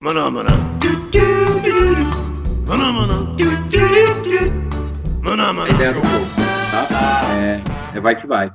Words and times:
Maná, 0.00 0.28
maná. 0.28 0.52
Maná, 2.68 2.92
maná. 2.92 3.16
Maná, 5.24 5.48
A 5.48 5.52
maná. 5.52 5.68
ideia 5.72 5.92
tá? 5.96 6.84
É, 7.40 7.62
é 7.94 8.00
vai 8.00 8.14
que 8.14 8.26
vai. 8.26 8.52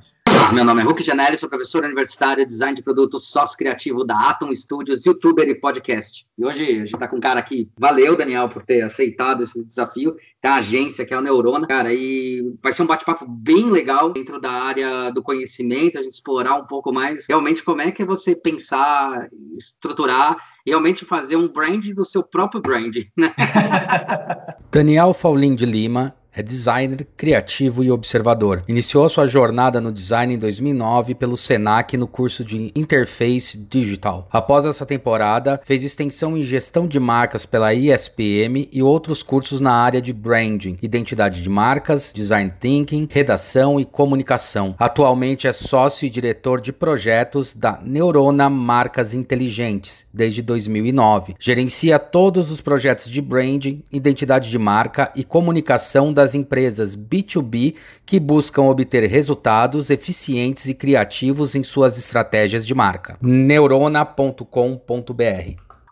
Meu 0.53 0.65
nome 0.65 0.81
é 0.81 0.83
Hulk 0.83 1.01
Janelli, 1.01 1.37
sou 1.37 1.47
professor 1.47 1.81
universitário, 1.81 2.45
design 2.45 2.75
de 2.75 2.83
produtos, 2.83 3.29
sócio 3.29 3.57
criativo 3.57 4.03
da 4.03 4.29
Atom 4.29 4.53
Studios, 4.53 5.05
youtuber 5.05 5.47
e 5.47 5.55
podcast. 5.55 6.27
E 6.37 6.46
hoje 6.46 6.63
a 6.63 6.85
gente 6.85 6.91
tá 6.91 7.07
com 7.07 7.15
um 7.15 7.21
cara 7.21 7.39
aqui. 7.39 7.69
Valeu, 7.79 8.17
Daniel, 8.17 8.49
por 8.49 8.62
ter 8.62 8.81
aceitado 8.81 9.44
esse 9.44 9.63
desafio. 9.63 10.13
Tem 10.41 10.51
a 10.51 10.55
agência 10.55 11.05
que 11.05 11.13
é 11.13 11.17
a 11.17 11.22
Neurona, 11.22 11.65
cara, 11.65 11.94
e 11.94 12.53
vai 12.62 12.73
ser 12.73 12.83
um 12.83 12.85
bate-papo 12.85 13.26
bem 13.26 13.69
legal 13.69 14.12
dentro 14.12 14.41
da 14.41 14.51
área 14.51 15.09
do 15.09 15.23
conhecimento, 15.23 15.97
a 15.97 16.02
gente 16.02 16.13
explorar 16.13 16.58
um 16.58 16.68
pouco 16.68 16.91
mais 16.91 17.26
realmente 17.30 17.63
como 17.63 17.81
é 17.81 17.90
que 17.90 18.02
é 18.02 18.05
você 18.05 18.36
pensar, 18.36 19.30
estruturar, 19.55 20.36
realmente 20.68 21.05
fazer 21.05 21.38
um 21.38 21.48
brand 21.48 21.86
do 21.94 22.04
seu 22.04 22.23
próprio 22.23 22.62
brand, 22.62 22.95
né? 23.16 23.34
Daniel 24.70 25.13
Faulin 25.13 25.55
de 25.55 25.66
Lima 25.66 26.13
é 26.34 26.41
designer, 26.41 27.05
criativo 27.17 27.84
e 27.84 27.91
observador. 27.91 28.63
Iniciou 28.67 29.08
sua 29.09 29.27
jornada 29.27 29.81
no 29.81 29.91
design 29.91 30.34
em 30.34 30.38
2009 30.38 31.16
pelo 31.16 31.35
Senac 31.35 31.98
no 31.98 32.08
curso 32.08 32.44
de 32.44 32.72
Interface 32.76 33.58
Digital. 33.58 34.27
Após 34.31 34.66
essa 34.66 34.86
temporada, 34.86 35.59
fez 35.63 35.84
extensão 35.84 36.38
em 36.38 36.44
gestão 36.44 36.88
de 36.88 36.99
marcas 36.99 37.45
pela 37.45 37.73
ISPM 37.73 38.70
e 38.72 38.81
outros 38.81 39.23
cursos 39.23 39.59
na 39.59 39.73
área 39.73 40.02
de 40.02 40.13
branding, 40.13 40.77
identidade 40.81 41.41
de 41.41 41.49
marcas, 41.49 42.12
design 42.13 42.52
thinking, 42.59 43.08
redação 43.11 43.80
e 43.80 43.86
comunicação. 43.86 44.75
Atualmente 44.80 45.48
é 45.48 45.53
sócio 45.53 46.05
e 46.05 46.09
diretor 46.09 46.61
de 46.61 46.72
projetos 46.72 47.53
da 47.53 47.80
Neurona 47.84 48.50
Marcas 48.50 49.13
Inteligentes 49.13 50.05
desde 50.13 50.41
2009. 50.41 51.36
Gerencia 51.39 52.00
todos 52.00 52.52
os 52.52 52.61
projetos 52.61 53.09
de 53.09 53.22
branding, 53.22 53.84
identidade 53.91 54.50
de 54.50 54.58
marca 54.58 55.11
e 55.16 55.23
comunicação 55.23 56.13
das 56.22 56.36
empresas 56.36 56.95
B2B 56.95 57.75
que 58.05 58.19
buscam 58.19 58.61
obter 58.64 59.03
resultados 59.09 59.89
eficientes 59.89 60.69
e 60.69 60.75
criativos 60.75 61.55
em 61.55 61.63
suas 61.63 61.97
estratégias 61.97 62.66
de 62.66 62.75
marca. 62.75 63.17
neurona.com.br 63.22 64.45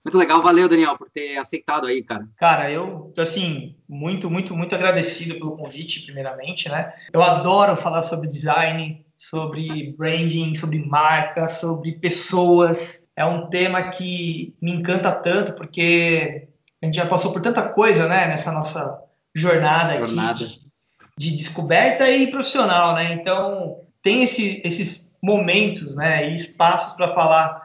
Muito 0.05 0.17
legal, 0.17 0.44
valeu, 0.44 0.69
Daniel, 0.69 0.95
por 0.97 1.09
ter 1.09 1.38
aceitado 1.38 1.88
aí, 1.88 2.03
cara. 2.03 2.27
Cara, 2.38 2.71
eu, 2.71 3.11
assim, 3.17 3.75
muito, 3.88 4.30
muito, 4.30 4.55
muito 4.55 4.75
agradecido 4.75 5.33
pelo 5.36 5.58
convite, 5.58 6.05
primeiramente, 6.05 6.69
né? 6.69 6.93
Eu 7.11 7.23
adoro 7.23 7.75
falar 7.75 8.03
sobre 8.03 8.30
design, 8.30 9.03
sobre 9.17 9.95
branding, 9.97 10.53
sobre 10.53 10.86
marca, 10.86 11.49
sobre 11.49 11.93
pessoas. 11.93 13.08
É 13.16 13.25
um 13.25 13.47
tema 13.47 13.89
que 13.89 14.55
me 14.61 14.71
encanta 14.71 15.11
tanto, 15.11 15.53
porque 15.53 16.47
a 16.81 16.86
gente 16.86 16.95
já 16.95 17.05
passou 17.08 17.33
por 17.33 17.41
tanta 17.41 17.73
coisa, 17.73 18.08
né, 18.08 18.27
nessa 18.27 18.52
nossa 18.52 19.08
jornada, 19.40 20.06
Jornada. 20.06 20.32
aqui 20.32 20.62
de, 21.18 21.32
de 21.32 21.38
descoberta 21.38 22.09
e 22.09 22.30
profissional, 22.30 22.94
né? 22.95 23.14
Então, 23.14 23.82
tem 24.02 24.23
esse, 24.23 24.62
esses 24.64 25.09
momentos, 25.22 25.95
né, 25.95 26.30
e 26.30 26.34
espaços 26.36 26.94
para 26.95 27.14
falar 27.14 27.62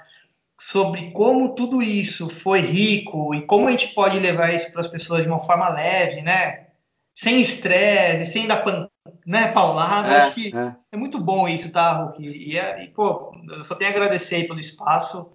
sobre 0.59 1.11
como 1.13 1.55
tudo 1.55 1.83
isso 1.83 2.29
foi 2.29 2.61
rico 2.61 3.35
e 3.35 3.43
como 3.43 3.69
a 3.69 3.71
gente 3.71 3.89
pode 3.95 4.19
levar 4.19 4.55
isso 4.55 4.71
para 4.73 4.81
as 4.81 4.89
pessoas 4.89 5.23
de 5.23 5.29
uma 5.29 5.41
forma 5.41 5.69
leve, 5.69 6.23
né? 6.23 6.69
Sem 7.15 7.41
estresse, 7.41 8.33
sem 8.33 8.47
dar 8.47 8.65
pan, 8.65 8.89
né, 9.27 9.49
paulada. 9.49 10.13
É, 10.13 10.21
Acho 10.23 10.35
que 10.35 10.57
é. 10.57 10.75
é 10.93 10.97
muito 10.97 11.21
bom 11.21 11.49
isso, 11.49 11.73
tá, 11.73 11.93
Hulk? 11.93 12.23
E, 12.23 12.59
é- 12.59 12.85
e, 12.85 12.89
pô, 12.89 13.33
eu 13.51 13.63
só 13.63 13.75
tenho 13.75 13.91
a 13.91 13.93
agradecer 13.93 14.37
aí 14.37 14.47
pelo 14.47 14.59
espaço. 14.59 15.33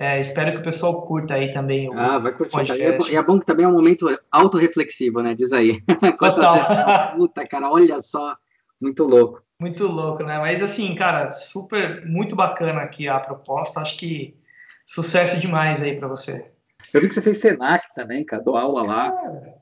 É, 0.00 0.20
espero 0.20 0.52
que 0.52 0.58
o 0.58 0.62
pessoal 0.62 1.02
curta 1.02 1.34
aí 1.34 1.50
também. 1.50 1.88
O... 1.88 1.98
Ah, 1.98 2.18
vai 2.18 2.32
curtir. 2.32 2.52
podcast. 2.52 2.80
E 2.80 2.86
é, 2.86 2.92
bo- 2.96 3.08
e 3.08 3.16
é 3.16 3.22
bom 3.22 3.40
que 3.40 3.46
também 3.46 3.64
é 3.66 3.68
um 3.68 3.72
momento 3.72 4.06
autorreflexivo, 4.30 5.20
né? 5.22 5.34
Diz 5.34 5.52
aí. 5.52 5.80
Total. 6.18 6.54
vezes 6.54 7.14
Puta, 7.16 7.46
cara, 7.46 7.70
olha 7.70 8.00
só. 8.00 8.36
Muito 8.80 9.02
louco. 9.04 9.42
Muito 9.60 9.86
louco, 9.88 10.22
né? 10.22 10.38
Mas 10.38 10.62
assim, 10.62 10.94
cara, 10.94 11.32
super, 11.32 12.06
muito 12.06 12.36
bacana 12.36 12.82
aqui 12.82 13.08
a 13.08 13.18
proposta. 13.18 13.80
Acho 13.80 13.96
que 13.98 14.36
sucesso 14.86 15.40
demais 15.40 15.82
aí 15.82 15.96
para 15.96 16.06
você. 16.06 16.46
Eu 16.94 17.00
vi 17.00 17.08
que 17.08 17.14
você 17.14 17.20
fez 17.20 17.38
Senac 17.40 17.92
também, 17.94 18.24
cara. 18.24 18.40
Dou 18.40 18.56
aula 18.56 18.82
lá. 18.84 19.14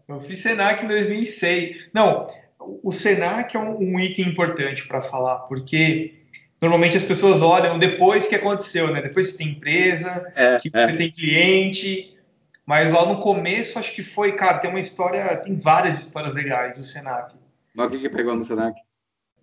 Eu 0.07 0.21
fiz 0.21 0.39
Senac 0.39 0.85
em 0.85 0.89
2006. 0.89 1.89
Não, 1.95 2.27
o 2.61 2.93
Senac 2.93 3.57
é 3.57 3.59
um, 3.59 3.95
um 3.95 3.99
item 3.99 4.29
importante 4.29 4.87
para 4.87 5.01
falar, 5.01 5.39
porque 5.41 6.15
normalmente 6.61 6.97
as 6.97 7.03
pessoas 7.03 7.43
olham 7.43 7.79
depois 7.79 8.27
que 8.27 8.35
aconteceu, 8.35 8.93
né? 8.93 9.03
Depois 9.03 9.27
que 9.29 9.33
você 9.33 9.39
tem 9.39 9.49
empresa, 9.53 10.33
É, 10.35 10.57
que 10.59 10.71
é. 10.73 10.89
você 10.89 10.97
tem 10.97 11.11
cliente, 11.11 12.17
mas 12.65 12.91
lá 12.91 13.07
no 13.07 13.21
começo 13.21 13.79
acho 13.79 13.95
que 13.95 14.03
foi, 14.03 14.33
cara, 14.37 14.59
tem 14.59 14.71
uma 14.71 14.81
história, 14.81 15.37
tem 15.37 15.55
várias 15.57 15.99
histórias 16.01 16.33
legais 16.35 16.77
do 16.77 16.83
Senac. 16.83 17.35
Mas 17.75 17.87
o 17.87 17.91
que 17.91 17.99
que 18.01 18.09
pegou 18.09 18.35
no 18.35 18.45
Senac? 18.45 18.79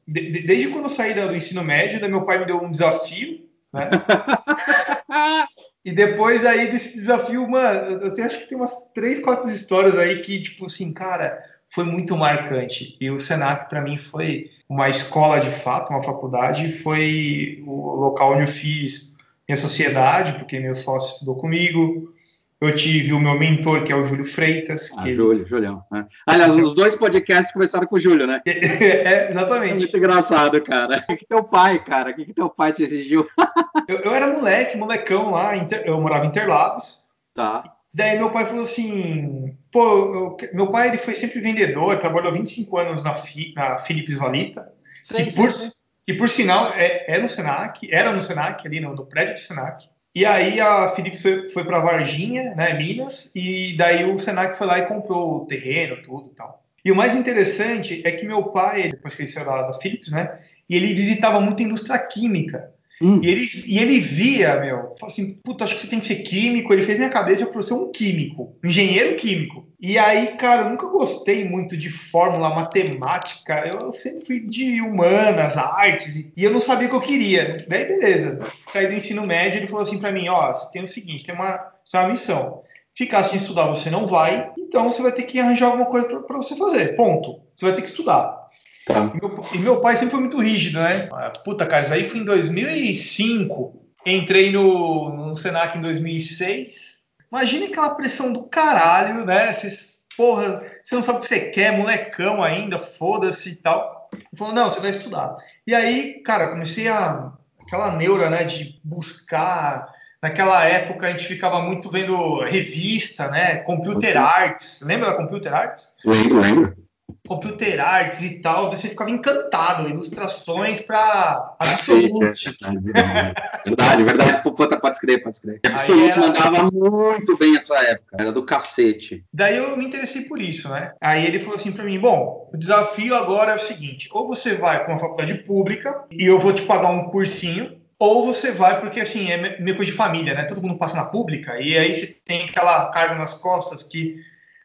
De- 0.08 0.32
de- 0.32 0.42
desde 0.42 0.68
quando 0.70 0.86
eu 0.86 0.90
saí 0.90 1.14
do 1.14 1.36
ensino 1.36 1.64
médio, 1.64 2.02
né, 2.02 2.08
meu 2.08 2.24
pai 2.26 2.40
me 2.40 2.46
deu 2.46 2.62
um 2.62 2.72
desafio, 2.72 3.48
né? 3.72 3.90
E 5.86 5.92
depois 5.92 6.46
aí 6.46 6.72
desse 6.72 6.94
desafio, 6.94 7.46
mano, 7.46 7.92
eu 7.92 8.00
eu 8.04 8.14
tenho, 8.14 8.26
acho 8.26 8.40
que 8.40 8.48
tem 8.48 8.58
umas 8.58 8.72
três, 8.94 9.20
quatro 9.20 9.50
histórias 9.50 9.98
aí 9.98 10.22
que, 10.22 10.42
tipo 10.42 10.66
assim, 10.66 10.94
cara, 10.94 11.44
foi 11.74 11.84
muito 11.86 12.16
marcante. 12.16 12.96
E 13.02 13.10
o 13.10 13.18
Senac, 13.18 13.68
para 13.68 13.82
mim, 13.82 13.98
foi 13.98 14.52
uma 14.70 14.90
escola 14.90 15.40
de 15.40 15.50
fato, 15.52 15.90
uma 15.92 16.04
faculdade, 16.04 16.72
foi 16.72 17.64
o 17.66 17.96
local 17.96 18.34
onde 18.34 18.44
eu 18.44 18.48
fiz 18.48 19.18
minha 19.48 19.58
sociedade, 19.58 20.34
porque 20.38 20.60
meu 20.60 20.76
sócio 20.76 21.14
estudou 21.16 21.36
comigo. 21.38 22.14
Eu 22.62 22.74
tive 22.74 23.12
o 23.12 23.20
meu 23.20 23.38
mentor, 23.38 23.84
que 23.84 23.92
é 23.92 23.96
o 23.96 24.04
Júlio 24.04 24.24
Freitas, 24.24 24.90
Ah, 24.98 25.04
que 25.04 25.14
Júlio, 25.14 25.46
Julião. 25.46 25.84
né? 25.92 26.06
Aliás, 26.26 26.54
os 26.56 26.74
dois 26.74 26.96
podcasts 26.96 27.52
começaram 27.52 27.86
com 27.88 27.96
o 27.98 28.00
Júlio, 28.00 28.26
né? 28.26 28.42
é, 28.46 28.52
É 29.26 29.32
exatamente. 29.32 29.74
muito 29.74 29.98
engraçado, 29.98 30.62
cara. 30.62 31.04
O 31.10 31.18
que, 31.18 31.26
teu 31.26 31.44
pai, 31.44 31.84
cara? 31.84 32.12
O 32.12 32.14
que, 32.14 32.34
teu 32.34 32.50
pai 32.50 32.72
te 32.72 32.84
exigiu? 32.84 33.28
Eu, 33.86 33.98
eu 33.98 34.14
era 34.14 34.28
moleque, 34.28 34.78
molecão 34.78 35.32
lá, 35.32 35.58
eu 35.86 36.00
morava 36.00 36.24
em 36.24 36.30
Interlagos. 36.30 37.04
Tá. 37.36 37.73
Daí 37.94 38.18
meu 38.18 38.32
pai 38.32 38.46
falou 38.46 38.62
assim, 38.62 39.56
pô, 39.72 39.84
eu- 39.84 40.38
meu 40.54 40.70
pai 40.70 40.88
ele 40.90 40.98
foi 40.98 41.14
sempre 41.14 41.40
vendedor, 41.42 41.98
trabalhou 42.00 42.34
25 42.34 42.78
anos 42.78 43.04
na, 43.04 43.14
Fi, 43.14 43.54
na 43.56 43.78
Philips 43.78 44.16
Valita, 44.18 44.72
Sei, 45.04 45.26
que 45.26 45.34
por, 45.36 45.52
sei. 45.52 45.70
que 46.08 46.14
por 46.14 46.28
sinal 46.30 46.74
é, 46.74 47.06
é 47.08 47.20
no 47.20 47.28
Senac, 47.30 47.88
era 47.92 48.12
no 48.12 48.20
Senac, 48.20 48.66
ali 48.66 48.80
no, 48.80 48.96
no 48.96 49.06
prédio 49.06 49.36
do 49.36 49.40
Senac. 49.40 49.88
E 50.16 50.26
aí 50.26 50.60
a 50.60 50.88
Philips 50.90 51.22
foi, 51.22 51.50
foi 51.50 51.64
para 51.66 51.80
Varginha, 51.82 52.54
né, 52.56 52.74
Minas, 52.74 53.32
e 53.36 53.76
daí 53.78 54.06
o 54.06 54.18
Senac 54.18 54.56
foi 54.58 54.68
lá 54.68 54.80
e 54.80 54.88
comprou 54.88 55.38
o 55.44 55.46
terreno, 55.46 56.02
tudo 56.04 56.30
e 56.32 56.36
tal. 56.36 56.64
E 56.86 56.92
o 56.92 56.96
mais 56.96 57.16
interessante 57.16 58.02
é 58.06 58.12
que 58.12 58.26
meu 58.26 58.44
pai, 58.46 58.90
depois 58.90 59.16
que 59.16 59.22
ele 59.24 59.30
saiu 59.30 59.46
da, 59.46 59.64
da 59.68 59.74
Philips, 59.74 60.12
né, 60.12 60.40
e 60.70 60.76
ele 60.76 60.94
visitava 60.94 61.40
muito 61.40 61.62
a 61.62 61.66
indústria 61.66 62.00
química. 62.00 62.73
Hum, 63.04 63.20
E 63.22 63.28
ele, 63.28 63.50
e 63.66 63.80
ele 63.80 64.00
via, 64.00 64.58
meu, 64.62 64.78
falou 64.98 65.08
assim, 65.08 65.36
puta, 65.44 65.66
acho 65.66 65.76
que 65.76 65.82
você 65.82 65.88
tem 65.88 66.00
que 66.00 66.06
ser 66.06 66.24
químico. 66.24 66.72
Ele 66.72 66.84
fez 66.84 66.98
minha 66.98 67.10
cabeça 67.10 67.46
para 67.46 67.62
ser 67.62 67.74
um 67.74 67.92
químico, 67.92 68.56
engenheiro 68.64 69.18
químico. 69.18 69.68
E 69.78 69.98
aí, 70.00 70.38
cara, 70.38 70.62
eu 70.62 70.70
nunca 70.70 70.88
gostei 70.88 71.44
muito 71.44 71.76
de 71.76 71.90
fórmula, 71.90 72.56
matemática. 72.56 73.70
Eu 73.70 73.92
sempre 73.92 74.26
fui 74.26 74.40
de 74.40 74.82
humanas, 74.82 75.58
artes, 75.58 76.32
e 76.38 76.42
eu 76.42 76.52
não 76.52 76.62
sabia 76.62 76.88
o 76.88 76.90
que 76.90 76.96
eu 76.96 77.02
queria. 77.02 77.66
Daí, 77.68 77.84
beleza. 77.86 78.40
Saí 78.68 78.88
do 78.88 78.94
ensino 78.94 79.28
médio, 79.28 79.60
ele 79.60 79.68
falou 79.68 79.84
assim 79.84 80.00
para 80.00 80.12
mim, 80.12 80.30
ó, 80.30 80.56
você 80.56 80.72
tem 80.72 80.82
o 80.82 80.88
seguinte, 80.88 81.26
tem 81.26 81.36
uma, 81.36 81.58
tem 81.92 82.00
uma 82.00 82.08
missão. 82.08 82.64
Ficar 82.96 83.24
sem 83.24 83.38
estudar 83.38 83.66
você 83.68 83.90
não 83.90 84.08
vai, 84.08 84.52
então 84.58 84.90
você 84.90 85.02
vai 85.02 85.12
ter 85.12 85.24
que 85.24 85.40
arranjar 85.40 85.66
alguma 85.66 85.88
coisa 85.88 86.08
para 86.08 86.38
você 86.38 86.56
fazer. 86.56 86.96
Ponto. 86.96 87.42
Você 87.56 87.66
vai 87.66 87.74
ter 87.74 87.82
que 87.82 87.90
estudar. 87.90 88.44
Tá. 88.86 89.12
E 89.14 89.18
meu, 89.20 89.46
e 89.54 89.58
meu 89.60 89.82
pai 89.82 89.96
sempre 89.96 90.12
foi 90.12 90.20
muito 90.20 90.40
rígido, 90.40 90.80
né? 90.80 91.10
Ah, 91.12 91.32
Puta, 91.44 91.66
cara, 91.66 91.84
isso 91.84 91.94
aí 91.94 92.04
foi 92.04 92.20
em 92.20 92.26
2005. 92.26 93.84
Entrei 94.06 94.52
no, 94.52 95.10
no 95.10 95.36
Senac 95.36 95.78
em 95.78 95.82
2006. 95.82 97.00
Imagina 97.32 97.66
aquela 97.66 97.96
pressão 97.96 98.32
do 98.32 98.44
caralho, 98.44 99.26
né? 99.26 99.52
Vocês, 99.52 100.04
porra, 100.16 100.62
você 100.84 100.96
não 100.96 101.02
sabe 101.02 101.18
o 101.18 101.22
que 101.22 101.28
você 101.28 101.40
quer, 101.50 101.76
molecão 101.78 102.44
ainda, 102.44 102.78
foda-se 102.78 103.50
e 103.50 103.56
tal. 103.56 104.10
Ele 104.14 104.24
falou, 104.38 104.54
não, 104.54 104.70
você 104.70 104.80
vai 104.80 104.92
estudar. 104.92 105.36
E 105.66 105.74
aí, 105.74 106.22
cara, 106.22 106.50
comecei 106.50 106.88
a... 106.88 107.34
Aquela 107.62 107.96
neura, 107.96 108.30
né, 108.30 108.44
de 108.44 108.80
buscar... 108.84 109.92
Naquela 110.22 110.64
época 110.64 111.08
a 111.08 111.12
gente 111.12 111.26
ficava 111.26 111.62
muito 111.62 111.90
vendo 111.90 112.40
revista, 112.46 113.28
né? 113.30 113.58
Computer 113.58 114.16
Arts. 114.16 114.82
Lembra 114.82 115.10
da 115.10 115.18
Computer 115.18 115.54
Arts? 115.54 115.92
Lembro, 116.06 116.40
lembro. 116.40 116.83
Computer 117.28 117.80
arts 117.80 118.22
e 118.22 118.40
tal, 118.40 118.70
você 118.70 118.90
ficava 118.90 119.10
encantado, 119.10 119.90
ilustrações 119.90 120.82
para 120.82 121.56
Cacete, 121.60 122.06
Absolute. 122.06 122.58
é 122.64 122.80
verdade, 122.80 123.34
verdade, 123.66 124.04
verdade. 124.04 124.44
Puta, 124.44 124.80
pode 124.80 124.96
escrever, 124.98 125.24
pode 125.24 125.38
escrever. 125.38 125.60
Absolute 125.66 126.12
era- 126.12 126.22
mandava 126.22 126.70
muito 126.72 127.38
bem 127.38 127.58
essa 127.58 127.76
época. 127.78 128.18
Era 128.20 128.32
do 128.32 128.46
cacete. 128.46 129.24
Daí 129.34 129.58
eu 129.58 129.76
me 129.78 129.86
interessei 129.86 130.24
por 130.24 130.40
isso, 130.40 130.70
né? 130.70 130.94
Aí 131.02 131.26
ele 131.26 131.40
falou 131.40 131.56
assim 131.56 131.72
para 131.72 131.84
mim: 131.84 132.00
bom, 132.00 132.50
o 132.54 132.58
desafio 132.58 133.16
agora 133.16 133.54
é 133.54 133.56
o 133.56 133.60
seguinte: 133.60 134.10
ou 134.12 134.28
você 134.28 134.54
vai 134.56 134.84
para 134.84 134.94
uma 134.94 135.00
faculdade 135.00 135.36
pública 135.44 136.06
e 136.12 136.26
eu 136.26 136.40
vou 136.40 136.54
te 136.54 136.64
pagar 136.64 136.90
um 136.90 137.06
cursinho, 137.06 137.82
ou 137.98 138.26
você 138.26 138.52
vai, 138.52 138.80
porque 138.82 139.00
assim, 139.00 139.32
é 139.32 139.60
meio 139.60 139.76
coisa 139.78 139.92
de 139.92 139.98
família, 139.98 140.34
né? 140.34 140.44
Todo 140.44 140.62
mundo 140.62 140.78
passa 140.78 140.98
na 140.98 141.06
pública, 141.06 141.60
e 141.60 141.78
aí 141.78 141.94
você 141.94 142.08
tem 142.26 142.44
aquela 142.46 142.92
carga 142.92 143.16
nas 143.16 143.34
costas 143.36 143.84
que, 143.84 144.18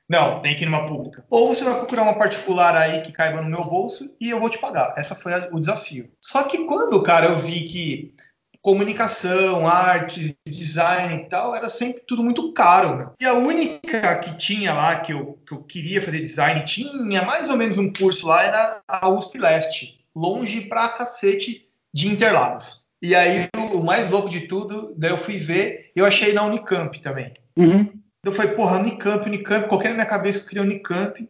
não, 0.09 0.41
tem 0.41 0.57
que 0.57 0.63
ir 0.63 0.67
numa 0.67 0.87
pública. 0.87 1.25
Ou 1.29 1.49
você 1.49 1.63
vai 1.63 1.75
procurar 1.75 2.03
uma 2.03 2.19
particular 2.19 2.75
aí 2.75 3.03
que 3.03 3.13
caiba 3.13 3.43
no 3.43 3.51
meu 3.51 3.65
bolso 3.65 4.11
e 4.19 4.31
eu 4.31 4.41
vou 4.41 4.49
te 4.49 4.59
pagar. 4.59 4.95
Essa 4.97 5.15
foi 5.15 5.33
o 5.53 5.61
desafio. 5.61 6.11
Só 6.21 6.45
que 6.45 6.65
quando, 6.65 7.03
cara, 7.03 7.27
eu 7.27 7.39
vi 7.39 7.65
que 7.65 8.15
comunicação, 8.63 9.67
artes, 9.67 10.35
design 10.47 11.23
e 11.23 11.29
tal, 11.29 11.55
era 11.55 11.69
sempre 11.69 12.03
tudo 12.07 12.23
muito 12.23 12.53
caro. 12.53 12.97
Né? 12.97 13.11
E 13.21 13.27
a 13.27 13.35
única 13.35 14.17
que 14.17 14.37
tinha 14.37 14.73
lá, 14.73 14.97
que 15.01 15.13
eu, 15.13 15.39
que 15.47 15.55
eu 15.55 15.63
queria 15.63 16.01
fazer 16.01 16.21
design, 16.21 16.65
tinha 16.65 17.23
mais 17.23 17.49
ou 17.51 17.57
menos 17.57 17.79
um 17.79 17.93
curso 17.93 18.27
lá, 18.27 18.43
era 18.43 18.81
a 18.89 19.09
USP 19.09 19.39
Leste, 19.39 20.05
longe 20.15 20.63
pra 20.63 20.89
cacete 20.89 21.69
de 21.93 22.09
Interlagos. 22.09 22.89
E 23.01 23.15
aí, 23.15 23.49
o 23.73 23.83
mais 23.83 24.11
louco 24.11 24.29
de 24.29 24.43
tudo, 24.43 24.93
daí 24.97 25.11
eu 25.11 25.19
fui 25.19 25.37
ver, 25.37 25.93
eu 25.95 26.05
achei 26.05 26.33
na 26.33 26.45
Unicamp 26.45 26.99
também. 27.01 27.33
Uhum. 27.57 27.93
Eu 28.29 28.33
falei, 28.33 28.53
porra, 28.53 28.79
Unicamp, 28.79 29.27
Unicamp, 29.27 29.69
qualquer 29.69 29.89
na 29.89 29.95
minha 29.95 30.07
cabeça 30.07 30.39
que 30.39 30.45
eu 30.45 30.49
queria 30.49 30.63
Unicamp. 30.63 31.29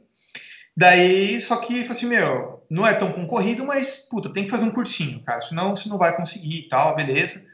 Daí, 0.76 1.40
só 1.40 1.56
que, 1.56 1.82
assim, 1.82 2.06
meu, 2.06 2.62
não 2.70 2.86
é 2.86 2.94
tão 2.94 3.12
concorrido, 3.12 3.64
mas, 3.64 4.06
puta, 4.08 4.32
tem 4.32 4.44
que 4.44 4.50
fazer 4.50 4.64
um 4.64 4.70
cursinho, 4.70 5.22
cara, 5.24 5.40
senão 5.40 5.74
você 5.74 5.88
não 5.88 5.98
vai 5.98 6.16
conseguir 6.16 6.60
e 6.60 6.68
tal, 6.68 6.94
beleza. 6.94 7.44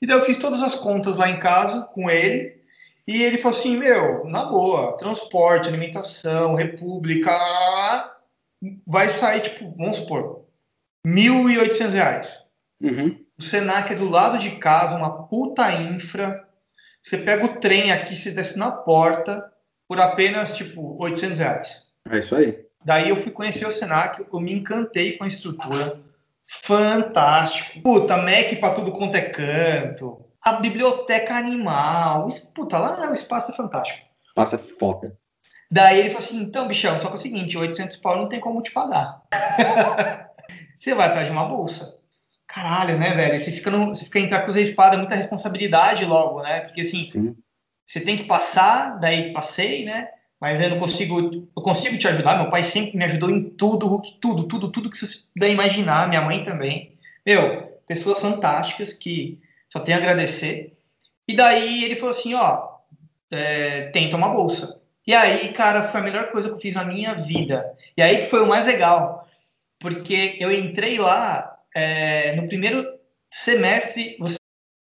E 0.00 0.06
daí 0.06 0.18
eu 0.18 0.24
fiz 0.24 0.38
todas 0.38 0.62
as 0.62 0.74
contas 0.74 1.16
lá 1.16 1.28
em 1.28 1.40
casa 1.40 1.86
com 1.94 2.10
ele, 2.10 2.60
e 3.06 3.22
ele 3.22 3.38
falou 3.38 3.58
assim, 3.58 3.76
meu, 3.76 4.24
na 4.26 4.44
boa, 4.44 4.96
transporte, 4.96 5.68
alimentação, 5.68 6.54
república, 6.54 7.32
vai 8.86 9.08
sair, 9.08 9.42
tipo, 9.42 9.70
vamos 9.76 9.96
supor, 9.96 10.44
R$ 11.04 11.12
1.800. 11.12 12.28
Uhum. 12.82 13.24
O 13.38 13.42
Senac 13.42 13.92
é 13.92 13.96
do 13.96 14.08
lado 14.08 14.38
de 14.38 14.52
casa, 14.52 14.96
uma 14.96 15.26
puta 15.26 15.72
infra. 15.72 16.46
Você 17.02 17.18
pega 17.18 17.44
o 17.44 17.56
trem 17.56 17.90
aqui, 17.92 18.14
se 18.14 18.30
desce 18.30 18.58
na 18.58 18.70
porta, 18.70 19.52
por 19.88 20.00
apenas, 20.00 20.56
tipo, 20.56 20.96
800 21.02 21.38
reais. 21.38 21.94
É 22.08 22.18
isso 22.18 22.34
aí. 22.34 22.58
Daí 22.84 23.08
eu 23.08 23.16
fui 23.16 23.32
conhecer 23.32 23.66
o 23.66 23.70
Senac, 23.70 24.24
eu 24.32 24.40
me 24.40 24.52
encantei 24.52 25.16
com 25.16 25.24
a 25.24 25.26
estrutura. 25.26 26.00
Fantástico. 26.46 27.80
Puta, 27.80 28.16
Mac 28.16 28.58
para 28.60 28.74
tudo 28.74 28.92
quanto 28.92 29.16
é 29.16 29.22
canto. 29.22 30.24
A 30.42 30.54
biblioteca 30.54 31.34
animal. 31.34 32.26
Puta, 32.54 32.78
lá 32.78 33.10
o 33.10 33.14
espaço 33.14 33.52
é 33.52 33.54
fantástico. 33.54 34.00
Passa 34.34 34.58
foda. 34.58 35.16
Daí 35.70 36.00
ele 36.00 36.10
falou 36.10 36.24
assim: 36.26 36.42
então, 36.42 36.68
bichão, 36.68 37.00
só 37.00 37.06
que 37.06 37.14
é 37.14 37.16
o 37.16 37.20
seguinte: 37.20 37.56
800 37.56 37.96
pau 37.98 38.16
não 38.16 38.28
tem 38.28 38.40
como 38.40 38.60
te 38.60 38.70
pagar. 38.70 39.22
você 40.78 40.94
vai 40.94 41.08
atrás 41.08 41.26
de 41.26 41.32
uma 41.32 41.44
bolsa. 41.44 41.98
Caralho, 42.52 42.98
né, 42.98 43.14
velho? 43.14 43.40
Você 43.40 43.50
fica, 43.50 43.70
no, 43.70 43.86
você 43.86 44.04
fica 44.04 44.20
entrar 44.20 44.42
cruz 44.42 44.58
a 44.58 44.60
espada, 44.60 44.98
muita 44.98 45.14
responsabilidade 45.14 46.04
logo, 46.04 46.42
né? 46.42 46.60
Porque 46.60 46.82
assim, 46.82 47.02
Sim. 47.06 47.34
você 47.86 47.98
tem 47.98 48.14
que 48.14 48.24
passar, 48.24 49.00
daí 49.00 49.32
passei, 49.32 49.86
né? 49.86 50.08
Mas 50.38 50.60
eu 50.60 50.68
não 50.68 50.78
consigo, 50.78 51.48
eu 51.56 51.62
consigo 51.62 51.96
te 51.96 52.06
ajudar. 52.08 52.36
Meu 52.36 52.50
pai 52.50 52.62
sempre 52.62 52.98
me 52.98 53.04
ajudou 53.06 53.30
em 53.30 53.48
tudo, 53.48 54.02
tudo, 54.20 54.46
tudo, 54.46 54.70
tudo 54.70 54.90
que 54.90 54.98
você 54.98 55.20
puder 55.32 55.50
imaginar. 55.50 56.08
Minha 56.08 56.20
mãe 56.20 56.44
também. 56.44 56.94
Meu, 57.24 57.78
pessoas 57.88 58.20
fantásticas 58.20 58.92
que 58.92 59.40
só 59.70 59.80
tenho 59.80 59.96
a 59.96 60.00
agradecer. 60.00 60.76
E 61.26 61.34
daí 61.34 61.84
ele 61.84 61.96
falou 61.96 62.10
assim, 62.10 62.34
ó, 62.34 62.68
é, 63.30 63.82
tenta 63.92 64.14
uma 64.14 64.28
bolsa. 64.28 64.82
E 65.06 65.14
aí, 65.14 65.52
cara, 65.54 65.84
foi 65.84 66.00
a 66.00 66.04
melhor 66.04 66.30
coisa 66.30 66.48
que 66.50 66.54
eu 66.56 66.60
fiz 66.60 66.74
na 66.74 66.84
minha 66.84 67.14
vida. 67.14 67.64
E 67.96 68.02
aí 68.02 68.18
que 68.18 68.26
foi 68.26 68.42
o 68.42 68.46
mais 68.46 68.66
legal, 68.66 69.26
porque 69.78 70.36
eu 70.38 70.52
entrei 70.52 70.98
lá 70.98 71.51
é, 71.74 72.34
no 72.36 72.46
primeiro 72.46 72.86
semestre 73.30 74.16
você 74.18 74.36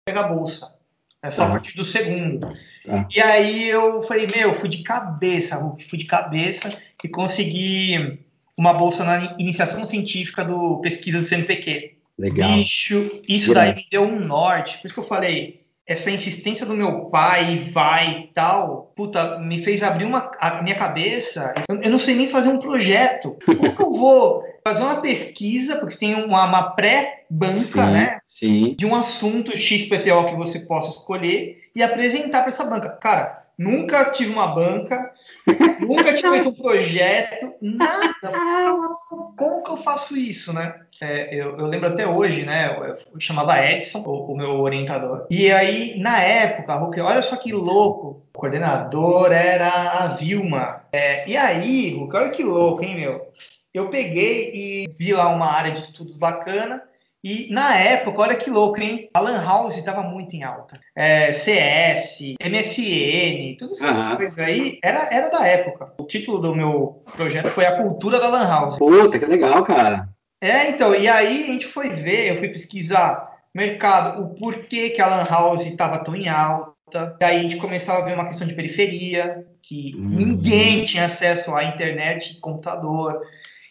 pega 0.05 0.21
a 0.21 0.27
bolsa. 0.27 0.75
É 1.21 1.29
só 1.29 1.45
a 1.45 1.49
partir 1.49 1.75
do 1.75 1.83
segundo. 1.83 2.47
Ah. 2.87 3.07
E 3.13 3.19
aí 3.19 3.69
eu 3.69 4.01
falei, 4.01 4.27
meu, 4.33 4.53
fui 4.53 4.69
de 4.69 4.83
cabeça, 4.83 5.59
fui 5.89 5.97
de 5.97 6.05
cabeça 6.05 6.81
e 7.03 7.09
consegui 7.09 8.19
uma 8.57 8.73
bolsa 8.73 9.03
na 9.03 9.35
iniciação 9.37 9.83
científica 9.83 10.43
do 10.43 10.79
pesquisa 10.79 11.19
do 11.19 11.25
CNPq. 11.25 11.97
Legal. 12.17 12.51
Bicho, 12.51 13.21
isso 13.27 13.53
daí 13.53 13.75
me 13.75 13.85
deu 13.91 14.03
um 14.03 14.19
norte. 14.19 14.77
Por 14.77 14.87
isso 14.87 14.93
que 14.93 14.99
eu 14.99 15.03
falei, 15.03 15.61
essa 15.85 16.11
insistência 16.11 16.65
do 16.65 16.75
meu 16.75 17.05
pai, 17.05 17.55
vai 17.55 18.19
e 18.19 18.27
tal, 18.33 18.91
puta, 18.95 19.39
me 19.39 19.63
fez 19.63 19.81
abrir 19.81 20.05
uma, 20.05 20.31
a 20.39 20.61
minha 20.61 20.75
cabeça. 20.75 21.53
Eu, 21.69 21.81
eu 21.81 21.91
não 21.91 21.99
sei 21.99 22.15
nem 22.15 22.27
fazer 22.27 22.49
um 22.49 22.59
projeto. 22.59 23.37
Como 23.45 23.75
que 23.75 23.81
eu 23.81 23.91
vou 23.91 24.43
fazer 24.67 24.83
uma 24.83 25.01
pesquisa, 25.01 25.75
porque 25.77 25.93
você 25.93 25.99
tem 25.99 26.15
uma, 26.15 26.45
uma 26.45 26.71
pré-banca, 26.71 27.85
né? 27.85 28.19
Sim. 28.27 28.75
De 28.77 28.85
um 28.85 28.95
assunto 28.95 29.57
XPTO 29.57 30.25
que 30.25 30.35
você 30.35 30.61
possa 30.61 30.97
escolher 30.97 31.57
e 31.75 31.81
apresentar 31.81 32.41
para 32.41 32.49
essa 32.49 32.65
banca. 32.65 32.89
Cara, 32.89 33.45
nunca 33.57 34.11
tive 34.11 34.31
uma 34.31 34.47
banca, 34.47 35.11
nunca 35.79 36.13
tinha 36.13 36.31
feito 36.31 36.49
um 36.49 36.53
projeto, 36.53 37.53
nada. 37.61 38.13
Como 39.37 39.63
que 39.63 39.71
eu 39.71 39.77
faço 39.77 40.17
isso, 40.17 40.53
né? 40.53 40.75
É, 41.01 41.33
eu, 41.33 41.57
eu, 41.57 41.65
lembro 41.65 41.87
até 41.89 42.07
hoje, 42.07 42.43
né? 42.43 42.75
Eu, 42.75 42.95
eu 43.13 43.19
chamava 43.19 43.63
Edson, 43.63 44.03
o, 44.05 44.33
o, 44.33 44.37
meu 44.37 44.59
orientador. 44.59 45.27
E 45.29 45.51
aí, 45.51 45.99
na 45.99 46.21
época, 46.21 46.75
olha 47.03 47.21
só 47.21 47.35
que 47.35 47.51
louco. 47.51 48.23
O 48.33 48.39
coordenador 48.39 49.31
era 49.31 50.03
a 50.03 50.07
Vilma. 50.07 50.83
É, 50.91 51.27
e 51.27 51.35
aí, 51.35 51.97
olha 52.13 52.29
que 52.29 52.43
louco, 52.43 52.83
hein, 52.83 52.95
meu? 52.95 53.27
Eu 53.77 53.89
peguei 53.89 54.51
e 54.55 54.89
vi 54.97 55.13
lá 55.13 55.29
uma 55.29 55.45
área 55.45 55.71
de 55.71 55.77
estudos 55.77 56.17
bacana. 56.17 56.81
E 57.23 57.47
na 57.51 57.77
época, 57.77 58.23
olha 58.23 58.35
que 58.35 58.49
louco, 58.49 58.81
hein? 58.81 59.07
A 59.13 59.19
Lan 59.19 59.39
House 59.43 59.77
estava 59.77 60.01
muito 60.01 60.35
em 60.35 60.43
alta. 60.43 60.79
É, 60.95 61.31
CS, 61.31 62.35
MSN, 62.41 63.55
todas 63.59 63.79
essas 63.79 63.99
uhum. 63.99 64.15
coisas 64.15 64.39
aí, 64.39 64.79
era, 64.83 65.13
era 65.13 65.29
da 65.29 65.45
época. 65.45 65.93
O 65.99 66.05
título 66.05 66.39
do 66.39 66.55
meu 66.55 67.03
projeto 67.15 67.49
foi 67.49 67.67
A 67.67 67.77
Cultura 67.77 68.19
da 68.19 68.29
Lan 68.29 68.47
House. 68.47 68.77
Puta, 68.79 69.19
que 69.19 69.25
legal, 69.27 69.63
cara. 69.63 70.09
É, 70.41 70.69
então, 70.69 70.95
e 70.95 71.07
aí 71.07 71.43
a 71.43 71.47
gente 71.47 71.67
foi 71.67 71.89
ver, 71.89 72.31
eu 72.31 72.37
fui 72.37 72.49
pesquisar 72.49 73.31
mercado, 73.53 74.23
o 74.23 74.29
porquê 74.33 74.89
que 74.89 75.01
a 75.01 75.07
Lan 75.07 75.25
House 75.29 75.67
estava 75.67 75.99
tão 75.99 76.15
em 76.15 76.27
alta. 76.29 77.15
Daí 77.19 77.37
a 77.37 77.43
gente 77.43 77.57
começava 77.57 77.99
a 77.99 78.05
ver 78.05 78.15
uma 78.15 78.25
questão 78.25 78.47
de 78.47 78.55
periferia, 78.55 79.45
que 79.61 79.93
hum. 79.95 80.09
ninguém 80.09 80.83
tinha 80.85 81.05
acesso 81.05 81.53
à 81.53 81.63
internet, 81.63 82.39
computador. 82.39 83.21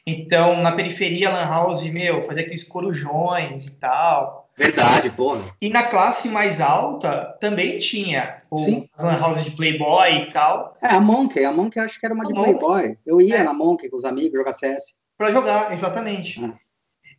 Então, 0.06 0.62
na 0.62 0.70
periferia, 0.70 1.30
Lan 1.30 1.46
House, 1.46 1.82
meu, 1.90 2.22
fazia 2.22 2.42
aqueles 2.42 2.62
corujões 2.62 3.66
e 3.66 3.80
tal. 3.80 4.48
Verdade, 4.56 5.10
porra. 5.10 5.42
E 5.60 5.68
na 5.68 5.82
classe 5.84 6.28
mais 6.28 6.60
alta 6.60 7.36
também 7.40 7.78
tinha 7.78 8.38
o 8.50 8.86
Lan 8.98 9.18
House 9.18 9.44
de 9.44 9.50
Playboy 9.50 10.16
e 10.16 10.32
tal. 10.32 10.76
É, 10.80 10.86
a 10.86 11.00
Monkey, 11.00 11.44
a 11.44 11.52
Monkey 11.52 11.80
acho 11.80 11.98
que 11.98 12.06
era 12.06 12.14
uma 12.14 12.24
a 12.24 12.26
de 12.26 12.32
Monkey. 12.32 12.54
Playboy. 12.54 12.98
Eu 13.04 13.20
ia 13.20 13.38
é. 13.38 13.42
na 13.42 13.52
Monkey 13.52 13.90
com 13.90 13.96
os 13.96 14.04
amigos 14.04 14.32
jogar 14.32 14.52
CS. 14.52 14.94
Pra 15.18 15.30
jogar, 15.30 15.72
exatamente. 15.72 16.42
Ah. 16.42 16.54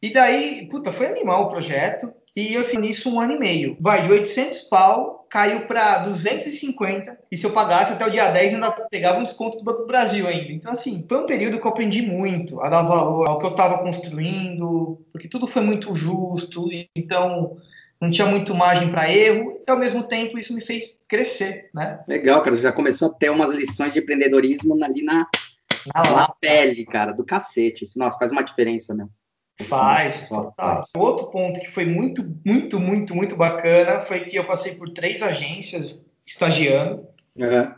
E 0.01 0.11
daí, 0.11 0.67
puta, 0.69 0.91
foi 0.91 1.07
animal 1.07 1.43
o 1.43 1.49
projeto. 1.49 2.11
E 2.37 2.53
eu 2.53 2.63
fiz 2.63 2.79
nisso 2.79 3.11
um 3.11 3.19
ano 3.19 3.33
e 3.33 3.39
meio. 3.39 3.75
Vai, 3.79 4.03
de 4.03 4.11
800 4.11 4.59
pau, 4.69 5.25
caiu 5.27 5.61
para 5.61 6.03
250. 6.03 7.17
E 7.31 7.35
se 7.35 7.43
eu 7.43 7.49
pagasse 7.49 7.93
até 7.93 8.05
o 8.05 8.11
dia 8.11 8.29
10, 8.29 8.53
ainda 8.53 8.69
pegava 8.69 9.17
um 9.17 9.23
desconto 9.23 9.57
do 9.57 9.63
Banco 9.63 9.79
do 9.79 9.87
Brasil 9.87 10.27
ainda. 10.27 10.51
Então, 10.51 10.71
assim, 10.71 11.03
foi 11.09 11.17
um 11.17 11.25
período 11.25 11.59
que 11.59 11.65
eu 11.65 11.71
aprendi 11.71 12.03
muito 12.03 12.61
a 12.61 12.69
dar 12.69 12.83
valor 12.83 13.27
ao 13.27 13.39
que 13.39 13.45
eu 13.47 13.49
estava 13.49 13.79
construindo, 13.79 15.03
porque 15.11 15.27
tudo 15.27 15.47
foi 15.47 15.63
muito 15.63 15.95
justo. 15.95 16.69
Então, 16.95 17.57
não 17.99 18.11
tinha 18.11 18.27
muito 18.27 18.53
margem 18.53 18.91
para 18.91 19.11
erro. 19.11 19.59
E, 19.67 19.71
ao 19.71 19.79
mesmo 19.79 20.03
tempo, 20.03 20.37
isso 20.37 20.53
me 20.53 20.61
fez 20.61 20.99
crescer, 21.09 21.71
né? 21.73 22.01
Legal, 22.07 22.43
cara. 22.43 22.55
Você 22.55 22.61
já 22.61 22.71
começou 22.71 23.07
a 23.07 23.13
ter 23.15 23.31
umas 23.31 23.49
lições 23.49 23.93
de 23.93 23.99
empreendedorismo 23.99 24.75
ali 24.83 25.01
na, 25.01 25.25
na, 25.91 26.03
na 26.11 26.29
pele, 26.39 26.85
cara, 26.85 27.13
do 27.13 27.25
cacete. 27.25 27.83
Isso, 27.83 27.97
nossa, 27.97 28.19
faz 28.19 28.31
uma 28.31 28.43
diferença, 28.43 28.93
né? 28.93 29.07
Faz, 29.63 30.29
total. 30.29 30.83
Outro 30.95 31.27
ponto 31.27 31.59
que 31.59 31.69
foi 31.69 31.85
muito, 31.85 32.23
muito, 32.45 32.79
muito, 32.79 33.15
muito 33.15 33.35
bacana 33.35 33.99
foi 33.99 34.21
que 34.21 34.37
eu 34.37 34.45
passei 34.45 34.75
por 34.75 34.89
três 34.89 35.23
agências 35.23 36.05
estagiando. 36.25 37.07
Uhum. 37.35 37.71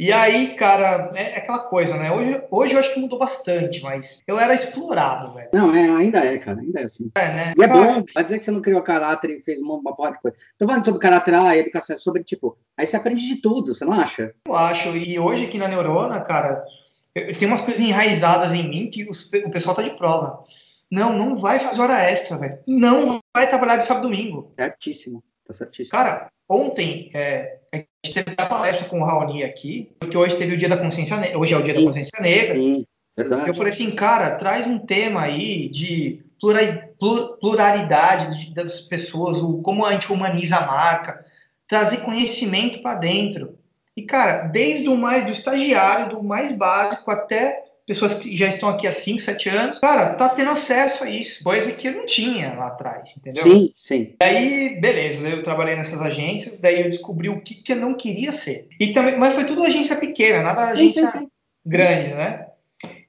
E 0.00 0.10
aí, 0.12 0.54
cara, 0.54 1.10
é, 1.14 1.32
é 1.32 1.36
aquela 1.36 1.58
coisa, 1.68 1.94
né? 1.98 2.10
Hoje, 2.10 2.42
hoje 2.50 2.72
eu 2.72 2.80
acho 2.80 2.94
que 2.94 3.00
mudou 3.00 3.18
bastante, 3.18 3.82
mas 3.82 4.22
eu 4.26 4.38
era 4.40 4.54
explorado, 4.54 5.34
velho. 5.34 5.50
Não, 5.52 5.74
é, 5.74 5.90
ainda 5.90 6.24
é, 6.24 6.38
cara, 6.38 6.58
ainda 6.58 6.80
é 6.80 6.84
assim. 6.84 7.10
É, 7.14 7.28
né? 7.28 7.52
E 7.54 7.62
é 7.62 7.68
bom, 7.68 8.02
vai 8.14 8.24
dizer 8.24 8.38
que 8.38 8.44
você 8.44 8.50
não 8.50 8.62
criou 8.62 8.80
caráter 8.80 9.28
e 9.30 9.42
fez 9.42 9.60
uma, 9.60 9.74
uma 9.74 9.94
porra 9.94 10.12
de 10.12 10.20
coisa. 10.22 10.36
Tô 10.56 10.66
falando 10.66 10.86
sobre 10.86 11.02
caráter, 11.02 11.34
ah, 11.34 11.54
educação, 11.54 11.96
é 11.96 11.98
sobre, 11.98 12.24
tipo, 12.24 12.56
aí 12.78 12.86
você 12.86 12.96
aprende 12.96 13.28
de 13.28 13.42
tudo, 13.42 13.74
você 13.74 13.84
não 13.84 13.92
acha? 13.92 14.32
Eu 14.46 14.54
acho, 14.54 14.96
e 14.96 15.18
hoje 15.18 15.44
aqui 15.44 15.58
na 15.58 15.68
Neurona, 15.68 16.18
cara, 16.22 16.64
tem 17.38 17.46
umas 17.46 17.60
coisas 17.60 17.82
enraizadas 17.82 18.54
em 18.54 18.66
mim 18.66 18.88
que 18.88 19.06
os, 19.06 19.30
o 19.30 19.50
pessoal 19.50 19.76
tá 19.76 19.82
de 19.82 19.90
prova. 19.90 20.38
Não, 20.90 21.16
não 21.16 21.36
vai 21.36 21.60
fazer 21.60 21.80
hora 21.80 22.02
extra, 22.02 22.36
velho. 22.36 22.58
Não 22.66 23.20
vai 23.34 23.48
trabalhar 23.48 23.76
de 23.76 23.86
sábado 23.86 24.06
e 24.06 24.10
domingo. 24.10 24.52
Certíssimo. 24.56 25.22
Tá 25.46 25.54
certíssimo. 25.54 25.92
Cara, 25.92 26.28
ontem 26.48 27.10
é, 27.14 27.58
a 27.72 27.76
gente 27.76 28.14
teve 28.14 28.34
a 28.36 28.46
palestra 28.46 28.88
com 28.88 29.00
o 29.00 29.04
Raoni 29.04 29.44
aqui, 29.44 29.92
porque 30.00 30.16
hoje 30.16 30.36
teve 30.36 30.54
o 30.54 30.58
dia 30.58 30.68
da 30.68 30.76
consciência 30.76 31.16
negra. 31.16 31.38
Hoje 31.38 31.54
é 31.54 31.56
o 31.56 31.62
dia 31.62 31.74
sim, 31.74 31.80
da 31.80 31.86
consciência 31.86 32.20
negra. 32.20 32.54
Sim, 32.54 32.84
verdade. 33.16 33.48
Eu 33.48 33.54
falei 33.54 33.72
assim, 33.72 33.90
cara, 33.92 34.32
traz 34.32 34.66
um 34.66 34.78
tema 34.78 35.22
aí 35.22 35.68
de 35.68 36.24
pluralidade 37.40 38.52
das 38.52 38.80
pessoas, 38.80 39.38
como 39.62 39.84
a 39.84 39.92
gente 39.92 40.12
humaniza 40.12 40.56
a 40.56 40.66
marca, 40.66 41.24
trazer 41.68 41.98
conhecimento 41.98 42.82
para 42.82 42.98
dentro. 42.98 43.58
E, 43.96 44.02
cara, 44.02 44.44
desde 44.44 44.88
o 44.88 44.96
mais 44.96 45.24
do 45.24 45.30
estagiário, 45.30 46.16
do 46.16 46.22
mais 46.22 46.56
básico, 46.56 47.10
até 47.10 47.69
pessoas 47.90 48.14
que 48.14 48.36
já 48.36 48.46
estão 48.46 48.68
aqui 48.68 48.86
há 48.86 48.92
5, 48.92 49.18
7 49.18 49.48
anos, 49.48 49.78
cara, 49.80 50.14
tá 50.14 50.28
tendo 50.28 50.52
acesso 50.52 51.02
a 51.02 51.10
isso, 51.10 51.42
coisa 51.42 51.72
que 51.72 51.88
eu 51.88 51.92
não 51.92 52.06
tinha 52.06 52.54
lá 52.54 52.68
atrás, 52.68 53.16
entendeu? 53.18 53.42
Sim, 53.42 53.72
sim. 53.74 54.14
Daí, 54.16 54.80
beleza, 54.80 55.26
eu 55.26 55.42
trabalhei 55.42 55.74
nessas 55.74 56.00
agências, 56.00 56.60
daí 56.60 56.82
eu 56.82 56.88
descobri 56.88 57.28
o 57.28 57.40
que, 57.40 57.56
que 57.56 57.72
eu 57.72 57.76
não 57.76 57.94
queria 57.94 58.30
ser. 58.30 58.68
E 58.78 58.92
também, 58.92 59.18
mas 59.18 59.34
foi 59.34 59.44
tudo 59.44 59.64
agência 59.64 59.96
pequena, 59.96 60.40
nada 60.40 60.68
agência 60.68 61.02
sim, 61.08 61.10
sim, 61.10 61.18
sim. 61.18 61.30
grande, 61.66 62.14
né? 62.14 62.46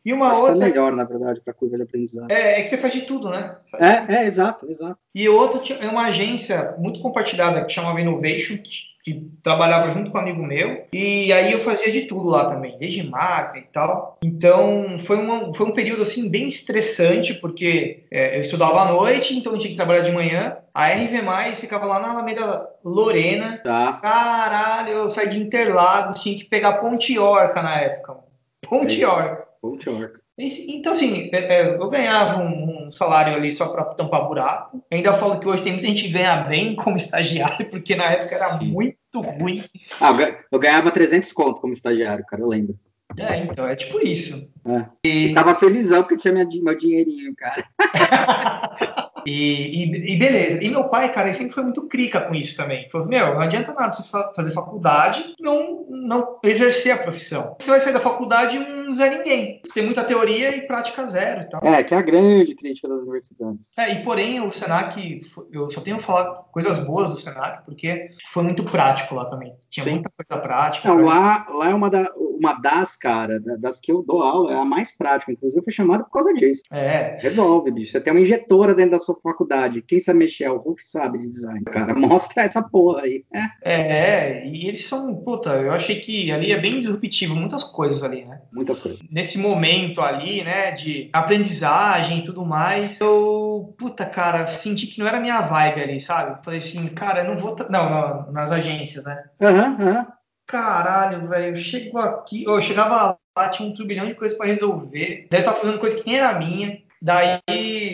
E 0.04 0.12
uma 0.12 0.32
Acho 0.32 0.42
outra. 0.42 0.68
Melhor, 0.68 0.96
na 0.96 1.04
verdade, 1.04 1.42
para 1.42 1.54
curva 1.54 1.78
de 1.78 1.84
aprendizado. 1.84 2.32
É, 2.32 2.60
é 2.60 2.64
que 2.64 2.70
você 2.72 2.78
faz 2.78 2.92
de 2.92 3.02
tudo, 3.02 3.30
né? 3.30 3.56
É, 3.76 4.16
é, 4.16 4.26
exato, 4.26 4.68
exato. 4.68 4.98
E 5.14 5.30
outra 5.30 5.76
é 5.76 5.88
uma 5.88 6.08
agência 6.08 6.74
muito 6.80 7.00
compartilhada 7.02 7.64
que 7.64 7.72
chamava 7.72 8.02
Innovation, 8.02 8.58
que 9.04 9.30
trabalhava 9.42 9.90
junto 9.90 10.12
com 10.12 10.18
um 10.18 10.22
amigo 10.22 10.44
meu, 10.44 10.86
e 10.94 11.32
aí 11.34 11.52
eu 11.52 11.60
fazia 11.60 11.92
de 11.92 12.02
tudo 12.02 12.28
lá 12.28 12.46
também, 12.46 12.78
desde 12.78 13.04
marca 13.04 13.58
e 13.58 13.64
tal. 13.64 14.18
Então 14.24 14.98
foi, 15.00 15.18
uma, 15.18 15.54
foi 15.54 15.66
um 15.66 15.72
período 15.72 16.02
assim 16.02 16.30
bem 16.30 16.48
estressante, 16.48 17.34
porque 17.34 18.04
é, 18.12 18.38
eu 18.38 18.42
estudava 18.42 18.82
à 18.82 18.92
noite, 18.92 19.36
então 19.36 19.58
tinha 19.58 19.72
que 19.72 19.76
trabalhar 19.76 20.02
de 20.02 20.12
manhã. 20.12 20.58
A 20.74 20.88
RV 20.88 21.56
ficava 21.56 21.86
lá 21.86 22.00
na 22.00 22.12
Alameda 22.12 22.68
Lorena. 22.84 23.58
Tá. 23.64 23.94
Caralho, 23.94 24.94
eu 24.94 25.08
saí 25.10 25.30
de 25.30 25.40
Interlagos, 25.40 26.20
tinha 26.20 26.38
que 26.38 26.46
pegar 26.46 26.74
Ponte 26.74 27.18
Orca 27.18 27.62
na 27.62 27.80
época. 27.80 28.18
Ponte 28.62 29.04
Orca. 29.04 29.48
Ponte 29.62 29.90
Orca. 29.90 30.21
Então, 30.70 30.92
assim, 30.92 31.30
é, 31.32 31.38
é, 31.38 31.76
eu 31.76 31.90
ganhava 31.90 32.42
um, 32.42 32.90
salário 32.92 33.36
ali 33.36 33.52
só 33.52 33.70
para 33.70 33.86
tampar 33.86 34.28
buraco. 34.28 34.84
ainda 34.92 35.14
falo 35.14 35.40
que 35.40 35.48
hoje 35.48 35.64
tem 35.64 35.74
muita 35.74 35.88
gente 35.88 36.04
que 36.04 36.10
ganha 36.10 36.38
bem 36.44 36.76
como 36.76 36.96
estagiário, 36.96 37.70
porque 37.70 37.96
na 37.96 38.06
época 38.06 38.36
era 38.36 38.58
muito 38.58 39.22
ruim. 39.22 39.64
Ah, 40.00 40.12
eu 40.52 40.60
ganhava 40.60 40.92
300 40.92 41.32
conto 41.32 41.62
como 41.62 41.74
estagiário, 41.74 42.26
cara, 42.26 42.42
eu 42.42 42.48
lembro. 42.48 42.78
É, 43.18 43.38
então, 43.38 43.68
é 43.68 43.76
tipo 43.76 44.00
isso. 44.00 44.52
É. 44.66 44.86
E... 45.06 45.34
tava 45.34 45.56
felizão 45.56 46.02
porque 46.02 46.18
tinha 46.18 46.34
minha, 46.34 46.48
meu 46.62 46.78
dinheirinho, 46.78 47.36
cara. 47.36 47.66
E, 49.26 49.84
e, 49.84 50.14
e, 50.14 50.16
beleza. 50.18 50.64
E 50.64 50.70
meu 50.70 50.86
pai, 50.86 51.12
cara, 51.12 51.28
ele 51.28 51.38
sempre 51.38 51.54
foi 51.54 51.64
muito 51.64 51.88
crica 51.88 52.22
com 52.22 52.36
isso 52.36 52.56
também. 52.56 52.90
Falou, 52.90 53.08
meu, 53.08 53.34
não 53.34 53.42
adianta 53.42 53.74
nada 53.74 53.94
você 53.94 54.04
fazer 54.36 54.52
faculdade 54.52 55.36
não 55.40 55.82
não 55.90 56.40
exercer 56.44 56.94
a 56.94 56.98
profissão. 56.98 57.56
Você 57.60 57.70
vai 57.70 57.80
sair 57.80 57.94
da 57.94 58.00
faculdade 58.00 58.58
um 58.58 58.92
Zé 58.92 59.18
Ninguém. 59.18 59.62
Tem 59.74 59.84
muita 59.84 60.04
teoria 60.04 60.56
e 60.56 60.62
prática 60.62 61.06
zero. 61.08 61.44
Então. 61.46 61.60
É, 61.64 61.84
que 61.84 61.94
é 61.94 61.98
a 61.98 62.02
grande 62.02 62.56
crítica 62.56 62.88
das 62.88 63.00
universidades. 63.02 63.70
É, 63.78 63.94
e 63.94 64.04
porém 64.04 64.42
o 64.42 64.52
Senac, 64.52 65.20
eu 65.52 65.70
só 65.70 65.82
tenho 65.82 66.00
falar 66.00 66.44
coisas 66.52 66.86
boas 66.86 67.10
do 67.10 67.18
Senac, 67.18 67.64
porque 67.64 68.10
foi 68.32 68.44
muito 68.44 68.64
prático 68.64 69.16
lá 69.16 69.26
também. 69.26 69.54
Tinha 69.70 69.84
Sim. 69.84 69.92
muita 69.92 70.10
coisa 70.10 70.42
prática. 70.42 70.90
Não, 70.90 71.02
lá, 71.02 71.46
lá 71.50 71.70
é 71.70 71.74
uma, 71.74 71.90
da, 71.90 72.12
uma 72.42 72.54
das, 72.54 72.98
cara, 72.98 73.40
das 73.60 73.80
que 73.80 73.92
eu 73.92 74.02
dou 74.02 74.24
aula, 74.24 74.52
é 74.52 74.56
a 74.56 74.66
mais 74.66 74.98
prática. 74.98 75.32
Inclusive, 75.32 75.60
eu 75.60 75.64
fui 75.64 75.72
chamado 75.72 76.04
por 76.06 76.12
causa 76.12 76.34
disso. 76.34 76.64
É. 76.72 77.18
Resolve, 77.22 77.70
bicho. 77.70 77.92
Você 77.92 78.02
tem 78.02 78.12
uma 78.12 78.20
injetora 78.20 78.74
dentro 78.74 78.94
da 78.94 79.00
sua 79.00 79.16
faculdade. 79.22 79.84
Quem 79.84 80.00
sabe 80.00 80.20
mexer? 80.20 80.50
O 80.50 80.58
Hulk 80.58 80.84
sabe 80.84 81.20
de 81.20 81.30
design. 81.30 81.64
Cara, 81.66 81.94
mostra 81.96 82.44
essa 82.44 82.64
porra 82.64 83.02
aí. 83.02 83.24
É, 83.64 83.74
é 83.74 84.48
e 84.48 84.68
eles 84.68 84.88
são, 84.88 85.16
puta, 85.16 85.52
eu 85.52 85.72
achei 85.72 86.00
que 86.00 86.32
ali 86.32 86.52
é 86.52 86.60
bem 86.60 86.80
disruptivo, 86.80 87.36
muitas 87.36 87.64
coisas 87.64 88.02
ali, 88.04 88.24
né? 88.28 88.42
Muitas 88.52 88.80
coisas. 88.80 89.00
Nesse 89.10 89.38
momento 89.38 90.02
ali, 90.02 90.44
né, 90.44 90.72
de 90.72 91.10
aprendizagem 91.14 92.20
e 92.20 92.24
tudo 92.24 92.44
mais, 92.44 93.00
eu, 93.00 93.76
puta, 93.78 94.06
cara, 94.06 94.48
senti 94.48 94.88
que 94.88 95.00
não 95.00 95.08
era 95.08 95.20
minha 95.20 95.42
vibe 95.42 95.82
ali, 95.82 96.00
sabe? 96.00 96.44
Falei 96.44 96.60
assim, 96.60 96.88
cara, 96.88 97.24
eu 97.24 97.30
não 97.30 97.38
vou. 97.38 97.56
Não, 97.70 97.90
não, 97.90 98.32
nas 98.32 98.52
agências, 98.52 99.04
né? 99.04 99.24
Aham, 99.40 99.78
uhum, 99.80 99.88
aham. 99.88 99.98
Uhum. 100.00 100.21
Caralho, 100.52 101.28
velho, 101.28 101.56
eu 101.56 101.56
chego 101.56 101.98
aqui, 101.98 102.44
eu 102.44 102.60
chegava 102.62 103.18
lá, 103.38 103.50
tinha 103.50 103.68
um 103.68 103.74
turbilhão 103.74 104.06
de 104.06 104.16
coisas 104.16 104.38
para 104.38 104.48
resolver, 104.48 105.28
daí 105.32 105.40
eu 105.40 105.46
tava 105.46 105.60
fazendo 105.60 105.80
coisa 105.80 105.98
que 105.98 106.06
nem 106.06 106.18
era 106.18 106.38
minha, 106.38 106.78
daí 107.02 107.40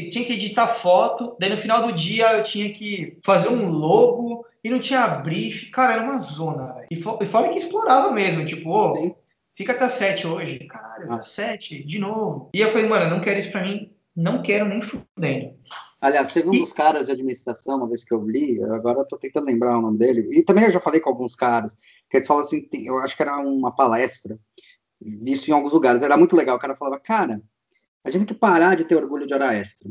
tinha 0.09 0.25
que 0.25 0.33
editar 0.33 0.67
foto, 0.67 1.37
daí 1.39 1.49
no 1.49 1.57
final 1.57 1.83
do 1.83 1.93
dia 1.93 2.33
eu 2.33 2.43
tinha 2.43 2.71
que 2.71 3.19
fazer 3.23 3.49
um 3.49 3.69
logo, 3.69 4.47
e 4.67 4.69
não 4.69 4.79
tinha 4.79 5.07
brief. 5.07 5.69
Cara, 5.71 5.93
era 5.93 6.03
uma 6.03 6.19
zona, 6.19 6.73
velho. 6.73 6.87
E, 6.91 6.95
fora 6.95 7.49
que 7.49 7.57
explorava 7.57 8.11
mesmo, 8.11 8.45
tipo, 8.45 8.69
ô, 8.69 9.15
fica 9.55 9.71
até 9.71 9.87
sete 9.87 10.27
hoje. 10.27 10.59
Caralho, 10.67 11.11
ah. 11.11 11.21
sete, 11.21 11.83
de 11.83 11.99
novo. 11.99 12.49
E 12.53 12.61
eu 12.61 12.69
falei, 12.69 12.87
mano, 12.87 13.09
não 13.09 13.21
quero 13.21 13.39
isso 13.39 13.51
pra 13.51 13.63
mim, 13.63 13.91
não 14.15 14.41
quero 14.41 14.67
nem 14.67 14.81
fudendo. 14.81 15.55
Aliás, 15.99 16.31
teve 16.31 16.47
um 16.47 16.51
dos 16.51 16.71
caras 16.71 17.07
de 17.07 17.11
administração, 17.11 17.77
uma 17.77 17.87
vez 17.87 18.03
que 18.03 18.13
eu 18.13 18.23
li, 18.23 18.63
agora 18.63 18.99
eu 18.99 19.07
tô 19.07 19.17
tentando 19.17 19.47
lembrar 19.47 19.77
o 19.77 19.81
nome 19.81 19.97
dele, 19.97 20.29
e 20.31 20.43
também 20.43 20.65
eu 20.65 20.71
já 20.71 20.79
falei 20.79 20.99
com 20.99 21.09
alguns 21.09 21.35
caras, 21.35 21.75
que 22.09 22.17
eles 22.17 22.27
falam 22.27 22.43
assim, 22.43 22.67
eu 22.85 22.99
acho 22.99 23.15
que 23.15 23.23
era 23.23 23.37
uma 23.37 23.75
palestra, 23.75 24.39
visto 25.01 25.47
em 25.47 25.53
alguns 25.53 25.73
lugares, 25.73 26.03
era 26.03 26.15
muito 26.15 26.35
legal, 26.35 26.55
o 26.55 26.59
cara 26.59 26.75
falava, 26.75 26.99
cara, 26.99 27.41
a 28.03 28.11
gente 28.11 28.25
tem 28.25 28.35
que 28.35 28.39
parar 28.39 28.75
de 28.75 28.85
ter 28.85 28.95
orgulho 28.95 29.27
de 29.27 29.33
hora 29.33 29.53
extra. 29.53 29.89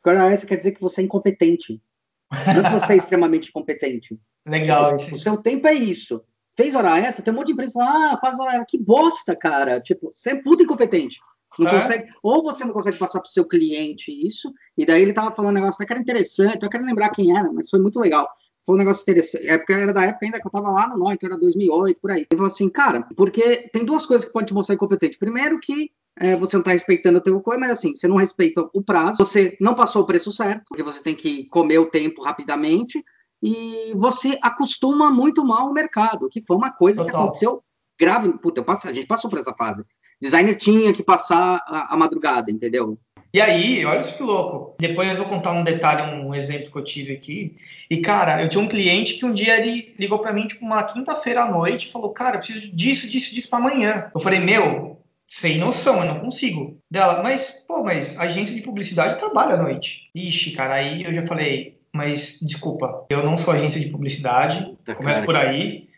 Porque 0.00 0.16
hora 0.16 0.32
extra 0.32 0.48
quer 0.48 0.56
dizer 0.56 0.72
que 0.72 0.80
você 0.80 1.00
é 1.00 1.04
incompetente. 1.04 1.82
Não 2.30 2.62
que 2.62 2.80
você 2.80 2.92
é 2.92 2.96
extremamente 2.96 3.50
competente. 3.50 4.18
Legal. 4.46 4.96
Tipo, 4.96 5.16
o 5.16 5.18
seu 5.18 5.36
tempo 5.36 5.66
é 5.66 5.74
isso. 5.74 6.22
Fez 6.56 6.74
hora 6.74 6.98
extra, 6.98 7.24
tem 7.24 7.32
um 7.32 7.36
monte 7.36 7.48
de 7.48 7.52
empresa 7.54 7.72
que 7.72 7.78
fala, 7.78 8.14
ah, 8.14 8.18
faz 8.20 8.38
hora 8.38 8.50
extra. 8.50 8.66
Que 8.66 8.78
bosta, 8.78 9.34
cara. 9.34 9.80
Tipo, 9.80 10.12
você 10.12 10.30
é 10.30 10.42
puta 10.42 10.62
incompetente. 10.62 11.18
Não 11.58 11.70
é? 11.70 11.80
consegue, 11.80 12.08
ou 12.22 12.42
você 12.42 12.64
não 12.64 12.72
consegue 12.72 12.96
passar 12.96 13.20
para 13.20 13.28
o 13.28 13.32
seu 13.32 13.44
cliente 13.44 14.10
isso, 14.10 14.52
e 14.76 14.86
daí 14.86 15.02
ele 15.02 15.12
tava 15.12 15.30
falando 15.30 15.52
um 15.52 15.60
negócio 15.60 15.84
que 15.84 15.92
era 15.92 16.00
interessante, 16.00 16.62
eu 16.62 16.70
quero 16.70 16.84
lembrar 16.84 17.10
quem 17.10 17.36
era, 17.36 17.52
mas 17.52 17.68
foi 17.68 17.80
muito 17.80 17.98
legal. 17.98 18.28
Foi 18.64 18.74
um 18.74 18.78
negócio 18.78 19.02
interessante. 19.02 19.46
É 19.46 19.56
porque 19.56 19.72
era 19.72 19.94
da 19.94 20.02
época 20.02 20.26
ainda 20.26 20.40
que 20.40 20.46
eu 20.46 20.50
tava 20.50 20.70
lá 20.70 20.88
no 20.88 20.98
nó, 20.98 21.10
então 21.10 21.28
era 21.28 21.38
2008, 21.38 22.00
por 22.00 22.10
aí. 22.10 22.26
Ele 22.30 22.38
falou 22.38 22.52
assim, 22.52 22.68
cara, 22.68 23.08
porque 23.16 23.68
tem 23.72 23.84
duas 23.84 24.04
coisas 24.04 24.26
que 24.26 24.32
podem 24.32 24.46
te 24.46 24.54
mostrar 24.54 24.74
incompetente. 24.74 25.18
Primeiro 25.18 25.58
que 25.58 25.90
é, 26.18 26.36
você 26.36 26.56
não 26.56 26.60
está 26.60 26.72
respeitando 26.72 27.18
o 27.18 27.20
teu 27.22 27.40
coisa, 27.40 27.60
mas 27.60 27.70
assim, 27.70 27.94
você 27.94 28.06
não 28.06 28.16
respeita 28.16 28.68
o 28.74 28.82
prazo, 28.82 29.18
você 29.18 29.56
não 29.60 29.74
passou 29.74 30.02
o 30.02 30.06
preço 30.06 30.30
certo, 30.32 30.64
porque 30.68 30.82
você 30.82 31.02
tem 31.02 31.14
que 31.14 31.46
comer 31.48 31.78
o 31.78 31.90
tempo 31.90 32.22
rapidamente, 32.22 33.02
e 33.42 33.94
você 33.94 34.36
acostuma 34.42 35.10
muito 35.10 35.44
mal 35.44 35.68
o 35.68 35.72
mercado, 35.72 36.28
que 36.28 36.42
foi 36.42 36.56
uma 36.56 36.72
coisa 36.72 37.02
Total. 37.02 37.10
que 37.10 37.22
aconteceu 37.22 37.62
grave. 37.98 38.32
Puta, 38.38 38.62
passo, 38.62 38.88
a 38.88 38.92
gente 38.92 39.06
passou 39.06 39.30
por 39.30 39.38
essa 39.38 39.54
fase. 39.54 39.84
Designer 40.20 40.56
tinha 40.56 40.92
que 40.92 41.02
passar 41.02 41.62
a, 41.66 41.94
a 41.94 41.96
madrugada, 41.96 42.50
entendeu? 42.50 42.98
E 43.32 43.40
aí, 43.40 43.84
olha 43.84 43.98
isso 43.98 44.16
que 44.16 44.22
louco. 44.22 44.74
Depois 44.78 45.08
eu 45.10 45.16
vou 45.16 45.26
contar 45.26 45.52
um 45.52 45.62
detalhe, 45.62 46.14
um 46.14 46.34
exemplo 46.34 46.70
que 46.70 46.78
eu 46.78 46.84
tive 46.84 47.12
aqui. 47.12 47.56
E, 47.90 47.98
cara, 47.98 48.42
eu 48.42 48.48
tinha 48.48 48.62
um 48.62 48.68
cliente 48.68 49.14
que 49.14 49.26
um 49.26 49.32
dia 49.32 49.60
ele 49.60 49.94
ligou 49.98 50.18
para 50.18 50.32
mim, 50.32 50.46
tipo, 50.46 50.64
uma 50.64 50.82
quinta-feira 50.82 51.42
à 51.42 51.50
noite, 51.50 51.88
e 51.88 51.92
falou, 51.92 52.10
cara, 52.10 52.36
eu 52.36 52.38
preciso 52.40 52.74
disso, 52.74 53.06
disso, 53.06 53.34
disso 53.34 53.50
para 53.50 53.58
amanhã. 53.58 54.10
Eu 54.14 54.20
falei, 54.20 54.40
meu, 54.40 54.98
sem 55.26 55.58
noção, 55.58 55.98
eu 55.98 56.06
não 56.06 56.20
consigo. 56.20 56.80
Dela, 56.90 57.22
mas, 57.22 57.64
pô, 57.68 57.84
mas 57.84 58.18
a 58.18 58.22
agência 58.22 58.54
de 58.54 58.62
publicidade 58.62 59.18
trabalha 59.18 59.54
à 59.54 59.62
noite. 59.62 60.10
Ixi, 60.14 60.52
cara, 60.52 60.74
aí 60.74 61.04
eu 61.04 61.12
já 61.12 61.26
falei, 61.26 61.78
mas 61.92 62.38
desculpa, 62.40 63.06
eu 63.10 63.22
não 63.22 63.36
sou 63.36 63.52
agência 63.52 63.78
de 63.78 63.90
publicidade, 63.90 64.74
tá, 64.86 64.94
começo 64.94 65.22
por 65.24 65.36
aí, 65.36 65.88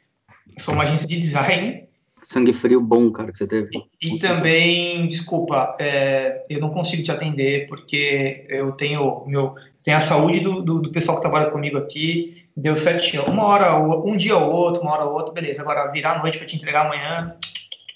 sou 0.59 0.75
uma 0.75 0.83
agência 0.83 1.07
de 1.07 1.17
design. 1.17 1.89
Sangue 2.31 2.53
frio 2.53 2.81
bom, 2.81 3.11
cara, 3.11 3.33
que 3.33 3.39
você 3.39 3.47
teve. 3.47 3.71
E, 4.01 4.15
e 4.15 4.19
também, 4.21 5.09
desculpa, 5.09 5.77
é, 5.81 6.45
eu 6.49 6.61
não 6.61 6.71
consigo 6.71 7.03
te 7.03 7.11
atender 7.11 7.67
porque 7.67 8.47
eu 8.49 8.71
tenho 8.71 9.25
meu 9.27 9.57
tenho 9.83 9.97
a 9.97 10.01
saúde 10.01 10.39
do, 10.39 10.63
do, 10.63 10.79
do 10.79 10.93
pessoal 10.93 11.17
que 11.17 11.23
trabalha 11.23 11.51
comigo 11.51 11.77
aqui, 11.77 12.45
deu 12.57 12.77
certinho. 12.77 13.25
Uma 13.25 13.45
hora, 13.47 13.77
um 13.77 14.17
dia 14.17 14.37
ou 14.37 14.53
outro, 14.53 14.83
uma 14.83 14.93
hora 14.93 15.07
ou 15.07 15.15
outra, 15.15 15.35
beleza. 15.35 15.63
Agora, 15.63 15.91
virar 15.91 16.19
a 16.19 16.23
noite 16.23 16.39
para 16.39 16.47
te 16.47 16.55
entregar 16.55 16.87
amanhã, 16.87 17.35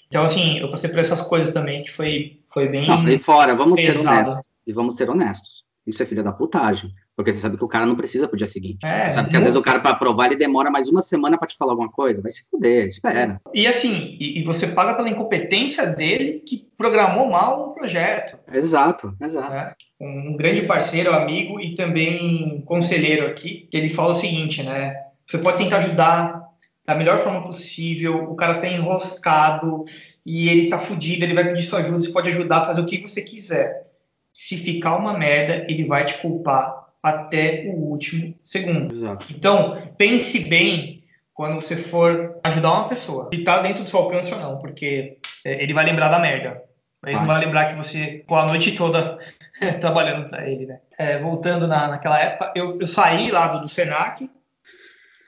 então, 0.09 0.23
assim, 0.25 0.59
eu 0.59 0.69
passei 0.69 0.89
por 0.89 0.99
essas 0.99 1.21
coisas 1.21 1.53
também 1.53 1.83
que 1.83 1.91
foi, 1.91 2.39
foi 2.47 2.67
bem. 2.67 2.87
Não, 2.87 3.07
e 3.07 3.17
fora, 3.17 3.55
vamos 3.55 3.79
pesado. 3.79 4.03
ser 4.03 4.09
honestos. 4.09 4.39
E 4.67 4.73
vamos 4.73 4.95
ser 4.95 5.09
honestos. 5.09 5.63
Isso 5.87 6.03
é 6.03 6.05
filha 6.05 6.23
da 6.23 6.33
putagem. 6.33 6.91
Porque 7.15 7.31
você 7.31 7.39
sabe 7.39 7.57
que 7.57 7.63
o 7.63 7.67
cara 7.67 7.85
não 7.85 7.95
precisa 7.95 8.27
pro 8.27 8.37
dia 8.37 8.47
seguinte. 8.47 8.85
É, 8.85 9.07
você 9.07 9.13
sabe 9.13 9.29
que 9.29 9.37
às 9.37 9.43
vezes 9.43 9.55
o 9.55 9.61
cara, 9.61 9.79
para 9.79 9.91
aprovar, 9.91 10.25
ele 10.25 10.35
demora 10.35 10.69
mais 10.69 10.89
uma 10.89 11.01
semana 11.01 11.37
para 11.37 11.47
te 11.47 11.55
falar 11.55 11.71
alguma 11.71 11.89
coisa. 11.89 12.21
Vai 12.21 12.31
se 12.31 12.43
fuder, 12.49 12.87
espera. 12.87 13.39
E 13.53 13.65
assim, 13.65 14.17
e, 14.19 14.41
e, 14.41 14.43
você 14.43 14.67
paga 14.67 14.95
pela 14.95 15.09
incompetência 15.09 15.87
dele 15.87 16.43
que 16.45 16.67
programou 16.77 17.29
mal 17.29 17.69
o 17.69 17.73
projeto. 17.73 18.37
Exato, 18.51 19.15
exato. 19.21 19.49
Né? 19.49 19.73
Um 19.99 20.35
grande 20.35 20.63
parceiro, 20.63 21.13
amigo 21.13 21.61
e 21.61 21.73
também 21.73 22.61
conselheiro 22.65 23.27
aqui, 23.27 23.67
que 23.71 23.77
ele 23.77 23.87
fala 23.87 24.11
o 24.11 24.15
seguinte, 24.15 24.61
né? 24.61 24.93
Você 25.25 25.37
pode 25.37 25.57
tentar 25.57 25.77
ajudar, 25.77 26.43
da 26.85 26.95
melhor 26.95 27.17
forma 27.17 27.43
possível, 27.43 28.29
o 28.29 28.35
cara 28.35 28.59
tá 28.59 28.67
enroscado 28.67 29.85
e 30.25 30.49
ele 30.49 30.67
tá 30.67 30.77
fudido, 30.77 31.23
ele 31.23 31.33
vai 31.33 31.45
pedir 31.45 31.63
sua 31.63 31.79
ajuda, 31.79 32.01
você 32.01 32.11
pode 32.11 32.27
ajudar 32.27 32.57
a 32.57 32.65
fazer 32.65 32.81
o 32.81 32.85
que 32.85 33.01
você 33.01 33.21
quiser. 33.21 33.89
Se 34.33 34.57
ficar 34.57 34.97
uma 34.97 35.17
merda, 35.17 35.65
ele 35.69 35.85
vai 35.85 36.05
te 36.05 36.17
culpar 36.17 36.84
até 37.05 37.65
o 37.67 37.75
último 37.75 38.33
segundo. 38.43 38.91
Exato. 38.91 39.27
Então, 39.29 39.93
pense 39.95 40.39
bem 40.39 41.03
quando 41.35 41.53
você 41.53 41.75
for 41.75 42.39
ajudar 42.43 42.71
uma 42.71 42.89
pessoa, 42.89 43.29
se 43.31 43.43
tá 43.43 43.61
dentro 43.61 43.83
do 43.83 43.89
seu 43.89 43.99
alcance 43.99 44.33
ou 44.33 44.39
não, 44.39 44.57
porque 44.57 45.19
é, 45.45 45.61
ele 45.61 45.71
vai 45.73 45.85
lembrar 45.85 46.09
da 46.09 46.17
merda. 46.17 46.63
Mas 47.03 47.19
não 47.19 47.27
vai 47.27 47.45
lembrar 47.45 47.65
que 47.65 47.75
você 47.75 48.19
ficou 48.21 48.35
a 48.35 48.47
noite 48.47 48.75
toda 48.75 49.19
trabalhando 49.79 50.27
para 50.27 50.49
ele, 50.49 50.65
né? 50.65 50.79
É, 50.97 51.19
voltando 51.19 51.67
na, 51.67 51.87
naquela 51.87 52.19
época, 52.19 52.51
eu, 52.55 52.79
eu 52.79 52.87
saí 52.87 53.29
lá 53.29 53.49
do, 53.49 53.61
do 53.61 53.67
Senac, 53.67 54.27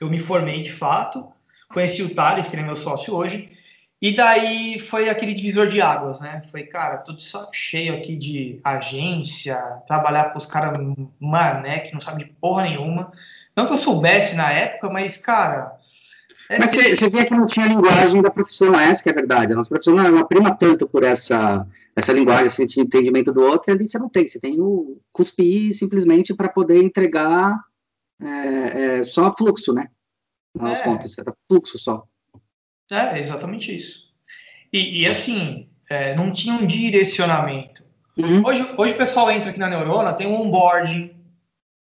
eu 0.00 0.10
me 0.10 0.18
formei 0.18 0.60
de 0.62 0.72
fato, 0.72 1.28
conheci 1.72 2.02
o 2.02 2.12
Thales, 2.12 2.48
que 2.48 2.56
é 2.56 2.62
meu 2.62 2.74
sócio 2.74 3.14
hoje, 3.14 3.52
e 4.00 4.14
daí 4.14 4.78
foi 4.78 5.08
aquele 5.08 5.34
divisor 5.34 5.66
de 5.66 5.80
águas, 5.80 6.20
né? 6.20 6.40
Foi, 6.52 6.62
cara, 6.62 6.98
tudo 6.98 7.20
saco 7.20 7.50
cheio 7.52 7.96
aqui 7.96 8.14
de 8.14 8.60
agência, 8.62 9.56
trabalhar 9.88 10.30
com 10.30 10.38
os 10.38 10.46
caras 10.46 10.78
mané, 11.18 11.80
que 11.80 11.92
não 11.92 12.00
sabe 12.00 12.24
de 12.24 12.30
porra 12.40 12.62
nenhuma. 12.62 13.10
Não 13.56 13.66
que 13.66 13.72
eu 13.72 13.76
soubesse 13.76 14.36
na 14.36 14.52
época, 14.52 14.88
mas, 14.88 15.16
cara. 15.16 15.76
É 16.48 16.60
mas 16.60 16.70
você, 16.70 16.94
você 16.94 17.10
via 17.10 17.26
que 17.26 17.34
não 17.34 17.44
tinha 17.44 17.66
linguagem 17.66 18.22
da 18.22 18.30
profissão, 18.30 18.78
essa 18.78 19.02
que 19.02 19.08
é 19.08 19.12
a 19.12 19.16
verdade. 19.16 19.52
A 19.52 19.56
nossa 19.56 19.68
profissão 19.68 19.96
não, 19.96 20.08
não 20.12 20.26
prima 20.26 20.54
tanto 20.54 20.86
por 20.86 21.02
essa, 21.02 21.66
essa 21.96 22.12
linguagem, 22.12 22.46
esse 22.46 22.80
entendimento 22.80 23.32
do 23.32 23.40
outro, 23.40 23.72
ali 23.72 23.88
você 23.88 23.98
não 23.98 24.08
tem. 24.08 24.28
Você 24.28 24.38
tem 24.38 24.60
o 24.60 25.00
cuspir 25.10 25.76
simplesmente 25.76 26.32
para 26.32 26.48
poder 26.48 26.84
entregar 26.84 27.58
é, 28.22 28.98
é, 28.98 29.02
só 29.02 29.34
fluxo, 29.34 29.72
né? 29.72 29.88
Nas 30.54 30.78
é. 30.78 30.84
contas, 30.84 31.18
era 31.18 31.34
fluxo 31.48 31.76
só. 31.80 32.06
É, 32.90 33.18
exatamente 33.18 33.76
isso. 33.76 34.08
E, 34.72 35.02
e 35.02 35.06
assim, 35.06 35.68
é, 35.88 36.14
não 36.14 36.32
tinha 36.32 36.54
um 36.54 36.66
direcionamento. 36.66 37.82
Uhum. 38.16 38.42
Hoje, 38.44 38.66
hoje 38.76 38.92
o 38.94 38.96
pessoal 38.96 39.30
entra 39.30 39.50
aqui 39.50 39.58
na 39.58 39.68
Neurona, 39.68 40.12
tem 40.12 40.26
um 40.26 40.40
onboarding, 40.40 41.04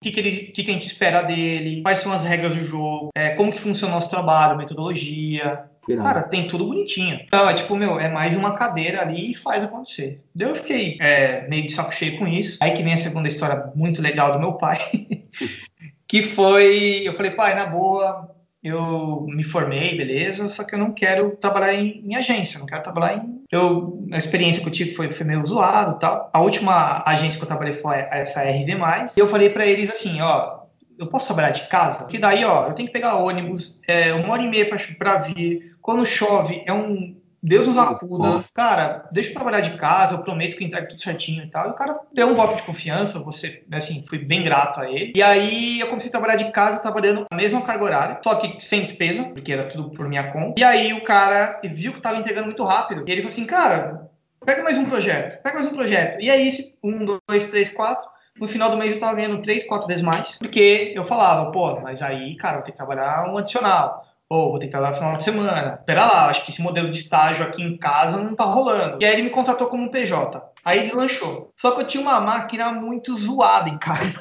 o 0.00 0.04
que, 0.04 0.12
que, 0.12 0.20
ele, 0.20 0.30
que, 0.30 0.64
que 0.64 0.70
a 0.70 0.74
gente 0.74 0.86
espera 0.86 1.22
dele, 1.22 1.82
quais 1.82 1.98
são 1.98 2.12
as 2.12 2.24
regras 2.24 2.54
do 2.54 2.62
jogo, 2.64 3.10
é, 3.14 3.30
como 3.30 3.52
que 3.52 3.60
funciona 3.60 3.92
o 3.92 3.96
nosso 3.96 4.08
trabalho, 4.08 4.56
metodologia. 4.56 5.64
Cara, 5.96 6.22
tem 6.22 6.46
tudo 6.46 6.66
bonitinho. 6.66 7.20
Então, 7.24 7.48
é 7.48 7.54
tipo, 7.54 7.74
meu, 7.74 7.98
é 7.98 8.08
mais 8.08 8.36
uma 8.36 8.56
cadeira 8.56 9.02
ali 9.02 9.32
e 9.32 9.34
faz 9.34 9.64
acontecer. 9.64 10.22
Daí 10.34 10.48
eu 10.48 10.54
fiquei 10.54 10.96
é, 11.00 11.48
meio 11.48 11.66
de 11.66 11.72
saco 11.72 11.92
cheio 11.92 12.18
com 12.18 12.28
isso. 12.28 12.58
Aí 12.62 12.72
que 12.72 12.82
vem 12.82 12.92
a 12.92 12.98
segunda 12.98 13.28
história 13.28 13.72
muito 13.74 14.00
legal 14.00 14.32
do 14.32 14.38
meu 14.38 14.52
pai, 14.52 14.78
que 16.06 16.22
foi, 16.22 17.02
eu 17.04 17.14
falei, 17.14 17.32
pai, 17.32 17.54
na 17.54 17.66
boa, 17.66 18.30
eu 18.62 19.26
me 19.28 19.42
formei, 19.42 19.96
beleza, 19.96 20.48
só 20.48 20.64
que 20.64 20.74
eu 20.74 20.78
não 20.78 20.92
quero 20.92 21.36
trabalhar 21.36 21.74
em, 21.74 22.04
em 22.06 22.14
agência, 22.14 22.58
não 22.58 22.66
quero 22.66 22.82
trabalhar 22.82 23.16
em. 23.16 23.40
Eu, 23.50 24.06
a 24.12 24.18
experiência 24.18 24.62
que 24.62 24.68
eu 24.68 24.72
tive 24.72 24.94
foi, 24.94 25.10
foi 25.10 25.26
meio 25.26 25.44
zoado 25.44 25.98
tal. 25.98 26.30
A 26.32 26.40
última 26.40 27.02
agência 27.06 27.38
que 27.38 27.44
eu 27.44 27.48
trabalhei 27.48 27.72
foi 27.72 27.96
essa 28.10 28.42
RV. 28.42 28.76
E 29.16 29.20
eu 29.20 29.28
falei 29.28 29.50
para 29.50 29.66
eles 29.66 29.90
assim: 29.90 30.20
ó, 30.20 30.60
eu 30.98 31.06
posso 31.06 31.26
trabalhar 31.26 31.50
de 31.50 31.66
casa? 31.68 32.04
Porque 32.04 32.18
daí, 32.18 32.44
ó, 32.44 32.68
eu 32.68 32.74
tenho 32.74 32.86
que 32.86 32.92
pegar 32.92 33.16
ônibus, 33.16 33.80
é, 33.88 34.12
uma 34.12 34.32
hora 34.32 34.42
e 34.42 34.48
meia 34.48 34.68
para 34.98 35.16
vir. 35.18 35.74
Quando 35.80 36.04
chove, 36.04 36.62
é 36.66 36.72
um 36.72 37.16
Deus 37.42 37.66
nos 37.66 37.78
acuda. 37.78 38.40
Cara, 38.54 39.08
deixa 39.10 39.30
eu 39.30 39.34
trabalhar 39.34 39.60
de 39.60 39.76
casa, 39.76 40.14
eu 40.14 40.22
prometo 40.22 40.56
que 40.56 40.64
entregue 40.64 40.88
tudo 40.88 41.00
certinho 41.00 41.42
e 41.42 41.50
tal. 41.50 41.68
E 41.68 41.70
o 41.70 41.74
cara 41.74 41.98
deu 42.12 42.28
um 42.28 42.34
voto 42.34 42.56
de 42.56 42.62
confiança, 42.62 43.18
você, 43.20 43.64
assim, 43.72 44.04
fui 44.06 44.18
bem 44.18 44.44
grato 44.44 44.80
a 44.80 44.90
ele. 44.90 45.12
E 45.14 45.22
aí 45.22 45.80
eu 45.80 45.88
comecei 45.88 46.08
a 46.08 46.12
trabalhar 46.12 46.36
de 46.36 46.50
casa, 46.52 46.80
trabalhando 46.80 47.26
a 47.30 47.34
mesma 47.34 47.62
carga 47.62 47.84
horária, 47.84 48.20
só 48.22 48.34
que 48.34 48.60
sem 48.60 48.82
despesa, 48.82 49.24
porque 49.24 49.52
era 49.52 49.68
tudo 49.68 49.90
por 49.90 50.08
minha 50.08 50.30
conta. 50.32 50.60
E 50.60 50.64
aí 50.64 50.92
o 50.92 51.02
cara 51.02 51.60
viu 51.64 51.92
que 51.92 52.00
tava 52.00 52.18
entregando 52.18 52.46
muito 52.46 52.62
rápido. 52.64 53.04
E 53.06 53.10
ele 53.10 53.22
falou 53.22 53.32
assim, 53.32 53.46
cara, 53.46 54.10
pega 54.44 54.62
mais 54.62 54.76
um 54.76 54.84
projeto, 54.84 55.42
pega 55.42 55.58
mais 55.58 55.72
um 55.72 55.74
projeto. 55.74 56.20
E 56.20 56.30
aí, 56.30 56.50
um, 56.82 57.04
dois, 57.04 57.50
três, 57.50 57.72
quatro. 57.72 58.08
No 58.38 58.48
final 58.48 58.70
do 58.70 58.76
mês 58.76 58.92
eu 58.92 59.00
tava 59.00 59.16
ganhando 59.16 59.42
três, 59.42 59.66
quatro 59.66 59.86
vezes 59.86 60.02
mais, 60.02 60.38
porque 60.38 60.92
eu 60.94 61.04
falava, 61.04 61.50
pô, 61.50 61.78
mas 61.80 62.00
aí, 62.00 62.36
cara, 62.36 62.58
eu 62.58 62.62
tenho 62.62 62.72
que 62.72 62.76
trabalhar 62.76 63.30
um 63.30 63.36
adicional 63.36 64.09
Pô, 64.30 64.48
vou 64.48 64.60
ter 64.60 64.66
que 64.66 64.70
trabalhar 64.70 64.92
no 64.92 64.98
final 64.98 65.16
de 65.16 65.24
semana. 65.24 65.82
Pera 65.84 66.06
lá, 66.06 66.28
acho 66.28 66.44
que 66.44 66.52
esse 66.52 66.62
modelo 66.62 66.88
de 66.88 66.98
estágio 66.98 67.44
aqui 67.44 67.64
em 67.64 67.76
casa 67.76 68.22
não 68.22 68.36
tá 68.36 68.44
rolando. 68.44 68.98
E 69.00 69.04
aí 69.04 69.14
ele 69.14 69.22
me 69.24 69.30
contratou 69.30 69.66
como 69.66 69.90
PJ. 69.90 70.40
Aí 70.64 70.82
deslanchou. 70.82 71.52
Só 71.56 71.72
que 71.72 71.80
eu 71.80 71.86
tinha 71.88 72.00
uma 72.00 72.20
máquina 72.20 72.70
muito 72.70 73.12
zoada 73.12 73.68
em 73.68 73.76
casa. 73.76 74.20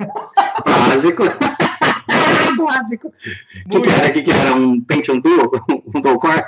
Básico. 0.65 1.21
Básico. 2.57 3.13
O 3.67 3.69
que, 3.69 3.81
que, 3.81 3.89
era? 3.89 4.11
que, 4.11 4.23
que 4.23 4.31
era? 4.31 4.55
Um 4.55 4.81
Pentium 4.81 5.19
Duo? 5.19 5.51
Um 5.93 6.01
dual 6.01 6.17
core? 6.17 6.41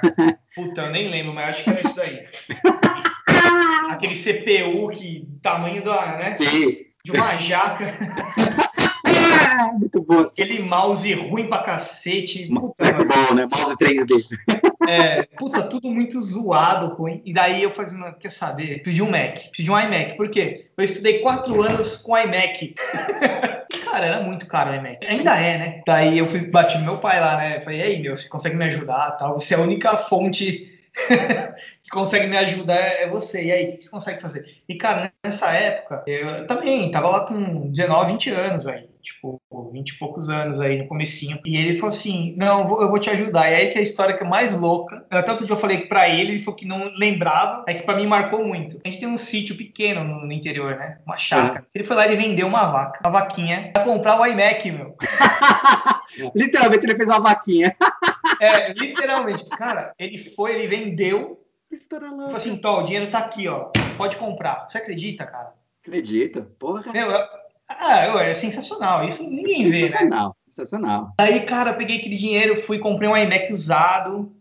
Puta, 0.56 0.82
eu 0.82 0.92
nem 0.92 1.10
lembro, 1.10 1.32
mas 1.32 1.50
acho 1.50 1.64
que 1.64 1.70
era 1.70 1.82
isso 1.82 1.96
daí. 1.96 2.26
Aquele 3.92 4.16
CPU 4.16 4.90
que 4.90 5.28
tamanho 5.40 5.84
da, 5.84 6.18
né? 6.18 6.36
Sim. 6.40 6.78
De 7.06 7.12
uma 7.12 7.36
jaca. 7.36 7.86
muito 9.78 10.02
bom. 10.02 10.20
Aquele 10.20 10.60
mouse 10.60 11.14
ruim 11.14 11.48
pra 11.48 11.64
cacete. 11.64 12.48
Puta, 12.48 12.86
é 12.86 12.94
bom, 12.94 13.34
né? 13.34 13.48
Mouse 13.50 13.76
3D. 13.76 14.12
É, 14.88 15.24
puta, 15.38 15.64
tudo 15.64 15.90
muito 15.90 16.22
zoado, 16.22 16.88
ruim. 16.88 17.22
E 17.26 17.34
daí 17.34 17.64
eu 17.64 17.72
fazendo, 17.72 18.12
quer 18.14 18.32
saber? 18.32 18.82
Pedi 18.84 19.02
um 19.02 19.10
Mac, 19.10 19.38
pedi 19.56 19.70
um 19.70 19.80
iMac. 19.80 20.16
Por 20.16 20.30
quê? 20.30 20.68
Eu 20.78 20.86
estudei 20.86 21.20
quatro 21.20 21.62
anos 21.62 21.98
com 21.98 22.18
iMac. 22.18 22.76
cara, 23.86 24.06
era 24.06 24.22
muito 24.22 24.46
caro 24.48 24.72
o 24.72 24.76
iMac. 24.76 25.06
Ainda 25.06 25.36
é, 25.38 25.58
né? 25.58 25.82
Daí 25.86 26.18
eu 26.18 26.30
fui, 26.30 26.42
bati 26.42 26.78
no 26.78 26.86
meu 26.86 26.98
pai 27.00 27.20
lá, 27.20 27.38
né? 27.38 27.62
Falei, 27.62 27.82
ei, 27.82 28.02
meu, 28.02 28.16
você 28.16 28.28
consegue 28.28 28.56
me 28.56 28.66
ajudar? 28.66 29.12
Tal? 29.12 29.40
Você 29.40 29.54
é 29.54 29.58
a 29.58 29.62
única 29.62 29.96
fonte 29.98 30.68
que 31.84 31.90
consegue 31.90 32.28
me 32.28 32.38
ajudar 32.38 32.76
é 32.76 33.08
você. 33.08 33.46
E 33.46 33.52
aí, 33.52 33.70
o 33.70 33.78
que 33.78 33.84
você 33.84 33.90
consegue 33.90 34.22
fazer? 34.22 34.46
E, 34.68 34.76
cara, 34.76 35.12
nessa 35.24 35.52
época, 35.52 36.04
eu 36.08 36.48
também 36.48 36.90
tava 36.90 37.10
lá 37.10 37.26
com 37.26 37.70
19, 37.70 38.14
20 38.14 38.30
anos 38.32 38.68
aí 38.68 38.91
tipo, 39.02 39.42
20 39.72 39.90
e 39.90 39.98
poucos 39.98 40.30
anos 40.30 40.60
aí 40.60 40.78
no 40.78 40.88
comecinho. 40.88 41.40
E 41.46 41.58
ele 41.58 41.76
falou 41.76 41.90
assim, 41.90 42.34
não, 42.38 42.62
eu 42.62 42.90
vou, 42.90 43.00
te 43.00 43.10
ajudar. 43.10 43.50
E 43.50 43.56
aí 43.56 43.68
que 43.70 43.78
é 43.78 43.82
a 43.82 43.84
história 43.84 44.16
que 44.16 44.24
é 44.24 44.28
mais 44.28 44.56
louca. 44.56 45.06
Até 45.10 45.32
outro 45.32 45.46
dia 45.46 45.54
eu 45.54 45.60
falei 45.60 45.80
pra 45.88 46.08
ele, 46.08 46.32
ele 46.32 46.40
falou 46.40 46.56
que 46.56 46.68
não 46.68 46.92
lembrava, 46.96 47.64
é 47.68 47.74
que 47.74 47.84
pra 47.84 47.96
mim 47.96 48.06
marcou 48.06 48.46
muito. 48.46 48.80
A 48.84 48.88
gente 48.88 49.00
tem 49.00 49.10
um 49.10 49.18
sítio 49.18 49.56
pequeno 49.56 50.04
no, 50.04 50.26
no 50.26 50.32
interior, 50.32 50.76
né? 50.76 51.00
Uma 51.06 51.18
chácara. 51.18 51.66
Ele 51.74 51.84
foi 51.84 51.96
lá 51.96 52.08
e 52.08 52.16
vendeu 52.16 52.48
uma 52.48 52.72
vaca, 52.72 53.00
uma 53.04 53.20
vaquinha, 53.20 53.72
pra 53.74 53.84
comprar 53.84 54.20
o 54.20 54.26
iMac, 54.26 54.72
meu. 54.72 54.96
literalmente 56.36 56.86
ele 56.86 56.96
fez 56.96 57.10
uma 57.10 57.20
vaquinha. 57.20 57.76
é, 58.40 58.74
literalmente. 58.74 59.46
Cara, 59.50 59.94
ele 59.98 60.18
foi, 60.18 60.54
ele 60.54 60.68
vendeu. 60.68 61.40
Falou 61.90 62.36
assim, 62.36 62.58
Tó, 62.58 62.82
o 62.82 62.84
dinheiro 62.84 63.10
tá 63.10 63.20
aqui, 63.20 63.48
ó. 63.48 63.70
Pode 63.98 64.18
comprar. 64.18 64.68
Você 64.68 64.78
acredita, 64.78 65.26
cara? 65.26 65.54
Acredita, 65.82 66.42
porra. 66.60 66.92
Meu, 66.92 67.10
ah, 67.80 68.24
é 68.24 68.34
sensacional. 68.34 69.06
Isso 69.06 69.24
ninguém 69.24 69.64
vê, 69.64 69.82
né? 69.82 69.88
Sensacional, 69.88 70.36
sensacional. 70.48 71.14
Aí, 71.20 71.42
cara, 71.42 71.74
peguei 71.74 71.98
aquele 71.98 72.16
dinheiro, 72.16 72.62
fui 72.62 72.80
comprei 72.80 73.10
um 73.10 73.18
iMac 73.18 73.52
usado, 73.52 74.32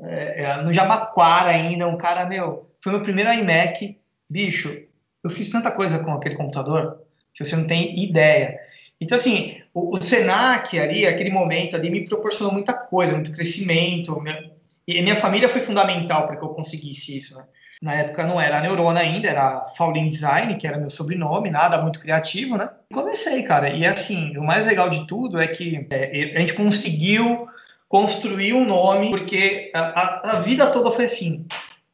é, 0.00 0.44
é, 0.44 0.62
no 0.62 0.72
Jabaquara 0.72 1.50
ainda. 1.50 1.86
Um 1.86 1.96
cara, 1.96 2.26
meu, 2.26 2.70
foi 2.82 2.92
meu 2.92 3.02
primeiro 3.02 3.32
iMac. 3.32 3.96
Bicho, 4.28 4.82
eu 5.22 5.30
fiz 5.30 5.48
tanta 5.48 5.70
coisa 5.70 5.98
com 5.98 6.12
aquele 6.12 6.36
computador 6.36 7.02
que 7.34 7.44
você 7.44 7.56
não 7.56 7.66
tem 7.66 8.02
ideia. 8.02 8.58
Então, 9.00 9.16
assim, 9.16 9.60
o, 9.74 9.94
o 9.94 10.02
Senac 10.02 10.78
ali, 10.78 11.06
aquele 11.06 11.30
momento 11.30 11.74
ali, 11.74 11.90
me 11.90 12.04
proporcionou 12.04 12.52
muita 12.52 12.72
coisa, 12.72 13.14
muito 13.14 13.32
crescimento. 13.32 14.20
Minha, 14.20 14.50
e 14.86 15.02
minha 15.02 15.16
família 15.16 15.48
foi 15.48 15.60
fundamental 15.60 16.26
para 16.26 16.36
que 16.36 16.44
eu 16.44 16.50
conseguisse 16.50 17.16
isso, 17.16 17.36
né? 17.36 17.44
Na 17.82 17.94
época 17.94 18.24
não 18.24 18.40
era 18.40 18.60
Neurona 18.60 19.00
ainda, 19.00 19.28
era 19.28 19.64
Faulin 19.76 20.08
Design, 20.08 20.56
que 20.56 20.68
era 20.68 20.78
meu 20.78 20.88
sobrenome, 20.88 21.50
nada 21.50 21.82
muito 21.82 21.98
criativo, 21.98 22.56
né? 22.56 22.70
Comecei, 22.94 23.42
cara. 23.42 23.70
E 23.70 23.84
assim, 23.84 24.36
o 24.38 24.44
mais 24.44 24.64
legal 24.64 24.88
de 24.88 25.04
tudo 25.04 25.40
é 25.40 25.48
que 25.48 25.88
é, 25.90 26.32
a 26.36 26.38
gente 26.38 26.54
conseguiu 26.54 27.48
construir 27.88 28.52
um 28.52 28.64
nome, 28.64 29.10
porque 29.10 29.72
a, 29.74 29.80
a, 29.80 30.30
a 30.36 30.40
vida 30.40 30.70
toda 30.70 30.92
foi 30.92 31.06
assim. 31.06 31.44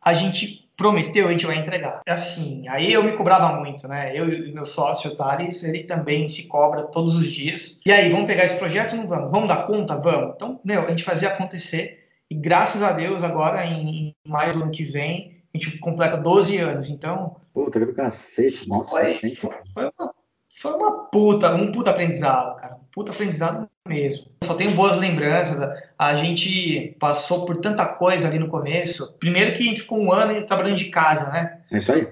A 0.04 0.12
gente 0.12 0.68
prometeu, 0.76 1.26
a 1.26 1.32
gente 1.32 1.46
vai 1.46 1.56
entregar. 1.56 2.02
É 2.06 2.12
assim, 2.12 2.68
aí 2.68 2.92
eu 2.92 3.02
me 3.02 3.16
cobrava 3.16 3.58
muito, 3.58 3.88
né? 3.88 4.12
Eu 4.14 4.30
e 4.30 4.52
meu 4.52 4.66
sócio, 4.66 5.10
o 5.10 5.16
Thales, 5.16 5.64
ele 5.64 5.84
também 5.84 6.28
se 6.28 6.46
cobra 6.48 6.82
todos 6.82 7.16
os 7.16 7.30
dias. 7.30 7.80
E 7.86 7.90
aí, 7.90 8.10
vamos 8.10 8.26
pegar 8.26 8.44
esse 8.44 8.58
projeto? 8.58 8.94
Não 8.94 9.08
vamos. 9.08 9.30
Vamos 9.30 9.48
dar 9.48 9.66
conta? 9.66 9.96
Vamos. 9.96 10.34
Então, 10.36 10.60
meu, 10.62 10.82
a 10.86 10.90
gente 10.90 11.02
fazia 11.02 11.30
acontecer. 11.30 12.06
E 12.30 12.34
graças 12.34 12.82
a 12.82 12.92
Deus, 12.92 13.24
agora, 13.24 13.64
em 13.64 14.14
maio 14.26 14.52
do 14.52 14.62
ano 14.64 14.70
que 14.70 14.84
vem, 14.84 15.37
a 15.66 15.70
gente 15.70 15.78
completa 15.78 16.16
12 16.16 16.56
anos, 16.58 16.88
então. 16.88 17.36
Puta, 17.52 17.78
que 17.78 17.92
cacete, 17.92 18.68
nossa. 18.68 18.90
Foi, 18.90 19.34
foi, 19.34 19.84
uma, 19.84 20.14
foi 20.60 20.72
uma 20.72 21.04
puta, 21.06 21.54
um 21.54 21.72
puta 21.72 21.90
aprendizado, 21.90 22.56
cara. 22.56 22.76
Um 22.76 22.84
puta 22.92 23.12
aprendizado 23.12 23.68
mesmo. 23.86 24.26
Só 24.44 24.54
tenho 24.54 24.72
boas 24.72 24.96
lembranças. 24.96 25.58
A 25.98 26.14
gente 26.14 26.96
passou 26.98 27.44
por 27.44 27.56
tanta 27.56 27.86
coisa 27.86 28.28
ali 28.28 28.38
no 28.38 28.48
começo. 28.48 29.18
Primeiro 29.18 29.56
que 29.56 29.62
a 29.62 29.66
gente 29.66 29.82
ficou 29.82 29.98
um 29.98 30.12
ano 30.12 30.40
trabalhando 30.46 30.76
de 30.76 30.86
casa, 30.86 31.30
né? 31.30 31.60
É 31.72 31.78
isso 31.78 31.92
aí. 31.92 32.08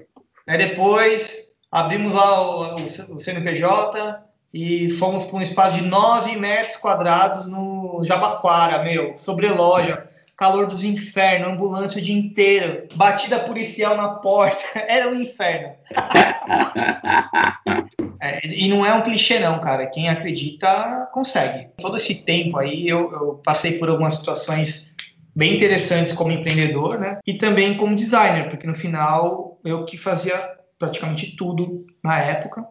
Aí 0.47 0.59
depois 0.59 1.57
abrimos 1.71 2.13
lá 2.13 2.41
o, 2.41 2.77
o, 2.77 3.15
o 3.15 3.19
CNPJ 3.19 4.25
e 4.53 4.91
fomos 4.91 5.25
para 5.25 5.37
um 5.37 5.43
espaço 5.43 5.77
de 5.77 5.87
9 5.87 6.37
metros 6.37 6.77
quadrados 6.77 7.49
no 7.49 8.03
Jabaquara, 8.05 8.83
meu, 8.83 9.17
sobre 9.19 9.49
loja 9.49 10.09
calor 10.37 10.66
dos 10.66 10.85
infernos, 10.85 11.49
ambulância 11.49 11.99
o 11.99 12.03
dia 12.03 12.16
inteiro, 12.16 12.87
batida 12.94 13.40
policial 13.40 13.96
na 13.96 14.09
porta, 14.09 14.64
era 14.87 15.11
um 15.11 15.14
inferno. 15.14 15.75
é, 18.20 18.46
e 18.46 18.68
não 18.68 18.85
é 18.85 18.92
um 18.92 19.03
clichê 19.03 19.38
não, 19.38 19.59
cara, 19.59 19.87
quem 19.87 20.09
acredita 20.09 21.09
consegue. 21.12 21.68
Todo 21.81 21.96
esse 21.96 22.25
tempo 22.25 22.59
aí 22.59 22.87
eu, 22.87 23.11
eu 23.12 23.40
passei 23.44 23.79
por 23.79 23.88
algumas 23.88 24.14
situações 24.14 24.94
bem 25.35 25.55
interessantes 25.55 26.14
como 26.14 26.33
empreendedor, 26.33 26.99
né? 26.99 27.18
E 27.27 27.35
também 27.35 27.77
como 27.77 27.94
designer, 27.94 28.49
porque 28.49 28.66
no 28.66 28.75
final 28.75 29.59
eu 29.64 29.85
que 29.85 29.96
fazia 29.96 30.57
praticamente 30.79 31.35
tudo 31.37 31.87
na 32.05 32.20
época. 32.20 32.64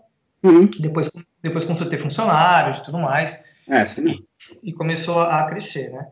Uhum. 0.44 0.70
Depois, 0.80 1.12
depois 1.42 1.64
começou 1.64 1.88
a 1.88 1.90
ter 1.90 1.98
funcionários 1.98 2.78
e 2.78 2.84
tudo 2.84 3.00
mais. 3.00 3.44
É, 3.68 3.84
sim. 3.86 4.20
E 4.64 4.72
começou 4.72 5.20
a 5.20 5.44
crescer, 5.46 5.92
né? 5.92 6.08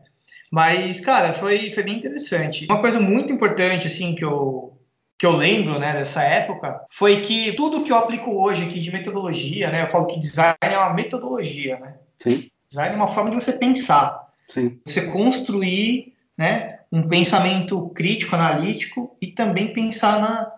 Mas, 0.54 1.00
cara, 1.00 1.32
foi, 1.34 1.72
foi 1.72 1.82
bem 1.82 1.96
interessante. 1.96 2.66
Uma 2.66 2.80
coisa 2.80 3.00
muito 3.00 3.32
importante, 3.32 3.88
assim, 3.88 4.14
que 4.14 4.24
eu, 4.24 4.78
que 5.18 5.26
eu 5.26 5.32
lembro, 5.32 5.80
né, 5.80 5.92
dessa 5.92 6.22
época, 6.22 6.80
foi 6.90 7.22
que 7.22 7.54
tudo 7.54 7.82
que 7.82 7.90
eu 7.90 7.96
aplico 7.96 8.30
hoje 8.30 8.62
aqui 8.62 8.78
de 8.78 8.92
metodologia, 8.92 9.68
né, 9.72 9.82
eu 9.82 9.88
falo 9.88 10.06
que 10.06 10.16
design 10.16 10.54
é 10.60 10.78
uma 10.78 10.94
metodologia, 10.94 11.80
né? 11.80 11.94
Sim. 12.20 12.48
Design 12.68 12.94
é 12.94 12.96
uma 12.96 13.08
forma 13.08 13.30
de 13.30 13.36
você 13.36 13.54
pensar. 13.54 14.28
Sim. 14.48 14.78
Você 14.86 15.10
construir, 15.10 16.12
né, 16.38 16.78
um 16.92 17.02
pensamento 17.08 17.88
crítico, 17.88 18.36
analítico 18.36 19.16
e 19.20 19.26
também 19.26 19.72
pensar 19.72 20.20
na, 20.20 20.52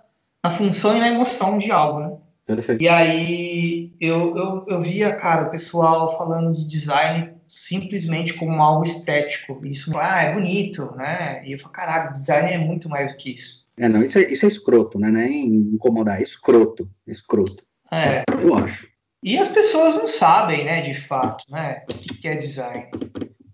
na 0.44 0.50
função 0.50 0.94
e 0.94 1.00
na 1.00 1.08
emoção 1.08 1.56
de 1.56 1.72
algo, 1.72 2.00
né? 2.00 2.12
Perfeito. 2.44 2.82
E 2.82 2.86
aí 2.86 3.92
eu, 3.98 4.36
eu, 4.36 4.66
eu 4.68 4.80
via, 4.82 5.14
cara, 5.14 5.46
o 5.46 5.50
pessoal 5.50 6.18
falando 6.18 6.54
de 6.54 6.66
design 6.66 7.35
simplesmente 7.46 8.34
como 8.34 8.60
algo 8.60 8.82
estético. 8.82 9.60
Isso, 9.64 9.96
ah, 9.98 10.22
é 10.22 10.32
bonito, 10.34 10.94
né? 10.96 11.42
E 11.46 11.52
eu 11.52 11.58
falo, 11.58 11.72
caralho, 11.72 12.12
design 12.12 12.52
é 12.52 12.58
muito 12.58 12.88
mais 12.88 13.12
do 13.12 13.18
que 13.18 13.34
isso. 13.34 13.66
É, 13.76 13.88
não, 13.88 14.02
isso 14.02 14.18
é, 14.18 14.22
isso 14.22 14.44
é 14.44 14.48
escroto, 14.48 14.98
né? 14.98 15.10
Não 15.10 15.20
é 15.20 15.28
incomodar, 15.28 16.18
é 16.18 16.22
escroto. 16.22 16.88
Escroto. 17.06 17.64
É. 17.92 18.24
Eu 18.42 18.54
acho. 18.54 18.88
E 19.22 19.38
as 19.38 19.48
pessoas 19.48 19.96
não 19.96 20.06
sabem, 20.06 20.64
né, 20.64 20.80
de 20.80 20.94
fato, 20.94 21.44
né, 21.50 21.82
o 21.90 21.94
que 21.98 22.28
é 22.28 22.36
design. 22.36 22.86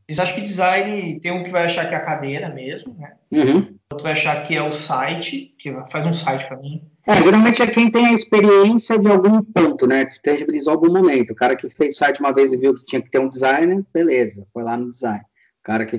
Eles 0.07 0.19
acham 0.19 0.35
que 0.35 0.43
design 0.43 1.19
tem 1.21 1.33
um 1.33 1.43
que 1.43 1.51
vai 1.51 1.65
achar 1.65 1.89
que 1.89 1.95
é 1.95 1.97
a 1.97 2.05
cadeira 2.05 2.51
mesmo, 2.51 2.95
né? 2.99 3.15
Uhum. 3.31 3.75
Outro 3.93 4.05
vai 4.05 4.13
achar 4.13 4.43
que 4.45 4.57
é 4.57 4.63
o 4.63 4.73
site, 4.73 5.55
que 5.59 5.73
faz 5.91 6.07
um 6.07 6.13
site 6.13 6.47
para 6.47 6.57
mim. 6.57 6.83
É, 7.07 7.23
geralmente 7.23 7.61
é 7.61 7.67
quem 7.67 7.91
tem 7.91 8.07
a 8.07 8.13
experiência 8.13 8.99
de 8.99 9.09
algum 9.09 9.43
ponto, 9.43 9.87
né? 9.87 10.05
Que 10.07 10.21
tangibilizou 10.23 10.73
algum 10.73 10.93
momento. 10.93 11.33
O 11.33 11.37
cara 11.37 11.57
que 11.57 11.69
fez 11.69 11.97
site 11.97 12.21
uma 12.21 12.33
vez 12.33 12.53
e 12.53 12.57
viu 12.57 12.75
que 12.75 12.85
tinha 12.85 13.03
que 13.03 13.11
ter 13.11 13.19
um 13.19 13.29
designer, 13.29 13.85
beleza, 13.93 14.47
foi 14.53 14.63
lá 14.63 14.77
no 14.77 14.91
design. 14.91 15.21
O 15.21 15.63
cara 15.63 15.85
que 15.85 15.99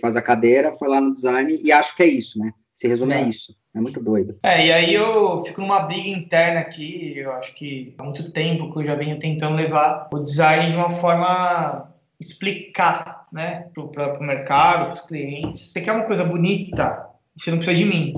faz 0.00 0.16
a 0.16 0.22
cadeira 0.22 0.72
foi 0.72 0.88
lá 0.88 1.00
no 1.00 1.12
design 1.12 1.60
e 1.62 1.70
acho 1.70 1.94
que 1.94 2.02
é 2.02 2.06
isso, 2.06 2.38
né? 2.38 2.52
Se 2.74 2.88
resume 2.88 3.12
é. 3.12 3.16
a 3.18 3.22
isso. 3.22 3.54
É 3.74 3.80
muito 3.80 4.00
doido. 4.00 4.38
É, 4.42 4.66
e 4.66 4.72
aí 4.72 4.94
eu 4.94 5.44
fico 5.44 5.60
numa 5.60 5.80
briga 5.80 6.08
interna 6.08 6.60
aqui, 6.60 7.18
eu 7.18 7.32
acho 7.32 7.52
que 7.56 7.92
há 7.98 8.04
muito 8.04 8.30
tempo 8.30 8.72
que 8.72 8.78
eu 8.78 8.86
já 8.86 8.94
venho 8.94 9.18
tentando 9.18 9.56
levar 9.56 10.08
o 10.12 10.20
design 10.20 10.70
de 10.70 10.76
uma 10.76 10.90
forma 10.90 11.92
explicar, 12.20 13.26
né, 13.32 13.68
para 13.74 14.18
o 14.18 14.22
mercado, 14.22 14.84
para 14.84 14.92
os 14.92 15.00
clientes. 15.00 15.72
Você 15.72 15.80
quer 15.80 15.92
uma 15.92 16.04
coisa 16.04 16.24
bonita, 16.24 17.04
você 17.36 17.50
não 17.50 17.58
precisa 17.58 17.76
de 17.76 17.84
mim. 17.84 18.14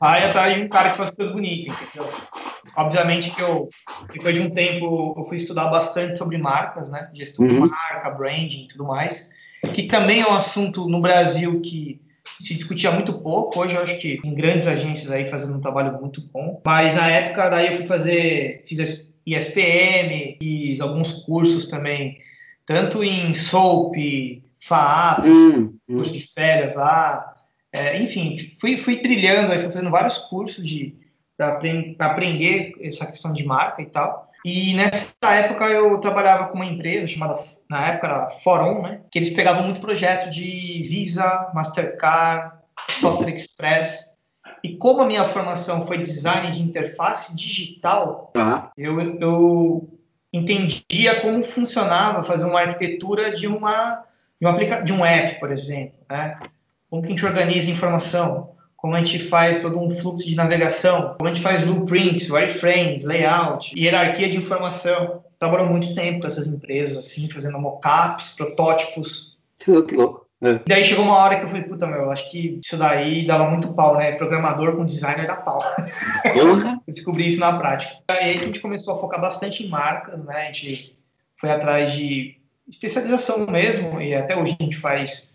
Vai 0.00 0.28
atrás 0.28 0.56
de 0.56 0.62
um 0.62 0.68
cara 0.68 0.90
que 0.90 0.96
faz 0.96 1.10
coisas 1.10 1.32
bonitas, 1.32 1.76
entendeu? 1.80 2.10
Obviamente 2.76 3.30
que 3.30 3.40
eu, 3.40 3.68
depois 4.12 4.34
de 4.34 4.40
um 4.40 4.50
tempo, 4.50 5.14
eu 5.16 5.24
fui 5.24 5.36
estudar 5.36 5.68
bastante 5.68 6.18
sobre 6.18 6.38
marcas, 6.38 6.90
né, 6.90 7.10
gestão 7.14 7.46
uhum. 7.46 7.52
de 7.52 7.70
marca, 7.70 8.10
branding 8.10 8.64
e 8.64 8.68
tudo 8.68 8.84
mais, 8.84 9.30
que 9.72 9.84
também 9.84 10.20
é 10.20 10.26
um 10.26 10.34
assunto 10.34 10.88
no 10.88 11.00
Brasil 11.00 11.60
que 11.60 12.00
se 12.40 12.54
discutia 12.54 12.90
muito 12.90 13.12
pouco. 13.20 13.60
Hoje 13.60 13.76
eu 13.76 13.82
acho 13.82 13.98
que 13.98 14.20
tem 14.20 14.34
grandes 14.34 14.66
agências 14.66 15.10
aí 15.10 15.26
fazendo 15.26 15.56
um 15.56 15.60
trabalho 15.60 15.98
muito 16.00 16.20
bom. 16.32 16.60
Mas 16.66 16.94
na 16.94 17.08
época 17.08 17.48
daí 17.48 17.68
eu 17.68 17.76
fui 17.76 17.86
fazer, 17.86 18.62
fiz 18.66 19.14
ISPM, 19.26 20.36
fiz 20.40 20.80
alguns 20.80 21.12
cursos 21.24 21.68
também, 21.68 22.18
tanto 22.66 23.04
em 23.04 23.32
SOAP, 23.32 24.42
FAAP, 24.60 25.26
hum, 25.26 25.78
hum. 25.88 25.96
curso 25.96 26.12
de 26.12 26.20
férias 26.20 26.74
lá. 26.74 27.33
É, 27.74 28.00
enfim, 28.00 28.38
fui, 28.60 28.78
fui 28.78 28.98
trilhando, 28.98 29.52
fui 29.52 29.58
fazendo 29.58 29.90
vários 29.90 30.16
cursos 30.18 30.64
de 30.64 30.96
para 31.36 32.06
aprender 32.06 32.72
essa 32.80 33.04
questão 33.06 33.32
de 33.32 33.44
marca 33.44 33.82
e 33.82 33.86
tal. 33.86 34.30
E 34.44 34.74
nessa 34.74 35.34
época 35.34 35.64
eu 35.64 35.98
trabalhava 35.98 36.46
com 36.46 36.54
uma 36.54 36.64
empresa 36.64 37.08
chamada, 37.08 37.36
na 37.68 37.88
época 37.88 38.06
era 38.06 38.28
Forum, 38.28 38.82
né? 38.82 39.00
Que 39.10 39.18
eles 39.18 39.30
pegavam 39.30 39.64
muito 39.64 39.80
projeto 39.80 40.30
de 40.30 40.82
Visa, 40.86 41.50
Mastercard, 41.52 42.52
Software 43.00 43.34
Express. 43.34 44.14
E 44.62 44.76
como 44.76 45.00
a 45.00 45.06
minha 45.06 45.24
formação 45.24 45.84
foi 45.84 45.98
design 45.98 46.52
de 46.52 46.62
interface 46.62 47.34
digital, 47.34 48.32
uhum. 48.36 48.62
eu, 48.76 49.18
eu 49.18 49.98
entendia 50.32 51.20
como 51.20 51.42
funcionava 51.42 52.22
fazer 52.22 52.44
uma 52.44 52.60
arquitetura 52.60 53.34
de 53.34 53.48
uma 53.48 54.04
de 54.40 54.46
um, 54.46 54.50
aplica 54.50 54.82
de 54.82 54.92
um 54.92 55.04
app, 55.04 55.40
por 55.40 55.50
exemplo, 55.50 55.98
né? 56.08 56.38
Como 56.88 57.02
que 57.02 57.08
a 57.08 57.10
gente 57.10 57.26
organiza 57.26 57.70
informação, 57.70 58.54
como 58.76 58.94
a 58.94 58.98
gente 58.98 59.18
faz 59.18 59.62
todo 59.62 59.80
um 59.80 59.88
fluxo 59.88 60.28
de 60.28 60.34
navegação, 60.34 61.14
como 61.16 61.30
a 61.30 61.32
gente 61.32 61.42
faz 61.42 61.62
blueprints, 61.62 62.28
wireframes, 62.28 63.02
layout, 63.02 63.72
hierarquia 63.74 64.28
de 64.28 64.36
informação. 64.36 65.24
Trabalhou 65.38 65.68
muito 65.68 65.94
tempo 65.94 66.20
com 66.20 66.26
essas 66.26 66.46
empresas, 66.48 66.98
assim, 66.98 67.28
fazendo 67.30 67.58
mockups, 67.58 68.34
protótipos. 68.36 69.38
Que 69.58 69.70
louco, 69.70 69.88
que 69.88 69.96
louco. 69.96 70.26
É. 70.42 70.60
Daí 70.66 70.84
chegou 70.84 71.06
uma 71.06 71.16
hora 71.16 71.38
que 71.38 71.44
eu 71.44 71.48
falei, 71.48 71.64
puta, 71.64 71.86
meu, 71.86 72.10
acho 72.10 72.30
que 72.30 72.60
isso 72.62 72.76
daí 72.76 73.26
dava 73.26 73.48
muito 73.48 73.72
pau, 73.72 73.96
né? 73.96 74.12
Programador 74.12 74.76
com 74.76 74.84
designer 74.84 75.26
dá 75.26 75.36
pau. 75.36 75.62
eu 76.36 76.92
descobri 76.92 77.26
isso 77.26 77.40
na 77.40 77.56
prática. 77.56 77.96
Aí 78.08 78.38
a 78.38 78.44
gente 78.44 78.60
começou 78.60 78.94
a 78.94 79.00
focar 79.00 79.18
bastante 79.18 79.64
em 79.64 79.68
marcas, 79.68 80.22
né? 80.22 80.42
A 80.42 80.52
gente 80.52 80.98
foi 81.40 81.50
atrás 81.50 81.92
de 81.92 82.36
especialização 82.68 83.46
mesmo, 83.46 84.00
e 84.00 84.14
até 84.14 84.36
hoje 84.36 84.56
a 84.60 84.62
gente 84.62 84.76
faz 84.76 85.33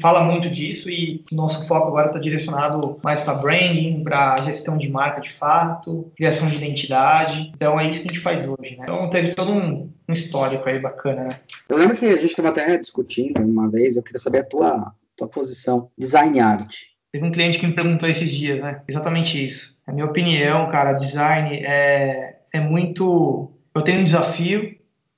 fala 0.00 0.24
muito 0.24 0.50
disso 0.50 0.90
e 0.90 1.24
nosso 1.30 1.66
foco 1.66 1.88
agora 1.88 2.08
está 2.08 2.18
direcionado 2.18 2.98
mais 3.04 3.20
para 3.20 3.34
branding, 3.34 4.02
para 4.02 4.36
gestão 4.38 4.76
de 4.76 4.88
marca 4.88 5.20
de 5.20 5.30
fato, 5.30 6.10
criação 6.16 6.48
de 6.48 6.56
identidade. 6.56 7.52
Então 7.54 7.78
é 7.78 7.88
isso 7.88 8.02
que 8.02 8.08
a 8.08 8.12
gente 8.12 8.20
faz 8.20 8.48
hoje, 8.48 8.76
né? 8.76 8.82
Então 8.82 9.08
teve 9.08 9.34
todo 9.34 9.52
um, 9.52 9.90
um 10.08 10.12
histórico 10.12 10.68
aí 10.68 10.78
bacana, 10.78 11.24
né? 11.24 11.40
Eu 11.68 11.76
lembro 11.76 11.96
que 11.96 12.06
a 12.06 12.16
gente 12.16 12.30
estava 12.30 12.48
até 12.48 12.76
discutindo 12.78 13.40
uma 13.40 13.70
vez, 13.70 13.96
eu 13.96 14.02
queria 14.02 14.18
saber 14.20 14.38
a 14.38 14.44
tua, 14.44 14.92
tua 15.16 15.28
posição. 15.28 15.90
Design 15.96 16.40
art. 16.40 16.76
Teve 17.12 17.24
um 17.24 17.32
cliente 17.32 17.58
que 17.58 17.66
me 17.66 17.72
perguntou 17.72 18.08
esses 18.08 18.30
dias, 18.30 18.60
né? 18.60 18.82
Exatamente 18.88 19.44
isso. 19.44 19.80
A 19.86 19.92
minha 19.92 20.06
opinião, 20.06 20.68
cara, 20.68 20.92
design 20.92 21.56
é, 21.56 22.38
é 22.52 22.60
muito. 22.60 23.52
Eu 23.74 23.82
tenho 23.82 24.00
um 24.00 24.04
desafio. 24.04 24.76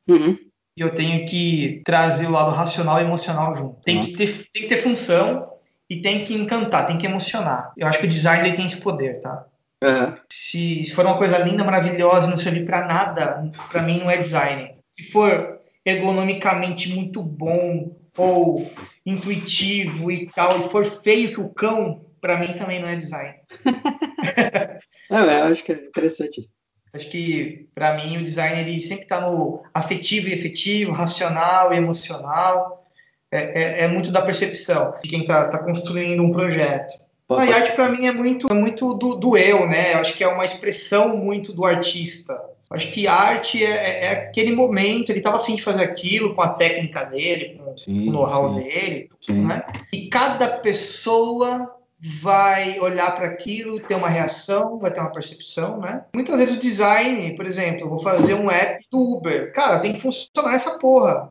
Uhum 0.09 0.37
e 0.77 0.81
eu 0.81 0.95
tenho 0.95 1.27
que 1.27 1.83
trazer 1.85 2.27
o 2.27 2.31
lado 2.31 2.51
racional 2.51 2.99
e 2.99 3.05
emocional 3.05 3.55
junto. 3.55 3.81
Tem 3.83 4.01
que 4.01 4.13
ter, 4.13 4.49
tem 4.53 4.63
que 4.63 4.69
ter 4.69 4.79
função 4.79 5.51
e 5.89 6.01
tem 6.01 6.25
que 6.25 6.35
encantar, 6.35 6.87
tem 6.87 6.97
que 6.97 7.07
emocionar. 7.07 7.73
Eu 7.77 7.87
acho 7.87 7.99
que 7.99 8.07
o 8.07 8.11
design 8.11 8.49
ele 8.49 8.57
tem 8.57 8.67
esse 8.67 8.81
poder, 8.81 9.21
tá? 9.21 9.45
Uhum. 9.83 10.15
Se, 10.31 10.85
se 10.85 10.95
for 10.95 11.05
uma 11.05 11.19
coisa 11.19 11.39
linda, 11.39 11.65
maravilhosa, 11.65 12.31
não 12.31 12.37
servir 12.37 12.65
para 12.65 12.87
nada, 12.87 13.51
para 13.71 13.83
mim 13.83 13.99
não 13.99 14.11
é 14.11 14.17
design. 14.17 14.75
Se 14.91 15.11
for 15.11 15.59
ergonomicamente 15.85 16.89
muito 16.91 17.23
bom 17.23 17.95
ou 18.17 18.71
intuitivo 19.05 20.11
e 20.11 20.31
tal, 20.31 20.59
e 20.59 20.69
for 20.69 20.85
feio 20.85 21.35
que 21.35 21.41
o 21.41 21.49
cão, 21.49 22.07
para 22.21 22.39
mim 22.39 22.55
também 22.55 22.81
não 22.81 22.89
é 22.89 22.97
design. 22.97 23.35
é, 25.11 25.41
eu 25.41 25.45
acho 25.45 25.65
que 25.65 25.73
é 25.73 25.75
interessante 25.75 26.41
isso. 26.41 26.53
Acho 26.93 27.09
que, 27.09 27.67
para 27.75 27.97
mim, 27.97 28.19
o 28.19 28.25
design 28.25 28.61
ele 28.61 28.79
sempre 28.81 29.05
está 29.05 29.21
no 29.21 29.63
afetivo 29.73 30.29
e 30.29 30.35
efetivo, 30.35 30.93
racional 30.93 31.73
e 31.73 31.77
emocional. 31.77 32.87
É, 33.31 33.81
é, 33.81 33.85
é 33.85 33.89
muito 33.89 34.13
da 34.13 34.21
percepção 34.21 34.93
de 35.03 35.09
quem 35.09 35.23
está 35.23 35.49
tá 35.49 35.59
construindo 35.59 36.23
um 36.23 36.31
projeto. 36.31 36.93
A 37.31 37.45
arte, 37.45 37.73
para 37.73 37.89
mim, 37.89 38.07
é 38.07 38.13
muito, 38.13 38.47
é 38.51 38.55
muito 38.55 38.93
do, 38.93 39.15
do 39.15 39.39
eu, 39.39 39.67
né? 39.67 39.95
Acho 39.95 40.15
que 40.15 40.23
é 40.23 40.29
uma 40.29 40.45
expressão 40.45 41.17
muito 41.17 41.51
do 41.53 41.65
artista. 41.65 42.37
Acho 42.71 42.91
que 42.91 43.07
arte 43.07 43.63
é, 43.65 43.71
é, 43.71 44.05
é 44.05 44.11
aquele 44.11 44.53
momento, 44.53 45.11
ele 45.11 45.19
estava 45.19 45.37
afim 45.37 45.55
de 45.55 45.63
fazer 45.63 45.83
aquilo 45.83 46.35
com 46.35 46.43
a 46.43 46.49
técnica 46.49 47.05
dele, 47.05 47.59
com 47.59 47.77
sim, 47.77 48.09
o 48.09 48.13
know-how 48.13 48.55
dele, 48.55 49.11
sim. 49.21 49.45
né? 49.45 49.63
E 49.93 50.09
cada 50.09 50.49
pessoa 50.49 51.75
vai 52.03 52.81
olhar 52.81 53.15
para 53.15 53.29
aquilo, 53.29 53.79
ter 53.79 53.95
uma 53.95 54.09
reação, 54.09 54.79
vai 54.79 54.93
ter 54.93 54.99
uma 54.99 55.12
percepção, 55.12 55.79
né? 55.79 56.05
Muitas 56.15 56.37
vezes 56.37 56.57
o 56.57 56.61
design, 56.61 57.37
por 57.37 57.47
exemplo, 57.47 57.83
eu 57.83 57.88
vou 57.88 57.99
fazer 57.99 58.35
um 58.35 58.51
app 58.51 58.85
do 58.91 58.99
Uber. 59.01 59.53
Cara, 59.53 59.79
tem 59.79 59.93
que 59.93 60.03
funcionar 60.03 60.55
essa 60.55 60.79
porra. 60.79 61.31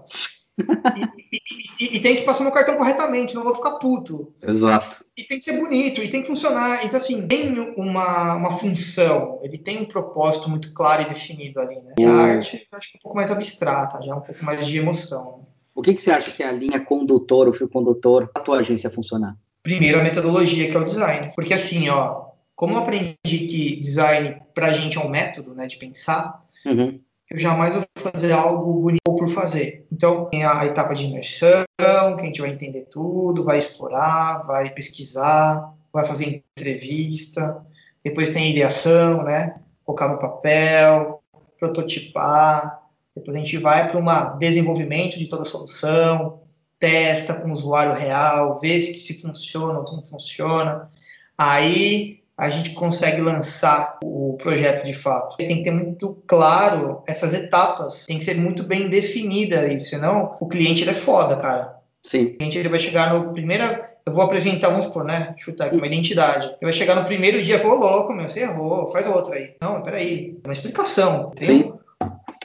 e, 0.58 1.84
e, 1.84 1.98
e, 1.98 2.00
tem 2.00 2.16
que 2.16 2.22
passar 2.22 2.44
meu 2.44 2.54
cartão 2.54 2.78
corretamente, 2.78 3.32
senão 3.32 3.44
eu 3.44 3.48
vou 3.48 3.56
ficar 3.56 3.80
puto. 3.80 4.34
Exato. 4.42 5.04
E 5.18 5.24
tem 5.24 5.40
que 5.40 5.44
ser 5.44 5.60
bonito, 5.60 6.02
e 6.02 6.10
tem 6.10 6.22
que 6.22 6.28
funcionar. 6.28 6.86
Então, 6.86 6.98
assim, 6.98 7.28
tem 7.28 7.60
uma, 7.76 8.36
uma 8.36 8.52
função, 8.58 9.40
ele 9.44 9.58
tem 9.58 9.80
um 9.80 9.86
propósito 9.86 10.50
muito 10.50 10.74
claro 10.74 11.02
e 11.02 11.10
definido 11.10 11.60
ali, 11.60 11.76
né? 11.82 11.96
E 11.98 12.06
a 12.06 12.14
arte, 12.14 12.66
acho 12.72 12.92
que 12.92 12.98
é 12.98 13.00
um 13.00 13.02
pouco 13.02 13.18
mais 13.18 13.30
abstrata, 13.30 14.02
já 14.02 14.14
é 14.14 14.16
um 14.16 14.22
pouco 14.22 14.44
mais 14.46 14.66
de 14.66 14.78
emoção. 14.78 15.48
O 15.76 15.82
que, 15.82 15.94
que 15.94 16.02
você 16.02 16.12
acha 16.12 16.32
que 16.32 16.44
é 16.44 16.48
a 16.48 16.52
linha 16.52 16.80
condutora, 16.80 17.50
o 17.50 17.54
fio 17.54 17.68
condutor, 17.68 18.28
para 18.28 18.42
a 18.42 18.46
tua 18.46 18.60
agência 18.60 18.90
funcionar? 18.90 19.36
Primeiro, 19.64 20.00
a 20.00 20.04
metodologia, 20.04 20.70
que 20.70 20.76
é 20.76 20.80
o 20.80 20.86
design. 20.86 21.32
Porque 21.36 21.54
assim, 21.54 21.90
ó, 21.90 22.26
como 22.56 22.76
eu 22.76 22.80
aprendi 22.80 23.16
que 23.24 23.76
design 23.78 24.42
pra 24.54 24.72
gente 24.72 24.98
é 24.98 25.02
um 25.02 25.10
método, 25.10 25.54
né, 25.54 25.68
de 25.68 25.78
pensar, 25.78 26.44
uhum. 26.66 26.96
eu 27.30 27.38
jamais 27.38 27.74
vou 27.74 27.84
fazer 27.98 28.32
algo 28.32 28.82
bonito 28.82 29.02
por 29.04 29.30
fazer. 29.30 29.86
Então, 29.92 30.26
tem 30.26 30.44
a 30.44 30.66
etapa 30.66 30.94
de 30.94 31.06
imersão, 31.06 31.66
que 31.78 32.22
a 32.22 32.26
gente 32.26 32.42
vai 32.42 32.52
entender 32.52 32.88
tudo, 32.92 33.44
vai 33.44 33.58
explorar, 33.58 34.44
vai 34.46 34.70
pesquisar, 34.70 35.74
vai 35.92 36.06
fazer 36.06 36.44
entrevista, 36.58 37.66
depois 38.04 38.34
tem 38.34 38.46
a 38.46 38.50
ideação, 38.50 39.24
né? 39.24 39.60
Colocar 39.86 40.08
no 40.08 40.20
papel, 40.20 41.22
prototipar, 41.60 42.82
depois 43.16 43.36
a 43.36 43.40
gente 43.40 43.58
vai 43.58 43.90
para 43.90 44.00
um 44.00 44.38
desenvolvimento 44.38 45.20
de 45.20 45.28
toda 45.28 45.42
a 45.42 45.46
solução, 45.46 46.40
testa 46.82 47.36
com 47.36 47.50
o 47.50 47.54
usuário 47.54 47.94
real, 47.94 48.60
vê 48.60 48.80
se, 48.80 48.96
se 48.96 49.22
funciona 49.22 49.80
ou 49.80 49.96
não 49.96 50.04
funciona. 50.04 50.92
Aí 51.38 52.22
a 52.36 52.50
gente 52.50 52.72
consegue 52.72 53.22
lançar 53.22 54.00
o 54.04 54.36
projeto 54.42 54.84
de 54.84 54.94
fato. 54.94 55.38
Tem 55.38 55.58
que 55.58 55.64
ter 55.64 55.72
muito 55.72 56.22
claro 56.26 57.04
essas 57.08 57.34
etapas, 57.36 58.06
tem 58.06 58.18
que 58.18 58.24
ser 58.24 58.36
muito 58.36 58.64
bem 58.64 58.90
definida 58.90 59.72
isso, 59.72 59.90
senão 59.90 60.36
o 60.40 60.48
cliente 60.48 60.82
ele 60.82 60.92
é 60.92 60.96
foda, 60.96 61.38
cara. 61.38 61.78
Sim. 62.04 62.26
O 62.26 62.38
cliente 62.38 62.58
ele 62.58 62.70
vai 62.70 62.80
chegar 62.80 63.14
no 63.14 63.32
primeiro 63.32 63.64
eu 64.04 64.14
vou 64.14 64.24
apresentar, 64.24 64.70
vamos 64.70 64.86
supor, 64.86 65.04
né? 65.04 65.36
Chutar 65.38 65.68
aqui 65.68 65.76
uma 65.76 65.86
identidade. 65.86 66.48
Eu 66.60 66.64
vai 66.64 66.74
chegar 66.74 66.96
no 66.96 67.06
primeiro 67.06 67.42
dia, 67.44 67.60
vou 67.60 67.76
louco, 67.76 68.12
meu, 68.12 68.28
você 68.28 68.42
errou, 68.42 68.88
faz 68.88 69.08
outra 69.08 69.36
aí. 69.36 69.54
Não, 69.62 69.84
peraí, 69.84 70.40
uma 70.44 70.52
explicação. 70.52 71.30
Tem 71.36 71.48
Sim. 71.48 71.74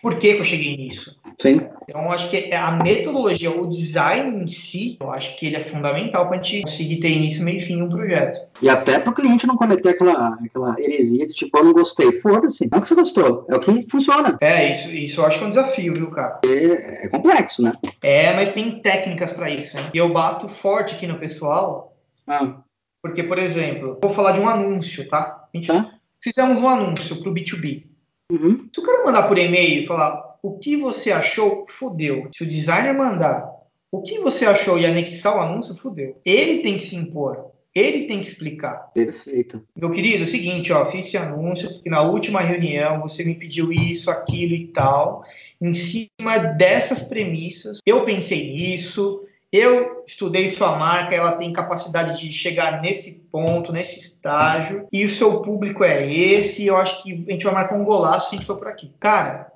Por 0.02 0.18
que, 0.18 0.34
que 0.34 0.40
eu 0.40 0.44
cheguei 0.44 0.76
nisso? 0.76 1.16
Sim. 1.38 1.60
Então, 1.88 2.10
acho 2.10 2.30
que 2.30 2.52
a 2.52 2.72
metodologia, 2.72 3.50
o 3.50 3.68
design 3.68 4.42
em 4.42 4.48
si, 4.48 4.96
eu 5.00 5.10
acho 5.10 5.36
que 5.36 5.46
ele 5.46 5.56
é 5.56 5.60
fundamental 5.60 6.26
para 6.26 6.38
a 6.38 6.42
gente 6.42 6.62
conseguir 6.62 6.96
ter 6.96 7.10
início, 7.10 7.44
meio 7.44 7.58
e 7.58 7.60
fim 7.60 7.80
um 7.80 7.88
projeto. 7.88 8.40
E 8.60 8.68
até 8.68 8.98
para 8.98 9.10
o 9.10 9.14
cliente 9.14 9.46
não 9.46 9.56
cometer 9.56 9.90
aquela, 9.90 10.36
aquela 10.42 10.74
heresia 10.80 11.26
de 11.26 11.34
tipo, 11.34 11.56
eu 11.58 11.64
não 11.64 11.72
gostei. 11.72 12.12
Foda-se. 12.20 12.68
Não 12.70 12.78
é 12.78 12.80
o 12.80 12.82
que 12.82 12.88
você 12.88 12.94
gostou, 12.94 13.46
é 13.48 13.56
o 13.56 13.60
que 13.60 13.86
funciona. 13.90 14.36
É, 14.40 14.72
isso, 14.72 14.90
isso 14.94 15.20
eu 15.20 15.26
acho 15.26 15.38
que 15.38 15.44
é 15.44 15.46
um 15.46 15.50
desafio, 15.50 15.94
viu, 15.94 16.10
cara? 16.10 16.40
É, 16.44 17.06
é 17.06 17.08
complexo, 17.08 17.62
né? 17.62 17.72
É, 18.02 18.32
mas 18.34 18.52
tem 18.52 18.80
técnicas 18.80 19.32
para 19.32 19.50
isso. 19.50 19.76
Né? 19.76 19.82
E 19.92 19.98
eu 19.98 20.12
bato 20.12 20.48
forte 20.48 20.94
aqui 20.94 21.06
no 21.06 21.18
pessoal. 21.18 21.94
Ah. 22.26 22.56
Porque, 23.02 23.22
por 23.22 23.38
exemplo, 23.38 23.98
vou 24.02 24.10
falar 24.10 24.32
de 24.32 24.40
um 24.40 24.48
anúncio, 24.48 25.06
tá? 25.08 25.46
A 25.52 25.56
gente 25.56 25.68
tá. 25.68 25.92
fizemos 26.20 26.58
um 26.58 26.68
anúncio 26.68 27.16
para 27.16 27.30
o 27.30 27.34
B2B. 27.34 27.84
Uhum. 28.32 28.68
Se 28.72 28.80
o 28.80 28.82
cara 28.82 29.04
mandar 29.04 29.28
por 29.28 29.38
e-mail 29.38 29.84
e 29.84 29.86
falar, 29.86 30.25
o 30.46 30.58
que 30.58 30.76
você 30.76 31.10
achou, 31.10 31.64
fudeu. 31.68 32.28
Se 32.32 32.44
o 32.44 32.46
designer 32.46 32.94
mandar 32.94 33.50
o 33.90 34.02
que 34.02 34.18
você 34.18 34.46
achou 34.46 34.78
e 34.78 34.86
anexar 34.86 35.36
o 35.36 35.40
anúncio, 35.40 35.74
fudeu. 35.74 36.20
Ele 36.24 36.62
tem 36.62 36.76
que 36.76 36.84
se 36.84 36.94
impor. 36.94 37.50
Ele 37.74 38.06
tem 38.06 38.20
que 38.20 38.28
explicar. 38.28 38.90
Perfeito. 38.94 39.62
Meu 39.76 39.90
querido, 39.90 40.20
é 40.20 40.22
o 40.22 40.26
seguinte, 40.26 40.72
ó, 40.72 40.86
fiz 40.86 41.06
esse 41.06 41.16
anúncio 41.16 41.68
porque 41.74 41.90
na 41.90 42.00
última 42.00 42.40
reunião 42.40 43.02
você 43.02 43.22
me 43.22 43.34
pediu 43.34 43.70
isso, 43.70 44.10
aquilo 44.10 44.54
e 44.54 44.68
tal. 44.68 45.22
Em 45.60 45.72
cima 45.72 46.38
dessas 46.56 47.02
premissas, 47.02 47.80
eu 47.84 48.04
pensei 48.04 48.54
nisso, 48.54 49.22
eu 49.52 50.02
estudei 50.06 50.48
sua 50.48 50.76
marca, 50.76 51.14
ela 51.14 51.32
tem 51.32 51.52
capacidade 51.52 52.20
de 52.20 52.32
chegar 52.32 52.80
nesse 52.80 53.26
ponto, 53.30 53.72
nesse 53.72 54.00
estágio, 54.00 54.86
e 54.92 55.04
o 55.04 55.10
seu 55.10 55.42
público 55.42 55.84
é 55.84 56.10
esse, 56.10 56.66
eu 56.66 56.76
acho 56.76 57.02
que 57.02 57.12
a 57.12 57.32
gente 57.32 57.44
vai 57.44 57.54
marcar 57.54 57.76
um 57.76 57.84
golaço 57.84 58.30
se 58.30 58.34
a 58.34 58.38
gente 58.38 58.46
for 58.46 58.58
por 58.58 58.68
aqui. 58.68 58.92
Cara, 58.98 59.52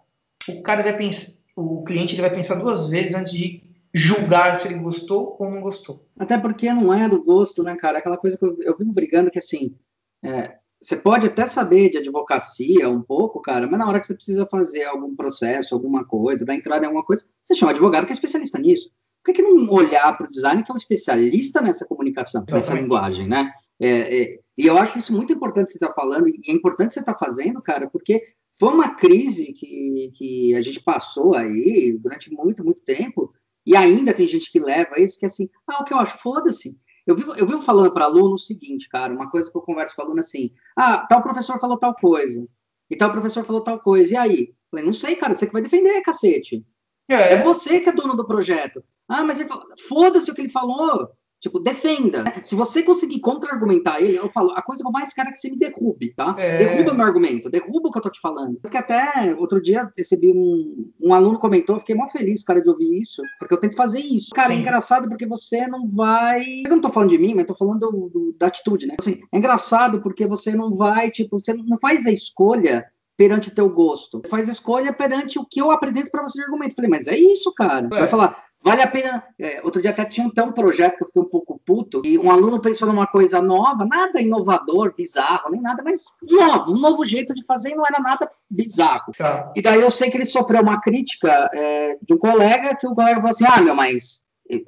o 0.49 0.63
cara 0.63 0.83
vai 0.83 0.97
pensar, 0.97 1.33
o 1.57 1.83
cliente 1.85 2.15
ele 2.15 2.23
vai 2.23 2.35
pensar 2.35 2.57
duas 2.57 2.89
vezes 2.89 3.15
antes 3.15 3.33
de 3.33 3.63
julgar 3.93 4.55
se 4.55 4.69
ele 4.69 4.79
gostou 4.79 5.37
ou 5.39 5.51
não 5.51 5.61
gostou. 5.61 6.07
Até 6.19 6.39
porque 6.39 6.73
não 6.73 6.93
é 6.95 7.09
do 7.09 7.23
gosto, 7.23 7.63
né, 7.63 7.77
cara? 7.77 7.99
Aquela 7.99 8.17
coisa 8.17 8.39
que 8.39 8.45
eu, 8.45 8.57
eu 8.63 8.77
vivo 8.77 8.93
brigando 8.93 9.31
que 9.31 9.39
assim, 9.39 9.75
é, 10.23 10.57
você 10.81 10.97
pode 10.97 11.27
até 11.27 11.47
saber 11.47 11.91
de 11.91 11.99
advocacia 11.99 12.89
um 12.89 13.03
pouco, 13.03 13.41
cara, 13.41 13.67
mas 13.67 13.79
na 13.79 13.87
hora 13.87 14.01
que 14.01 14.07
você 14.07 14.15
precisa 14.15 14.47
fazer 14.47 14.85
algum 14.85 15.15
processo, 15.15 15.75
alguma 15.75 16.05
coisa, 16.05 16.45
dar 16.45 16.55
entrada 16.55 16.85
em 16.85 16.87
alguma 16.87 17.05
coisa, 17.05 17.25
você 17.45 17.55
chama 17.55 17.73
advogado 17.73 18.07
que 18.07 18.13
é 18.13 18.15
especialista 18.15 18.59
nisso. 18.59 18.91
Por 19.23 19.35
que, 19.35 19.43
que 19.43 19.43
não 19.43 19.69
olhar 19.69 20.17
para 20.17 20.27
o 20.27 20.31
design 20.31 20.63
que 20.63 20.71
é 20.71 20.75
um 20.75 20.79
especialista 20.79 21.61
nessa 21.61 21.85
comunicação, 21.85 22.41
Exatamente. 22.43 22.71
nessa 22.71 22.81
linguagem, 22.81 23.29
né? 23.29 23.53
É, 23.79 24.23
é, 24.23 24.39
e 24.57 24.67
eu 24.67 24.79
acho 24.79 24.99
isso 24.99 25.13
muito 25.13 25.33
importante 25.33 25.73
você 25.73 25.77
estar 25.77 25.89
tá 25.89 25.95
falando, 25.95 26.29
e 26.29 26.41
é 26.49 26.53
importante 26.53 26.95
você 26.95 27.01
estar 27.01 27.15
tá 27.15 27.27
fazendo, 27.27 27.61
cara, 27.61 27.89
porque 27.91 28.23
foi 28.61 28.75
uma 28.75 28.95
crise 28.95 29.55
que, 29.55 30.13
que 30.15 30.55
a 30.55 30.61
gente 30.61 30.81
passou 30.83 31.35
aí 31.35 31.99
durante 31.99 32.31
muito, 32.31 32.63
muito 32.63 32.83
tempo, 32.83 33.33
e 33.65 33.75
ainda 33.75 34.13
tem 34.13 34.29
gente 34.29 34.53
que 34.53 34.61
leva 34.61 35.01
isso, 35.01 35.19
que 35.19 35.25
é 35.25 35.29
assim, 35.29 35.49
ah, 35.67 35.81
o 35.81 35.85
que 35.85 35.95
eu 35.95 35.99
acho, 35.99 36.19
foda-se. 36.19 36.79
Eu 37.07 37.17
vivo, 37.17 37.35
eu 37.37 37.47
vivo 37.47 37.63
falando 37.63 37.91
para 37.91 38.05
aluno 38.05 38.35
o 38.35 38.39
seguinte, 38.39 38.87
cara, 38.91 39.15
uma 39.15 39.31
coisa 39.31 39.51
que 39.51 39.57
eu 39.57 39.63
converso 39.63 39.97
com 39.97 40.03
aluno 40.03 40.21
assim, 40.21 40.53
ah, 40.77 41.07
tal 41.09 41.23
professor 41.23 41.59
falou 41.59 41.79
tal 41.79 41.95
coisa, 41.95 42.47
e 42.91 42.97
tal 42.97 43.11
professor 43.11 43.45
falou 43.45 43.63
tal 43.63 43.81
coisa, 43.81 44.13
e 44.13 44.17
aí? 44.19 44.41
Eu 44.41 44.55
falei, 44.71 44.85
não 44.85 44.93
sei, 44.93 45.17
cara, 45.17 45.35
você 45.35 45.47
que 45.47 45.53
vai 45.55 45.63
defender, 45.63 46.03
cacete. 46.03 46.63
É, 47.09 47.33
é 47.33 47.43
você 47.43 47.81
que 47.81 47.89
é 47.89 47.93
dono 47.93 48.15
do 48.15 48.27
projeto. 48.27 48.85
Ah, 49.09 49.25
mas 49.25 49.41
ele 49.41 49.49
foda-se 49.89 50.31
o 50.31 50.35
que 50.35 50.43
ele 50.43 50.51
falou. 50.51 51.09
Tipo, 51.41 51.59
defenda. 51.59 52.25
Se 52.43 52.55
você 52.55 52.83
conseguir 52.83 53.21
contra-argumentar 53.21 54.01
ele, 54.01 54.19
eu 54.19 54.29
falo, 54.29 54.53
a 54.53 54.61
coisa 54.61 54.83
que 54.83 54.87
eu 54.87 54.93
mais 54.93 55.13
quero 55.13 55.31
é 55.31 55.33
que 55.33 55.39
você 55.39 55.49
me 55.49 55.57
derrube, 55.57 56.13
tá? 56.15 56.37
É... 56.39 56.59
Derruba 56.59 56.93
meu 56.93 57.07
argumento, 57.07 57.49
derruba 57.49 57.89
o 57.89 57.91
que 57.91 57.99
eu 57.99 58.03
tô 58.03 58.11
te 58.11 58.21
falando. 58.21 58.59
Porque 58.61 58.77
até 58.77 59.35
outro 59.39 59.61
dia 59.61 59.91
recebi 59.97 60.31
um, 60.33 60.91
um 61.01 61.15
aluno 61.15 61.39
comentou, 61.39 61.77
eu 61.77 61.81
fiquei 61.81 61.95
mó 61.95 62.07
feliz, 62.09 62.45
cara, 62.45 62.63
de 62.63 62.69
ouvir 62.69 62.95
isso, 63.01 63.23
porque 63.39 63.55
eu 63.55 63.59
tento 63.59 63.75
fazer 63.75 64.01
isso. 64.01 64.31
Cara, 64.35 64.53
é 64.53 64.57
Sim. 64.57 64.59
é 64.59 64.63
engraçado 64.63 65.09
porque 65.09 65.27
você 65.27 65.67
não 65.67 65.89
vai. 65.89 66.45
Eu 66.65 66.71
não 66.71 66.81
tô 66.81 66.91
falando 66.91 67.11
de 67.11 67.19
mim, 67.19 67.35
mas 67.35 67.47
tô 67.47 67.55
falando 67.55 67.81
do, 67.81 68.11
do, 68.11 68.37
da 68.39 68.49
atitude, 68.49 68.87
né? 68.87 68.97
Assim, 69.01 69.21
é 69.33 69.39
engraçado 69.39 70.03
porque 70.03 70.27
você 70.27 70.55
não 70.55 70.77
vai, 70.77 71.11
tipo, 71.11 71.39
você 71.39 71.55
não 71.55 71.79
faz 71.81 72.05
a 72.05 72.13
escolha 72.13 72.87
perante 73.17 73.49
o 73.49 73.55
teu 73.55 73.69
gosto. 73.69 74.23
Faz 74.29 74.49
a 74.49 74.53
escolha 74.53 74.93
perante 74.93 75.39
o 75.39 75.45
que 75.45 75.61
eu 75.61 75.71
apresento 75.71 76.11
para 76.11 76.23
você 76.23 76.39
de 76.39 76.45
argumento. 76.45 76.75
Falei, 76.75 76.91
mas 76.91 77.07
é 77.07 77.19
isso, 77.19 77.53
cara. 77.53 77.87
Vai 77.89 78.09
falar, 78.09 78.50
Vale 78.63 78.83
a 78.83 78.87
pena. 78.87 79.25
É, 79.39 79.61
outro 79.63 79.81
dia 79.81 79.91
até 79.91 80.05
tinha 80.05 80.27
até 80.27 80.43
um 80.43 80.53
projeto 80.53 80.97
que 80.97 81.03
eu 81.03 81.07
fiquei 81.07 81.23
um 81.23 81.27
pouco 81.27 81.61
puto, 81.65 82.03
e 82.05 82.19
um 82.19 82.31
aluno 82.31 82.61
pensou 82.61 82.87
numa 82.87 83.07
coisa 83.07 83.41
nova, 83.41 83.85
nada 83.85 84.21
inovador, 84.21 84.95
bizarro, 84.97 85.51
nem 85.51 85.63
nada, 85.63 85.83
mas 85.83 86.05
novo, 86.29 86.73
um 86.73 86.79
novo 86.79 87.05
jeito 87.05 87.35
de 87.35 87.45
fazer 87.45 87.71
e 87.71 87.75
não 87.75 87.87
era 87.87 88.01
nada 88.01 88.29
bizarro. 88.51 89.13
Tá. 89.17 89.53
E 89.57 89.63
daí 89.63 89.81
eu 89.81 89.91
sei 89.91 90.11
que 90.11 90.17
ele 90.17 90.27
sofreu 90.27 90.63
uma 90.63 90.81
crítica 90.81 91.51
é, 91.55 91.97
de 92.03 92.13
um 92.15 92.19
colega, 92.19 92.75
que 92.77 92.87
o 92.87 92.95
colega 92.95 93.17
falou 93.17 93.31
assim: 93.31 93.45
ah, 93.47 93.61
meu, 93.61 93.75
mas 93.75 94.25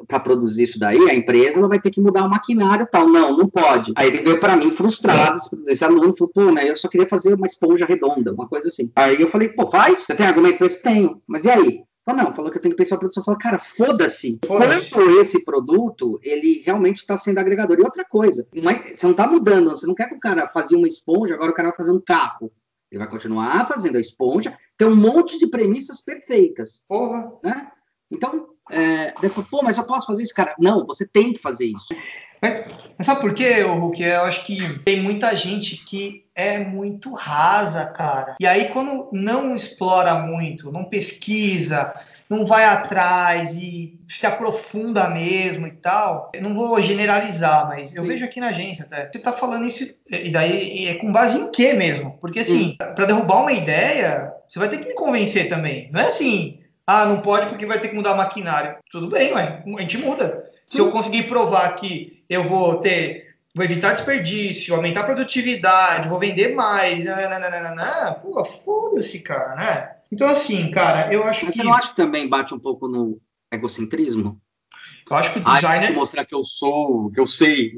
para 0.07 0.21
produzir 0.21 0.65
isso 0.65 0.79
daí, 0.79 1.11
a 1.11 1.15
empresa 1.15 1.59
ela 1.59 1.69
vai 1.69 1.81
ter 1.81 1.91
que 1.91 2.01
mudar 2.01 2.25
o 2.25 2.31
maquinário 2.31 2.85
e 2.85 2.87
tal. 2.87 3.09
Não, 3.09 3.37
não 3.37 3.49
pode. 3.49 3.93
Aí 3.97 4.09
ele 4.09 4.23
veio 4.23 4.39
para 4.39 4.57
mim 4.57 4.71
frustrado, 4.71 5.41
esse 5.67 5.85
aluno 5.85 6.15
falou, 6.17 6.33
pô, 6.33 6.53
né, 6.53 6.71
eu 6.71 6.77
só 6.77 6.89
queria 6.89 7.09
fazer 7.09 7.35
uma 7.35 7.47
esponja 7.47 7.85
redonda, 7.85 8.33
uma 8.33 8.49
coisa 8.49 8.69
assim. 8.69 8.93
Aí 8.95 9.21
eu 9.21 9.29
falei, 9.29 9.49
pô, 9.49 9.67
faz? 9.67 10.01
Você 10.01 10.15
tem 10.15 10.27
argumento 10.27 10.59
para 10.59 10.67
isso? 10.67 10.83
Tenho. 10.83 11.21
Mas 11.27 11.45
e 11.45 11.51
aí? 11.51 11.83
Falou, 12.05 12.25
não, 12.25 12.35
falou 12.35 12.51
que 12.51 12.59
eu 12.59 12.63
tenho 12.63 12.75
que 12.75 12.83
pensar 12.83 12.97
a 12.97 12.99
produção. 12.99 13.23
Falou, 13.23 13.39
cara, 13.39 13.59
foda-se. 13.59 14.41
Foda 14.45 14.67
Quanto 14.67 15.21
esse 15.21 15.45
produto, 15.45 16.19
ele 16.23 16.63
realmente 16.65 16.99
está 16.99 17.17
sendo 17.17 17.39
agregador. 17.39 17.79
E 17.79 17.83
outra 17.83 18.05
coisa, 18.05 18.47
você 18.53 19.05
não 19.05 19.13
está 19.13 19.27
mudando, 19.27 19.71
você 19.71 19.87
não 19.87 19.95
quer 19.95 20.09
que 20.09 20.15
o 20.15 20.21
cara 20.21 20.49
fazer 20.49 20.75
uma 20.75 20.89
esponja, 20.89 21.35
agora 21.35 21.53
o 21.53 21.55
cara 21.55 21.69
vai 21.69 21.77
fazer 21.77 21.93
um 21.93 22.01
carro. 22.01 22.53
Ele 22.91 22.99
vai 22.99 23.09
continuar 23.09 23.67
fazendo 23.69 23.97
a 23.97 24.01
esponja, 24.01 24.59
tem 24.77 24.87
um 24.87 24.97
monte 24.97 25.39
de 25.39 25.47
premissas 25.47 26.01
perfeitas. 26.01 26.85
Porra. 26.89 27.33
Né? 27.43 27.71
Então, 28.11 28.49
é, 28.71 29.15
depois, 29.21 29.47
pô, 29.49 29.63
mas 29.63 29.79
eu 29.79 29.85
posso 29.85 30.07
fazer 30.07 30.25
isso, 30.25 30.35
cara? 30.35 30.55
Não, 30.59 30.85
você 30.85 31.07
tem 31.07 31.33
que 31.33 31.39
fazer 31.39 31.67
isso. 31.67 31.95
Mas 32.43 33.07
sabe 33.07 33.21
por 33.21 33.35
quê, 33.35 33.63
Hulk? 33.63 34.03
Eu 34.03 34.23
acho 34.23 34.45
que 34.45 34.59
tem 34.81 35.01
muita 35.01 35.35
gente 35.37 35.77
que 35.77 36.25
é 36.35 36.59
muito 36.59 37.15
rasa, 37.15 37.87
cara. 37.87 38.37
E 38.41 38.47
aí, 38.47 38.69
quando 38.71 39.09
não 39.13 39.55
explora 39.55 40.15
muito, 40.15 40.73
não 40.73 40.85
pesquisa, 40.85 41.93
não 42.29 42.45
vai 42.45 42.65
atrás 42.65 43.57
e 43.57 43.99
se 44.09 44.27
aprofunda 44.27 45.09
mesmo 45.09 45.67
e 45.67 45.73
tal. 45.73 46.33
Eu 46.35 46.43
não 46.43 46.55
vou 46.55 46.81
generalizar, 46.81 47.69
mas 47.69 47.95
eu 47.95 48.03
Sim. 48.03 48.09
vejo 48.09 48.25
aqui 48.25 48.41
na 48.41 48.49
agência 48.49 48.85
até. 48.85 49.09
Você 49.13 49.19
tá 49.21 49.33
falando 49.33 49.67
isso, 49.67 49.85
e 50.11 50.33
daí 50.33 50.89
é 50.89 50.95
com 50.95 51.13
base 51.13 51.39
em 51.39 51.51
quê 51.51 51.75
mesmo? 51.75 52.19
Porque 52.21 52.41
assim, 52.41 52.77
para 52.79 53.07
derrubar 53.07 53.43
uma 53.43 53.53
ideia, 53.53 54.33
você 54.49 54.59
vai 54.59 54.69
ter 54.69 54.79
que 54.79 54.89
me 54.89 54.95
convencer 54.95 55.49
também. 55.49 55.91
Não 55.93 56.01
é 56.01 56.05
assim, 56.05 56.59
ah, 56.87 57.05
não 57.05 57.21
pode 57.21 57.47
porque 57.47 57.67
vai 57.67 57.79
ter 57.79 57.89
que 57.89 57.95
mudar 57.95 58.15
maquinário. 58.15 58.77
Tudo 58.91 59.09
bem, 59.09 59.33
ué, 59.33 59.63
a 59.65 59.81
gente 59.81 59.99
muda. 59.99 60.51
Se 60.73 60.79
eu 60.79 60.91
conseguir 60.91 61.25
provar 61.25 61.77
que 61.77 62.25
eu 62.31 62.43
vou 62.43 62.77
ter, 62.77 63.35
vou 63.55 63.63
evitar 63.63 63.93
desperdício, 63.93 64.75
aumentar 64.75 65.01
a 65.01 65.05
produtividade, 65.05 66.09
vou 66.09 66.19
vender 66.19 66.55
mais, 66.55 67.05
nananana, 67.05 68.15
pô, 68.15 68.43
foda-se, 68.43 69.21
cara, 69.21 69.55
né? 69.55 69.97
Então, 70.11 70.27
assim, 70.27 70.71
cara, 70.71 71.13
eu 71.13 71.25
acho 71.25 71.45
Mas 71.45 71.55
que. 71.55 71.61
Você 71.61 71.65
não 71.65 71.75
acha 71.75 71.91
que 71.91 71.97
também 71.97 72.27
bate 72.27 72.55
um 72.55 72.59
pouco 72.59 72.89
no 72.89 73.21
egocentrismo? 73.53 74.41
Eu 75.11 75.15
acho 75.15 75.35
que 75.35 75.41
o 75.41 75.45
designer. 75.45 75.83
Acho 75.83 75.93
que 75.93 75.99
mostrar 75.99 76.25
que 76.25 76.35
eu 76.35 76.43
sou, 76.43 77.11
que 77.11 77.21
eu 77.21 77.27
sei. 77.27 77.75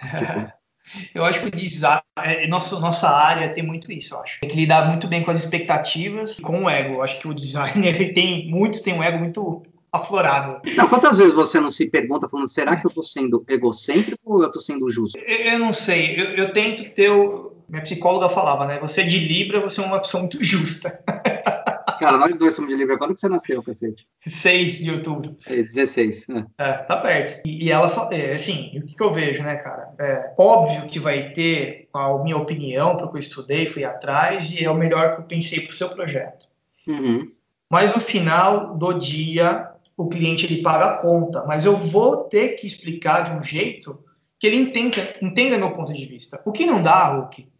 eu 1.14 1.26
acho 1.26 1.40
que 1.40 1.48
o 1.48 1.50
design, 1.50 2.00
é, 2.16 2.46
nossa, 2.46 2.80
nossa 2.80 3.10
área 3.10 3.52
tem 3.52 3.62
muito 3.62 3.92
isso, 3.92 4.14
eu 4.14 4.20
acho. 4.20 4.40
Tem 4.40 4.48
que 4.48 4.56
lidar 4.56 4.88
muito 4.88 5.06
bem 5.06 5.22
com 5.22 5.30
as 5.30 5.44
expectativas 5.44 6.38
e 6.38 6.40
com 6.40 6.64
o 6.64 6.70
ego. 6.70 6.94
Eu 6.94 7.02
acho 7.02 7.18
que 7.18 7.28
o 7.28 7.34
designer, 7.34 7.92
ele 8.00 8.14
tem, 8.14 8.50
muitos 8.50 8.80
têm 8.80 8.94
um 8.94 9.02
ego 9.02 9.18
muito 9.18 9.62
aflorado. 9.98 10.60
Não, 10.76 10.88
quantas 10.88 11.18
vezes 11.18 11.34
você 11.34 11.60
não 11.60 11.70
se 11.70 11.86
pergunta 11.86 12.28
falando, 12.28 12.48
será 12.48 12.76
que 12.76 12.86
eu 12.86 12.88
estou 12.88 13.02
sendo 13.02 13.44
egocêntrico 13.48 14.20
ou 14.24 14.42
eu 14.42 14.46
estou 14.46 14.62
sendo 14.62 14.90
justo? 14.90 15.18
Eu, 15.18 15.52
eu 15.52 15.58
não 15.58 15.72
sei, 15.72 16.18
eu, 16.18 16.36
eu, 16.36 16.52
tento 16.52 16.82
ter 16.94 17.10
o... 17.10 17.56
Minha 17.68 17.82
psicóloga 17.82 18.30
falava, 18.30 18.66
né? 18.66 18.78
Você 18.80 19.02
é 19.02 19.04
de 19.04 19.18
Libra, 19.18 19.60
você 19.60 19.80
é 19.80 19.84
uma 19.84 20.00
pessoa 20.00 20.22
muito 20.22 20.42
justa. 20.42 21.02
Cara, 21.98 22.16
nós 22.16 22.38
dois 22.38 22.54
somos 22.54 22.70
de 22.70 22.76
Libra. 22.76 22.96
Quando 22.96 23.12
que 23.12 23.20
você 23.20 23.28
nasceu, 23.28 23.62
cacete? 23.62 24.06
6 24.26 24.78
de 24.78 24.90
outubro. 24.92 25.36
16. 25.46 26.26
É. 26.28 26.44
é, 26.58 26.72
tá 26.78 26.96
perto. 26.96 27.42
E, 27.44 27.66
e 27.66 27.70
ela, 27.70 27.90
é, 28.12 28.32
assim, 28.32 28.78
o 28.78 28.86
que, 28.86 28.94
que, 28.94 29.02
eu 29.02 29.12
vejo, 29.12 29.42
né, 29.42 29.56
cara? 29.56 29.92
É 29.98 30.34
óbvio 30.38 30.86
que 30.88 31.00
vai 31.00 31.30
ter 31.30 31.88
a 31.92 32.16
minha 32.18 32.36
opinião, 32.36 32.96
porque 32.96 33.16
eu 33.16 33.20
estudei, 33.20 33.66
fui 33.66 33.84
atrás, 33.84 34.52
e 34.52 34.64
é 34.64 34.70
o 34.70 34.76
melhor 34.76 35.16
que 35.16 35.22
eu 35.22 35.26
pensei 35.26 35.60
pro 35.60 35.74
seu 35.74 35.88
projeto. 35.88 36.46
Uhum. 36.86 37.30
Mas 37.68 37.94
no 37.94 38.00
final 38.00 38.76
do 38.76 38.94
dia, 38.94 39.68
o 39.98 40.08
cliente 40.08 40.46
ele 40.46 40.62
paga 40.62 40.86
a 40.86 40.96
conta. 40.98 41.44
Mas 41.44 41.64
eu 41.64 41.76
vou 41.76 42.24
ter 42.24 42.50
que 42.50 42.66
explicar 42.66 43.22
de 43.22 43.32
um 43.32 43.42
jeito 43.42 44.02
que 44.38 44.46
ele 44.46 44.56
entenda, 44.56 44.96
entenda 45.20 45.58
meu 45.58 45.72
ponto 45.72 45.92
de 45.92 46.06
vista. 46.06 46.40
O 46.46 46.52
que 46.52 46.64
não 46.64 46.80
dá, 46.80 47.08
Hulk, 47.08 47.50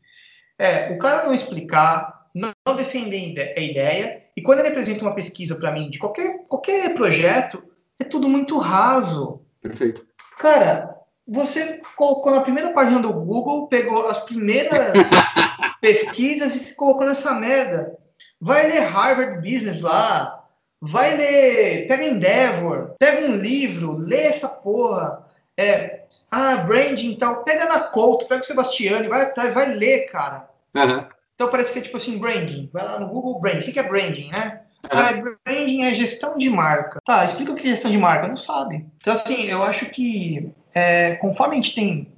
é 0.56 0.92
o 0.92 0.98
cara 0.98 1.26
não 1.26 1.34
explicar, 1.34 2.28
não, 2.32 2.52
defender 2.76 3.54
a 3.56 3.60
ideia, 3.60 4.22
e 4.36 4.40
quando 4.40 4.60
ele 4.60 4.68
apresenta 4.68 5.02
uma 5.02 5.14
pesquisa 5.14 5.56
para 5.56 5.72
mim 5.72 5.90
de 5.90 5.98
qualquer, 5.98 6.46
qualquer 6.46 6.94
projeto, 6.94 7.60
é 8.00 8.04
tudo 8.04 8.28
muito 8.28 8.56
raso. 8.58 9.42
Perfeito. 9.60 10.06
Cara, 10.38 10.96
você 11.26 11.80
colocou 11.96 12.32
na 12.32 12.42
primeira 12.42 12.72
página 12.72 13.00
do 13.00 13.12
Google, 13.12 13.66
pegou 13.66 14.06
as 14.06 14.22
primeiras 14.22 14.92
pesquisas 15.82 16.54
e 16.54 16.60
se 16.60 16.76
colocou 16.76 17.04
nessa 17.04 17.34
merda. 17.34 17.98
Vai 18.40 18.70
ler 18.70 18.82
Harvard 18.82 19.36
Business 19.38 19.80
lá, 19.80 20.37
vai 20.80 21.16
ler, 21.16 21.88
pega 21.88 22.04
Endeavor, 22.04 22.94
pega 22.98 23.26
um 23.26 23.36
livro, 23.36 23.98
lê 23.98 24.22
essa 24.22 24.48
porra. 24.48 25.26
É, 25.56 26.04
ah, 26.30 26.58
branding 26.58 27.10
então, 27.10 27.42
pega 27.42 27.66
na 27.66 27.80
Couto, 27.80 28.26
pega 28.26 28.42
o 28.42 28.44
Sebastiani, 28.44 29.08
vai 29.08 29.22
atrás, 29.22 29.54
vai 29.54 29.74
ler, 29.74 30.06
cara. 30.06 30.48
Uhum. 30.74 31.04
Então 31.34 31.50
parece 31.50 31.72
que 31.72 31.78
é 31.78 31.82
tipo 31.82 31.96
assim, 31.96 32.18
branding. 32.18 32.68
Vai 32.72 32.84
lá 32.84 32.98
no 32.98 33.08
Google 33.08 33.40
Branding. 33.40 33.70
O 33.70 33.72
que 33.72 33.78
é 33.78 33.82
branding, 33.82 34.28
né? 34.30 34.62
Uhum. 34.84 34.90
Ah, 34.90 35.12
branding 35.44 35.84
é 35.84 35.92
gestão 35.92 36.38
de 36.38 36.48
marca. 36.48 37.00
Tá, 37.04 37.24
explica 37.24 37.52
o 37.52 37.54
que 37.56 37.66
é 37.66 37.70
gestão 37.70 37.90
de 37.90 37.98
marca. 37.98 38.28
Não 38.28 38.36
sabe. 38.36 38.86
Então, 38.98 39.12
assim, 39.12 39.46
eu 39.46 39.62
acho 39.62 39.86
que 39.86 40.50
é, 40.74 41.16
conforme 41.16 41.54
a 41.54 41.56
gente 41.56 41.74
tem 41.74 42.12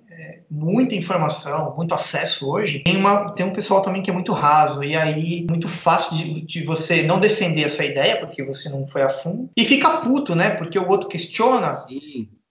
muita 0.51 0.95
informação, 0.95 1.75
muito 1.77 1.95
acesso 1.95 2.51
hoje, 2.51 2.81
tem, 2.81 2.97
uma, 2.97 3.33
tem 3.33 3.47
um 3.47 3.53
pessoal 3.53 3.83
também 3.83 4.03
que 4.03 4.11
é 4.11 4.13
muito 4.13 4.33
raso, 4.33 4.83
e 4.83 4.97
aí 4.97 5.47
muito 5.49 5.69
fácil 5.69 6.17
de, 6.17 6.41
de 6.43 6.65
você 6.65 7.03
não 7.03 7.21
defender 7.21 7.65
a 7.65 7.69
sua 7.69 7.85
ideia, 7.85 8.19
porque 8.19 8.43
você 8.43 8.69
não 8.69 8.87
foi 8.87 9.03
a 9.03 9.09
fundo, 9.09 9.51
e 9.57 9.65
fica 9.65 9.99
puto, 9.99 10.35
né? 10.35 10.51
Porque 10.51 10.79
o 10.79 10.89
outro 10.89 11.09
questiona, 11.09 11.73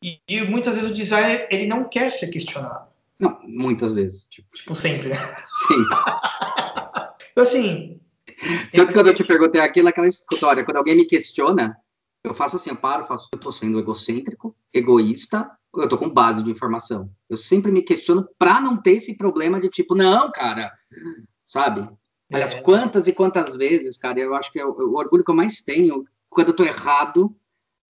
e, 0.02 0.20
e, 0.28 0.42
muitas 0.44 0.76
vezes 0.76 0.92
o 0.92 0.94
designer 0.94 1.48
ele 1.52 1.68
não 1.68 1.84
quer 1.84 2.10
ser 2.12 2.28
questionado. 2.28 2.88
Não, 3.20 3.38
muitas 3.44 3.94
vezes. 3.94 4.26
Tipo, 4.26 4.48
tipo 4.54 4.76
sempre, 4.76 5.10
né? 5.10 5.16
Sim. 5.16 5.76
então, 7.32 7.44
assim. 7.44 8.00
Tanto 8.72 8.88
que 8.88 8.94
quando 8.94 9.08
eu 9.08 9.16
te 9.16 9.24
perguntei 9.26 9.60
aqui 9.60 9.84
naquela 9.84 10.08
história, 10.08 10.64
quando 10.64 10.78
alguém 10.78 10.96
me 10.96 11.04
questiona, 11.04 11.78
eu 12.24 12.34
faço 12.34 12.56
assim, 12.56 12.70
eu 12.70 12.78
paro, 12.78 13.06
faço, 13.06 13.28
eu 13.34 13.40
tô 13.40 13.52
sendo 13.52 13.78
egocêntrico, 13.80 14.56
egoísta, 14.74 15.52
eu 15.76 15.88
tô 15.88 15.98
com 15.98 16.10
base 16.10 16.44
de 16.44 16.50
informação. 16.50 17.10
Eu 17.30 17.38
sempre 17.38 17.72
me 17.72 17.82
questiono 17.82 18.28
para 18.38 18.60
não 18.60 18.82
ter 18.82 18.94
esse 18.94 19.16
problema 19.16 19.60
de 19.60 19.70
tipo, 19.70 19.96
não, 19.96 20.32
cara, 20.32 20.72
sabe? 21.44 21.88
Aliás, 22.32 22.54
é. 22.54 22.62
quantas 22.62 23.08
e 23.08 23.14
quantas 23.14 23.56
vezes, 23.56 23.98
cara, 23.98 24.20
eu 24.20 24.36
acho 24.36 24.52
que 24.52 24.60
é 24.60 24.66
o, 24.66 24.70
orgulho 24.70 25.24
que 25.24 25.32
eu 25.32 25.36
mais 25.36 25.62
tenho 25.62 26.06
quando 26.30 26.50
eu 26.50 26.56
tô 26.56 26.64
errado, 26.64 27.36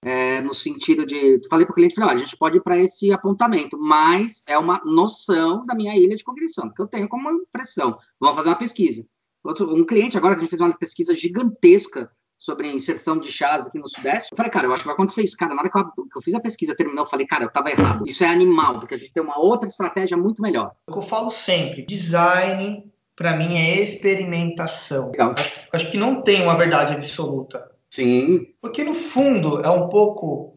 é, 0.02 0.40
no 0.42 0.54
sentido 0.54 1.06
de. 1.06 1.42
Falei 1.50 1.66
para 1.66 1.74
o 1.74 1.76
cliente, 1.76 1.96
falei, 1.96 2.16
a 2.16 2.20
gente 2.20 2.38
pode 2.38 2.58
ir 2.58 2.64
para 2.64 2.78
esse 2.78 3.12
apontamento, 3.12 3.78
mas 3.78 4.42
é 4.48 4.58
uma 4.58 4.82
noção 4.86 5.66
da 5.66 5.76
minha 5.76 5.96
ilha 5.98 6.16
de 6.16 6.24
cognição, 6.24 6.72
que 6.74 6.82
eu 6.82 6.88
tenho 6.88 7.10
como 7.10 7.30
impressão. 7.30 7.98
Vamos 8.20 8.38
fazer 8.38 8.50
uma 8.50 8.56
pesquisa. 8.56 9.06
Outro, 9.44 9.74
um 9.74 9.86
cliente 9.86 10.18
agora 10.18 10.36
que 10.36 10.42
a 10.42 10.44
gente 10.44 10.50
fez 10.50 10.62
uma 10.62 10.78
pesquisa 10.78 11.16
gigantesca 11.16 12.10
sobre 12.40 12.72
inserção 12.72 13.20
de 13.20 13.30
chás 13.30 13.68
aqui 13.68 13.78
no 13.78 13.90
Sudeste. 13.90 14.32
Eu 14.32 14.38
falei, 14.38 14.50
cara, 14.50 14.66
eu 14.66 14.72
acho 14.72 14.82
que 14.82 14.88
vai 14.88 14.94
acontecer 14.94 15.22
isso. 15.24 15.36
Cara, 15.36 15.54
na 15.54 15.62
hora 15.62 15.70
que 15.70 15.78
eu, 15.78 15.86
que 15.86 16.18
eu 16.18 16.22
fiz 16.22 16.34
a 16.34 16.40
pesquisa, 16.40 16.74
terminou, 16.74 17.04
eu 17.04 17.10
falei, 17.10 17.28
cara, 17.28 17.44
eu 17.44 17.52
tava 17.52 17.70
errado. 17.70 18.08
Isso 18.08 18.24
é 18.24 18.28
animal, 18.30 18.80
porque 18.80 18.96
a 18.96 18.98
gente 18.98 19.12
tem 19.12 19.22
uma 19.22 19.38
outra 19.38 19.68
estratégia 19.68 20.16
muito 20.16 20.42
melhor. 20.42 20.72
O 20.88 20.94
que 20.94 20.98
eu 20.98 21.04
falo 21.04 21.30
sempre, 21.30 21.86
design, 21.86 22.90
para 23.14 23.36
mim, 23.36 23.58
é 23.58 23.82
experimentação. 23.82 25.12
Legal. 25.12 25.36
Acho, 25.38 25.60
acho 25.74 25.92
que 25.92 25.98
não 25.98 26.22
tem 26.22 26.42
uma 26.42 26.58
verdade 26.58 26.94
absoluta. 26.94 27.70
Sim. 27.90 28.48
Porque, 28.62 28.84
no 28.86 28.94
fundo, 28.94 29.62
é 29.62 29.70
um 29.70 29.90
pouco... 29.90 30.56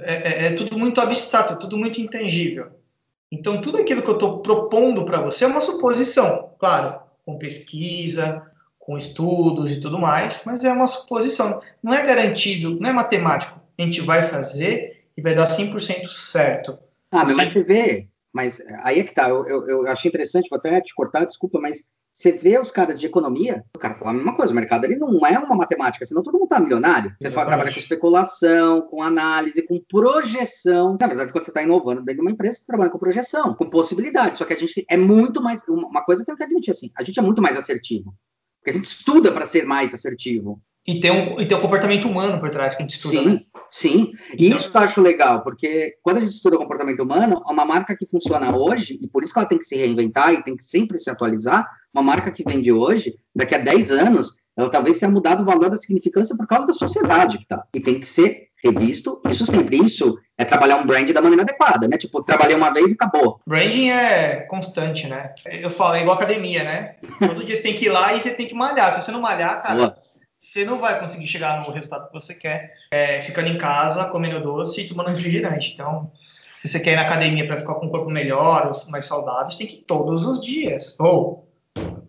É, 0.00 0.14
é, 0.14 0.46
é 0.46 0.52
tudo 0.52 0.78
muito 0.78 1.00
abstrato, 1.00 1.54
é 1.54 1.56
tudo 1.56 1.76
muito 1.76 2.00
intangível. 2.00 2.68
Então, 3.32 3.60
tudo 3.60 3.78
aquilo 3.78 4.02
que 4.02 4.08
eu 4.08 4.14
estou 4.14 4.40
propondo 4.40 5.04
para 5.04 5.20
você 5.20 5.44
é 5.44 5.48
uma 5.48 5.60
suposição, 5.60 6.50
claro, 6.58 7.00
com 7.26 7.38
pesquisa, 7.38 8.42
com 8.88 8.96
estudos 8.96 9.70
e 9.70 9.82
tudo 9.82 9.98
mais, 9.98 10.44
mas 10.46 10.64
é 10.64 10.72
uma 10.72 10.86
suposição. 10.86 11.60
Não 11.82 11.92
é 11.92 12.06
garantido, 12.06 12.80
não 12.80 12.88
é 12.88 12.92
matemático. 12.94 13.60
A 13.78 13.82
gente 13.82 14.00
vai 14.00 14.22
fazer 14.22 15.04
e 15.14 15.20
vai 15.20 15.34
dar 15.34 15.46
100% 15.46 16.08
certo. 16.08 16.78
Ah, 17.12 17.20
assim, 17.20 17.34
mas 17.34 17.50
você 17.50 17.62
vê, 17.62 18.08
mas 18.32 18.62
aí 18.82 19.00
é 19.00 19.04
que 19.04 19.14
tá, 19.14 19.28
eu, 19.28 19.46
eu, 19.46 19.68
eu, 19.68 19.86
achei 19.88 20.08
interessante, 20.08 20.48
vou 20.48 20.58
até 20.58 20.80
te 20.80 20.94
cortar, 20.94 21.26
desculpa, 21.26 21.60
mas 21.60 21.82
você 22.10 22.32
vê 22.32 22.58
os 22.58 22.70
caras 22.70 22.98
de 22.98 23.04
economia, 23.04 23.62
o 23.76 23.78
cara 23.78 23.94
fala 23.94 24.10
a 24.10 24.14
mesma 24.14 24.34
coisa, 24.34 24.52
o 24.52 24.56
mercado 24.56 24.86
ele 24.86 24.96
não 24.96 25.20
é 25.26 25.38
uma 25.38 25.54
matemática, 25.54 26.06
senão 26.06 26.22
todo 26.22 26.38
mundo 26.38 26.48
tá 26.48 26.58
milionário. 26.58 27.14
Você 27.20 27.28
só 27.28 27.44
trabalha 27.44 27.70
com 27.70 27.78
especulação, 27.78 28.80
com 28.80 29.02
análise, 29.02 29.60
com 29.66 29.78
projeção. 29.86 30.96
Na 30.98 31.06
verdade, 31.06 31.30
quando 31.30 31.44
você 31.44 31.50
está 31.50 31.62
inovando 31.62 32.00
dentro 32.00 32.22
de 32.22 32.26
uma 32.26 32.30
empresa, 32.30 32.56
você 32.56 32.66
trabalha 32.66 32.90
com 32.90 32.98
projeção, 32.98 33.52
com 33.52 33.68
possibilidade. 33.68 34.38
Só 34.38 34.46
que 34.46 34.54
a 34.54 34.58
gente 34.58 34.82
é 34.88 34.96
muito 34.96 35.42
mais. 35.42 35.62
Uma 35.68 36.02
coisa 36.02 36.22
eu 36.22 36.26
tenho 36.26 36.38
que 36.38 36.44
admitir 36.44 36.70
assim, 36.70 36.90
a 36.96 37.02
gente 37.02 37.18
é 37.18 37.22
muito 37.22 37.42
mais 37.42 37.54
assertivo. 37.54 38.14
Porque 38.68 38.70
a 38.70 38.72
gente 38.72 38.84
estuda 38.84 39.32
para 39.32 39.46
ser 39.46 39.64
mais 39.64 39.94
assertivo. 39.94 40.60
E 40.86 41.00
tem, 41.00 41.10
um, 41.10 41.40
e 41.40 41.46
tem 41.46 41.56
um 41.56 41.60
comportamento 41.60 42.08
humano 42.08 42.40
por 42.40 42.48
trás 42.50 42.74
que 42.74 42.82
a 42.82 42.86
gente 42.86 42.96
estuda. 42.96 43.18
Sim, 43.18 43.28
né? 43.28 43.40
sim. 43.70 44.12
E 44.38 44.46
então... 44.46 44.58
isso 44.58 44.70
eu 44.72 44.80
acho 44.80 45.00
legal, 45.00 45.42
porque 45.42 45.94
quando 46.02 46.16
a 46.18 46.20
gente 46.20 46.32
estuda 46.32 46.56
o 46.56 46.58
comportamento 46.58 47.02
humano, 47.02 47.42
uma 47.46 47.64
marca 47.64 47.94
que 47.94 48.06
funciona 48.06 48.56
hoje, 48.56 48.98
e 49.02 49.06
por 49.06 49.22
isso 49.22 49.32
que 49.32 49.38
ela 49.38 49.48
tem 49.48 49.58
que 49.58 49.66
se 49.66 49.76
reinventar 49.76 50.32
e 50.32 50.42
tem 50.42 50.56
que 50.56 50.64
sempre 50.64 50.96
se 50.96 51.10
atualizar, 51.10 51.66
uma 51.92 52.02
marca 52.02 52.30
que 52.30 52.42
vende 52.42 52.72
hoje, 52.72 53.14
daqui 53.34 53.54
a 53.54 53.58
10 53.58 53.90
anos, 53.90 54.36
ela 54.56 54.70
talvez 54.70 54.98
tenha 54.98 55.10
mudado 55.10 55.42
o 55.42 55.46
valor 55.46 55.70
da 55.70 55.76
significância 55.76 56.36
por 56.36 56.46
causa 56.46 56.66
da 56.66 56.72
sociedade 56.72 57.38
que 57.38 57.46
tá. 57.46 57.62
E 57.74 57.80
tem 57.80 58.00
que 58.00 58.06
ser 58.06 58.47
revisto, 58.62 59.20
isso 59.28 59.46
sempre. 59.46 59.76
Isso 59.76 60.18
é 60.36 60.44
trabalhar 60.44 60.76
um 60.76 60.86
brand 60.86 61.10
da 61.10 61.20
maneira 61.20 61.42
adequada, 61.42 61.88
né? 61.88 61.96
Tipo, 61.96 62.22
trabalhei 62.22 62.56
uma 62.56 62.72
vez 62.72 62.90
e 62.90 62.94
acabou. 62.94 63.40
Branding 63.46 63.90
é 63.90 64.36
constante, 64.48 65.06
né? 65.06 65.34
Eu 65.46 65.70
falo, 65.70 65.94
é 65.94 66.02
igual 66.02 66.16
academia, 66.16 66.64
né? 66.64 66.96
Todo 67.18 67.44
dia 67.44 67.56
você 67.56 67.62
tem 67.62 67.74
que 67.74 67.86
ir 67.86 67.90
lá 67.90 68.14
e 68.14 68.20
você 68.20 68.30
tem 68.30 68.46
que 68.46 68.54
malhar. 68.54 68.92
Se 68.92 69.02
você 69.02 69.12
não 69.12 69.20
malhar, 69.20 69.62
cara, 69.62 69.74
Boa. 69.74 69.98
você 70.38 70.64
não 70.64 70.78
vai 70.78 70.98
conseguir 71.00 71.26
chegar 71.26 71.64
no 71.64 71.72
resultado 71.72 72.08
que 72.08 72.12
você 72.12 72.34
quer 72.34 72.72
é, 72.90 73.20
ficando 73.22 73.48
em 73.48 73.58
casa, 73.58 74.06
comendo 74.06 74.40
doce 74.40 74.82
e 74.82 74.88
tomando 74.88 75.10
refrigerante. 75.10 75.72
Então, 75.72 76.12
se 76.60 76.68
você 76.68 76.80
quer 76.80 76.92
ir 76.92 76.96
na 76.96 77.02
academia 77.02 77.46
para 77.46 77.58
ficar 77.58 77.74
com 77.74 77.86
um 77.86 77.90
corpo 77.90 78.10
melhor 78.10 78.66
ou 78.66 78.90
mais 78.90 79.04
saudável, 79.04 79.50
você 79.50 79.58
tem 79.58 79.66
que 79.66 79.74
ir 79.76 79.84
todos 79.86 80.26
os 80.26 80.44
dias. 80.44 80.98
Ou 81.00 81.47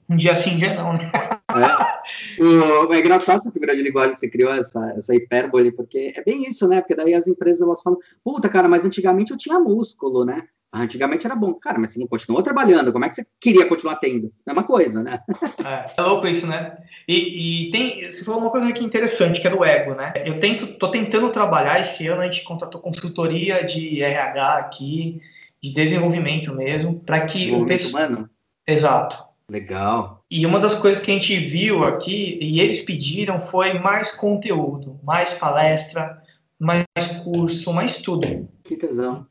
um 0.09 0.15
dia 0.15 0.35
sim, 0.35 0.55
um 0.55 0.57
dia 0.57 0.73
não, 0.73 0.93
né? 0.93 1.11
É. 1.49 2.43
O, 2.43 2.93
é 2.93 2.99
engraçado 2.99 3.41
essa 3.41 3.51
figura 3.51 3.75
de 3.75 3.83
linguagem 3.83 4.13
que 4.13 4.19
você 4.19 4.29
criou, 4.29 4.53
essa, 4.53 4.93
essa 4.97 5.13
hipérbole, 5.15 5.71
porque 5.71 6.13
é 6.15 6.23
bem 6.23 6.47
isso, 6.47 6.67
né? 6.67 6.81
Porque 6.81 6.95
daí 6.95 7.13
as 7.13 7.27
empresas 7.27 7.61
elas 7.61 7.81
falam, 7.81 7.99
puta, 8.23 8.47
cara, 8.49 8.67
mas 8.67 8.85
antigamente 8.85 9.31
eu 9.31 9.37
tinha 9.37 9.59
músculo, 9.59 10.25
né? 10.25 10.43
Antigamente 10.71 11.25
era 11.25 11.35
bom. 11.35 11.53
Cara, 11.55 11.79
mas 11.79 11.91
você 11.91 11.99
não 11.99 12.07
continuou 12.07 12.43
trabalhando, 12.43 12.91
como 12.93 13.03
é 13.03 13.09
que 13.09 13.15
você 13.15 13.25
queria 13.41 13.67
continuar 13.67 13.95
tendo? 13.95 14.31
É 14.47 14.53
uma 14.53 14.63
coisa, 14.63 15.01
né? 15.01 15.21
É, 15.65 15.91
é 15.97 16.01
louco 16.01 16.27
isso, 16.27 16.45
né? 16.47 16.75
E, 17.07 17.67
e, 17.67 17.71
tem, 17.71 18.09
você 18.09 18.23
falou 18.23 18.41
uma 18.41 18.51
coisa 18.51 18.69
aqui 18.69 18.83
interessante, 18.83 19.41
que 19.41 19.47
é 19.47 19.51
do 19.51 19.65
ego, 19.65 19.95
né? 19.95 20.13
Eu 20.25 20.39
tento, 20.39 20.67
tô 20.77 20.89
tentando 20.91 21.31
trabalhar, 21.31 21.81
esse 21.81 22.07
ano 22.07 22.21
a 22.21 22.25
gente 22.25 22.43
contratou 22.43 22.79
consultoria 22.79 23.63
de 23.65 24.01
RH 24.01 24.57
aqui, 24.57 25.19
de 25.61 25.73
desenvolvimento 25.73 26.53
mesmo, 26.53 26.99
para 26.99 27.25
que... 27.25 27.51
O 27.51 27.65
humano? 27.65 28.29
Exato 28.67 29.28
Legal. 29.49 30.23
E 30.29 30.45
uma 30.45 30.59
das 30.59 30.75
coisas 30.75 31.01
que 31.01 31.09
a 31.09 31.13
gente 31.13 31.35
viu 31.35 31.83
aqui, 31.83 32.37
e 32.39 32.61
eles 32.61 32.81
pediram, 32.81 33.39
foi 33.39 33.73
mais 33.73 34.11
conteúdo, 34.11 34.99
mais 35.03 35.33
palestra, 35.33 36.21
mais 36.59 36.85
curso, 37.23 37.73
mais 37.73 37.97
tudo. 38.01 38.47
Que 38.63 38.75
tesão. 38.75 39.25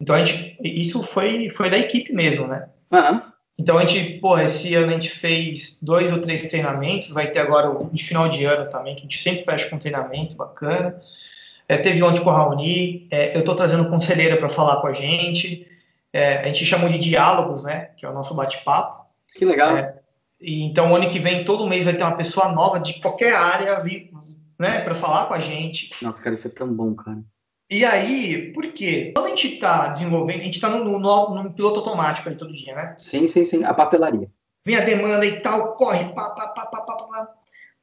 Então, 0.00 0.16
a 0.16 0.24
gente, 0.24 0.58
isso 0.62 1.02
foi, 1.02 1.50
foi 1.50 1.70
da 1.70 1.78
equipe 1.78 2.12
mesmo, 2.12 2.46
né? 2.46 2.68
Uhum. 2.90 3.20
Então, 3.58 3.78
a 3.78 3.84
gente, 3.84 4.18
porra, 4.18 4.44
esse 4.44 4.74
ano 4.74 4.88
a 4.88 4.94
gente 4.94 5.10
fez 5.10 5.78
dois 5.82 6.10
ou 6.10 6.20
três 6.20 6.48
treinamentos, 6.48 7.10
vai 7.10 7.30
ter 7.30 7.40
agora 7.40 7.70
o 7.70 7.90
de 7.92 8.02
final 8.02 8.26
de 8.26 8.44
ano 8.44 8.70
também, 8.70 8.94
que 8.94 9.00
a 9.00 9.02
gente 9.02 9.20
sempre 9.20 9.44
fecha 9.44 9.68
com 9.68 9.78
treinamento 9.78 10.34
bacana. 10.34 10.98
É, 11.68 11.76
teve 11.76 12.02
ontem 12.02 12.22
com 12.22 12.30
a 12.30 12.36
Raoni, 12.36 13.06
é, 13.12 13.36
eu 13.36 13.40
estou 13.40 13.54
trazendo 13.54 13.88
conselheira 13.88 14.38
para 14.38 14.48
falar 14.48 14.80
com 14.80 14.86
a 14.86 14.92
gente. 14.92 15.68
É, 16.12 16.38
a 16.38 16.44
gente 16.46 16.64
chamou 16.64 16.88
de 16.88 16.98
diálogos, 16.98 17.62
né? 17.62 17.90
Que 17.96 18.04
é 18.04 18.08
o 18.08 18.14
nosso 18.14 18.34
bate-papo. 18.34 18.99
Que 19.40 19.46
legal. 19.46 19.74
É, 19.74 19.98
e, 20.38 20.62
então, 20.64 20.94
ano 20.94 21.08
que 21.08 21.18
vem, 21.18 21.46
todo 21.46 21.66
mês 21.66 21.86
vai 21.86 21.94
ter 21.96 22.02
uma 22.02 22.14
pessoa 22.14 22.52
nova 22.52 22.78
de 22.78 23.00
qualquer 23.00 23.34
área 23.34 23.80
vir, 23.80 24.10
né, 24.58 24.82
para 24.82 24.94
falar 24.94 25.28
com 25.28 25.32
a 25.32 25.40
gente. 25.40 25.88
Nossa, 26.02 26.22
cara, 26.22 26.34
isso 26.34 26.46
é 26.46 26.50
tão 26.50 26.70
bom, 26.70 26.94
cara. 26.94 27.24
E 27.70 27.82
aí, 27.82 28.52
por 28.52 28.70
quê? 28.74 29.12
Quando 29.14 29.28
a 29.28 29.30
gente 29.30 29.54
está 29.54 29.88
desenvolvendo, 29.88 30.40
a 30.40 30.44
gente 30.44 30.56
está 30.56 30.68
no, 30.68 30.84
no, 30.84 31.34
no, 31.42 31.54
piloto 31.54 31.78
automático 31.78 32.28
ali 32.28 32.36
todo 32.36 32.52
dia, 32.52 32.74
né? 32.74 32.94
Sim, 32.98 33.26
sim, 33.26 33.46
sim. 33.46 33.64
A 33.64 33.72
pastelaria. 33.72 34.30
Vem 34.66 34.76
a 34.76 34.84
demanda 34.84 35.24
e 35.24 35.40
tal, 35.40 35.74
corre, 35.74 36.04
pá, 36.12 36.28
pá, 36.32 36.48
pá, 36.48 36.66
pá, 36.66 36.82
pá, 36.82 36.96
pá. 36.96 37.28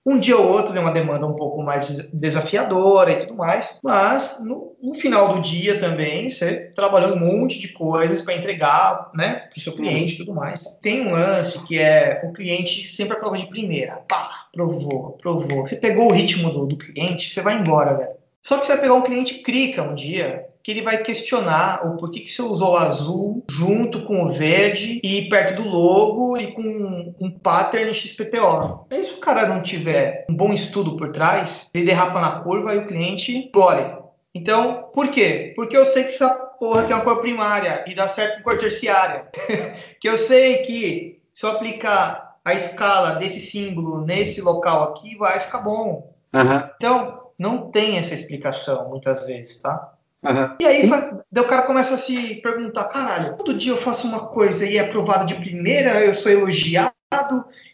Um 0.07 0.17
dia 0.17 0.37
ou 0.37 0.49
outro 0.49 0.77
é 0.77 0.79
uma 0.79 0.93
demanda 0.93 1.27
um 1.27 1.35
pouco 1.35 1.61
mais 1.61 2.09
desafiadora 2.13 3.11
e 3.11 3.17
tudo 3.17 3.35
mais, 3.35 3.77
mas 3.83 4.41
no, 4.41 4.73
no 4.81 4.93
final 4.93 5.33
do 5.33 5.41
dia 5.41 5.81
também 5.81 6.29
você 6.29 6.71
trabalhou 6.73 7.13
um 7.13 7.19
monte 7.19 7.59
de 7.59 7.73
coisas 7.73 8.21
para 8.21 8.35
entregar, 8.35 9.11
né, 9.13 9.47
para 9.49 9.57
o 9.57 9.59
seu 9.59 9.73
cliente 9.73 10.13
e 10.13 10.17
tudo 10.19 10.33
mais. 10.33 10.63
Tem 10.81 11.05
um 11.05 11.11
lance 11.11 11.61
que 11.65 11.77
é 11.77 12.21
o 12.23 12.31
cliente 12.31 12.87
sempre 12.87 13.17
aprova 13.17 13.37
de 13.37 13.47
primeira, 13.47 13.97
pá, 14.07 14.47
provou, 14.53 15.17
provou. 15.21 15.67
Você 15.67 15.75
pegou 15.75 16.05
o 16.09 16.13
ritmo 16.13 16.51
do, 16.51 16.65
do 16.65 16.77
cliente, 16.77 17.29
você 17.29 17.41
vai 17.41 17.59
embora, 17.59 17.97
velho. 17.97 18.16
Só 18.41 18.57
que 18.57 18.65
você 18.65 18.73
vai 18.73 18.81
pegar 18.81 18.93
um 18.93 19.03
cliente 19.03 19.39
crica 19.39 19.83
um 19.83 19.93
dia, 19.93 20.45
que 20.63 20.71
ele 20.71 20.81
vai 20.81 20.97
questionar 20.97 21.87
o 21.87 21.95
porquê 21.95 22.19
que 22.19 22.29
você 22.29 22.41
usou 22.41 22.73
o 22.73 22.77
azul 22.77 23.45
junto 23.49 24.03
com 24.03 24.25
o 24.25 24.29
verde 24.29 24.99
e 25.03 25.29
perto 25.29 25.61
do 25.61 25.69
logo 25.69 26.37
e 26.37 26.51
com 26.51 27.13
um 27.19 27.31
pattern 27.31 27.93
XPTO. 27.93 28.85
Mas 28.89 29.05
se 29.05 29.13
o 29.13 29.19
cara 29.19 29.47
não 29.47 29.63
tiver 29.63 30.25
um 30.29 30.35
bom 30.35 30.51
estudo 30.51 30.97
por 30.97 31.11
trás, 31.11 31.69
ele 31.73 31.85
derrapa 31.85 32.19
na 32.19 32.41
curva 32.41 32.75
e 32.75 32.79
o 32.79 32.85
cliente 32.85 33.49
gore. 33.53 33.97
Então, 34.35 34.89
por 34.93 35.07
quê? 35.07 35.53
Porque 35.55 35.75
eu 35.75 35.85
sei 35.85 36.03
que 36.03 36.13
essa 36.13 36.29
porra 36.29 36.83
tem 36.83 36.95
uma 36.95 37.03
cor 37.03 37.21
primária 37.21 37.85
e 37.87 37.95
dá 37.95 38.07
certo 38.07 38.37
com 38.37 38.43
cor 38.43 38.57
terciária. 38.57 39.29
que 39.99 40.07
eu 40.07 40.17
sei 40.17 40.57
que 40.57 41.21
se 41.33 41.45
eu 41.45 41.51
aplicar 41.51 42.37
a 42.43 42.53
escala 42.53 43.15
desse 43.15 43.39
símbolo 43.39 44.05
nesse 44.05 44.41
local 44.41 44.83
aqui, 44.83 45.15
vai 45.17 45.39
ficar 45.39 45.59
bom. 45.59 46.13
Uhum. 46.33 46.69
Então, 46.75 47.26
não 47.37 47.69
tem 47.69 47.97
essa 47.97 48.13
explicação 48.13 48.89
muitas 48.89 49.25
vezes, 49.25 49.59
tá? 49.59 49.93
Uhum. 50.23 50.55
E 50.59 50.65
aí 50.65 50.89
daí 51.31 51.43
o 51.43 51.47
cara 51.47 51.63
começa 51.63 51.93
a 51.93 51.97
se 51.97 52.35
perguntar: 52.35 52.85
caralho, 52.85 53.37
todo 53.37 53.53
dia 53.53 53.71
eu 53.71 53.77
faço 53.77 54.07
uma 54.07 54.27
coisa 54.27 54.65
e 54.65 54.77
é 54.77 54.81
aprovado 54.81 55.25
de 55.25 55.35
primeira, 55.35 56.03
eu 56.03 56.13
sou 56.13 56.31
elogiado 56.31 56.93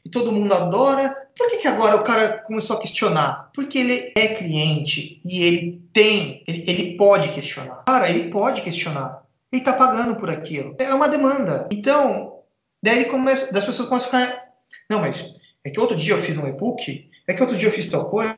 e 0.05 0.09
todo 0.09 0.31
mundo 0.31 0.53
adora. 0.53 1.17
Por 1.35 1.49
que, 1.49 1.57
que 1.57 1.67
agora 1.67 1.95
o 1.95 2.03
cara 2.03 2.37
começou 2.39 2.77
a 2.77 2.79
questionar? 2.79 3.49
Porque 3.55 3.79
ele 3.79 4.13
é 4.15 4.27
cliente 4.27 5.19
e 5.25 5.43
ele 5.43 5.81
tem, 5.91 6.43
ele, 6.47 6.63
ele 6.67 6.97
pode 6.97 7.29
questionar. 7.29 7.83
Cara, 7.87 8.09
ele 8.09 8.29
pode 8.29 8.61
questionar. 8.61 9.23
Ele 9.51 9.63
tá 9.63 9.73
pagando 9.73 10.15
por 10.15 10.29
aquilo. 10.29 10.75
É 10.77 10.93
uma 10.93 11.07
demanda. 11.07 11.67
Então, 11.71 12.41
daí 12.83 12.99
ele 12.99 13.05
começa, 13.05 13.51
das 13.51 13.65
pessoas 13.65 13.87
começam 13.87 14.09
a 14.09 14.11
ficar. 14.11 14.43
Não, 14.89 14.99
mas 14.99 15.39
é 15.63 15.71
que 15.71 15.79
outro 15.79 15.95
dia 15.95 16.13
eu 16.13 16.19
fiz 16.19 16.37
um 16.37 16.47
e-book, 16.47 17.09
é 17.27 17.33
que 17.33 17.41
outro 17.41 17.57
dia 17.57 17.67
eu 17.67 17.71
fiz 17.71 17.89
tal 17.89 18.09
coisa 18.09 18.35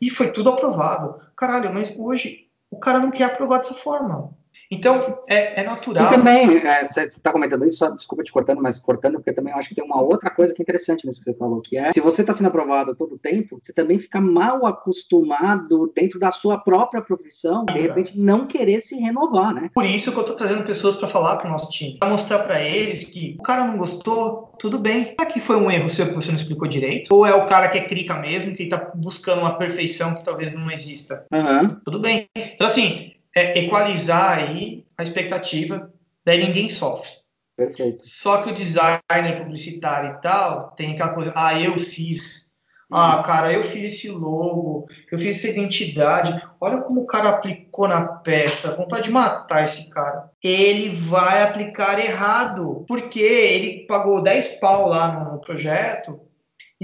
e 0.00 0.10
foi 0.10 0.30
tudo 0.30 0.50
aprovado. 0.50 1.20
Caralho, 1.36 1.72
mas 1.72 1.94
hoje 1.96 2.48
o 2.70 2.78
cara 2.78 2.98
não 2.98 3.10
quer 3.10 3.24
aprovar 3.24 3.58
dessa 3.58 3.74
forma. 3.74 4.36
Então, 4.74 5.22
é, 5.28 5.60
é 5.60 5.64
natural. 5.64 6.06
E 6.06 6.10
também, 6.10 6.56
é, 6.58 6.88
você 6.88 7.02
está 7.02 7.32
comentando 7.32 7.64
isso, 7.64 7.78
só, 7.78 7.90
desculpa 7.90 8.22
te 8.22 8.32
cortando, 8.32 8.60
mas 8.62 8.78
cortando, 8.78 9.14
porque 9.14 9.32
também 9.32 9.52
eu 9.52 9.58
acho 9.58 9.68
que 9.68 9.74
tem 9.74 9.84
uma 9.84 10.00
outra 10.00 10.30
coisa 10.30 10.54
que 10.54 10.60
é 10.60 10.64
interessante 10.64 11.06
nisso 11.06 11.20
que 11.20 11.30
você 11.30 11.36
falou, 11.36 11.60
que 11.60 11.76
é, 11.76 11.92
se 11.92 12.00
você 12.00 12.22
está 12.22 12.34
sendo 12.34 12.46
aprovado 12.46 12.94
todo 12.94 13.14
o 13.14 13.18
tempo, 13.18 13.58
você 13.62 13.72
também 13.72 13.98
fica 13.98 14.20
mal 14.20 14.66
acostumado 14.66 15.92
dentro 15.94 16.18
da 16.18 16.30
sua 16.30 16.58
própria 16.58 17.00
profissão, 17.00 17.64
de 17.64 17.80
repente 17.80 18.18
não 18.18 18.46
querer 18.46 18.80
se 18.80 18.96
renovar, 18.96 19.54
né? 19.54 19.70
Por 19.74 19.84
isso 19.84 20.10
que 20.10 20.18
eu 20.18 20.22
estou 20.22 20.36
trazendo 20.36 20.64
pessoas 20.64 20.96
para 20.96 21.08
falar 21.08 21.36
para 21.36 21.48
o 21.48 21.50
nosso 21.50 21.70
time, 21.70 21.98
para 21.98 22.08
mostrar 22.08 22.40
para 22.40 22.60
eles 22.60 23.04
que 23.04 23.36
o 23.38 23.42
cara 23.42 23.64
não 23.64 23.76
gostou, 23.76 24.54
tudo 24.58 24.78
bem. 24.78 25.14
Será 25.18 25.26
que 25.26 25.40
foi 25.40 25.56
um 25.56 25.70
erro 25.70 25.88
seu 25.88 26.06
que 26.06 26.14
você 26.14 26.28
não 26.28 26.36
explicou 26.36 26.68
direito? 26.68 27.14
Ou 27.14 27.26
é 27.26 27.34
o 27.34 27.46
cara 27.46 27.68
que 27.68 27.78
é 27.78 27.84
crica 27.84 28.14
mesmo, 28.14 28.54
que 28.54 28.64
está 28.64 28.92
buscando 28.94 29.40
uma 29.40 29.56
perfeição 29.58 30.14
que 30.14 30.24
talvez 30.24 30.54
não 30.54 30.70
exista? 30.70 31.26
Uhum. 31.32 31.76
Tudo 31.84 32.00
bem. 32.00 32.28
Então, 32.36 32.66
assim, 32.66 33.13
é, 33.34 33.58
equalizar 33.58 34.38
aí 34.38 34.84
a 34.96 35.02
expectativa, 35.02 35.92
daí 36.24 36.44
ninguém 36.44 36.68
sofre. 36.68 37.10
Perfeito. 37.56 38.04
Só 38.06 38.42
que 38.42 38.50
o 38.50 38.54
designer 38.54 39.38
publicitário 39.38 40.10
e 40.10 40.20
tal 40.20 40.70
tem 40.72 40.92
aquela 40.92 41.14
coisa, 41.14 41.32
ah, 41.34 41.58
eu 41.58 41.78
fiz. 41.78 42.44
Ah, 42.90 43.22
cara, 43.24 43.52
eu 43.52 43.64
fiz 43.64 43.84
esse 43.84 44.08
logo, 44.08 44.86
eu 45.10 45.18
fiz 45.18 45.38
essa 45.38 45.48
identidade. 45.48 46.40
Olha 46.60 46.82
como 46.82 47.00
o 47.00 47.06
cara 47.06 47.30
aplicou 47.30 47.88
na 47.88 48.06
peça. 48.06 48.76
Vontade 48.76 49.04
de 49.04 49.10
matar 49.10 49.64
esse 49.64 49.90
cara. 49.90 50.30
Ele 50.42 50.90
vai 50.90 51.42
aplicar 51.42 51.98
errado, 51.98 52.84
porque 52.86 53.20
ele 53.20 53.86
pagou 53.86 54.22
10 54.22 54.60
pau 54.60 54.88
lá 54.88 55.24
no 55.24 55.40
projeto 55.40 56.23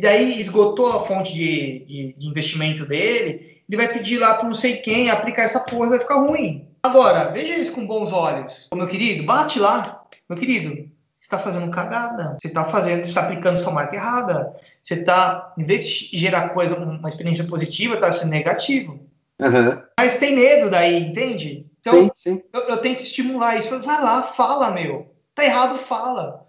e 0.01 0.03
daí 0.03 0.41
esgotou 0.41 0.91
a 0.97 1.05
fonte 1.05 1.35
de, 1.35 1.85
de, 1.85 2.15
de 2.17 2.27
investimento 2.27 2.87
dele, 2.87 3.63
ele 3.69 3.77
vai 3.77 3.93
pedir 3.93 4.17
lá 4.17 4.33
para 4.33 4.47
não 4.47 4.55
sei 4.55 4.79
quem 4.79 5.11
aplicar 5.11 5.43
essa 5.43 5.61
porra, 5.61 5.91
vai 5.91 6.01
ficar 6.01 6.23
ruim. 6.23 6.67
Agora, 6.83 7.31
veja 7.31 7.59
isso 7.59 7.73
com 7.73 7.87
bons 7.87 8.11
olhos. 8.11 8.67
Ô, 8.73 8.77
meu 8.77 8.89
querido, 8.89 9.25
bate 9.25 9.59
lá. 9.59 10.03
Meu 10.27 10.39
querido, 10.39 10.71
você 10.71 10.89
está 11.21 11.39
fazendo 11.39 11.71
cagada. 11.71 12.35
Você 12.41 12.49
está 12.49 12.65
fazendo, 12.65 13.03
está 13.03 13.21
aplicando 13.21 13.59
sua 13.59 13.75
marca 13.75 13.95
errada. 13.95 14.51
Você 14.83 14.95
está, 14.95 15.53
em 15.59 15.65
vez 15.65 15.87
de 15.87 16.17
gerar 16.17 16.49
coisa, 16.49 16.77
uma 16.77 17.09
experiência 17.11 17.45
positiva, 17.45 17.97
está 17.97 18.11
sendo 18.11 18.31
negativo. 18.31 19.07
Uhum. 19.39 19.83
Mas 19.99 20.19
tem 20.19 20.35
medo 20.35 20.71
daí, 20.71 20.99
entende? 20.99 21.67
Então, 21.79 22.05
sim, 22.05 22.11
sim. 22.15 22.43
Eu, 22.55 22.63
eu 22.63 22.79
tento 22.79 23.01
estimular 23.01 23.59
isso. 23.59 23.69
Vai 23.81 24.03
lá, 24.03 24.23
fala, 24.23 24.71
meu. 24.71 25.15
Tá 25.35 25.45
errado, 25.45 25.77
fala. 25.77 26.47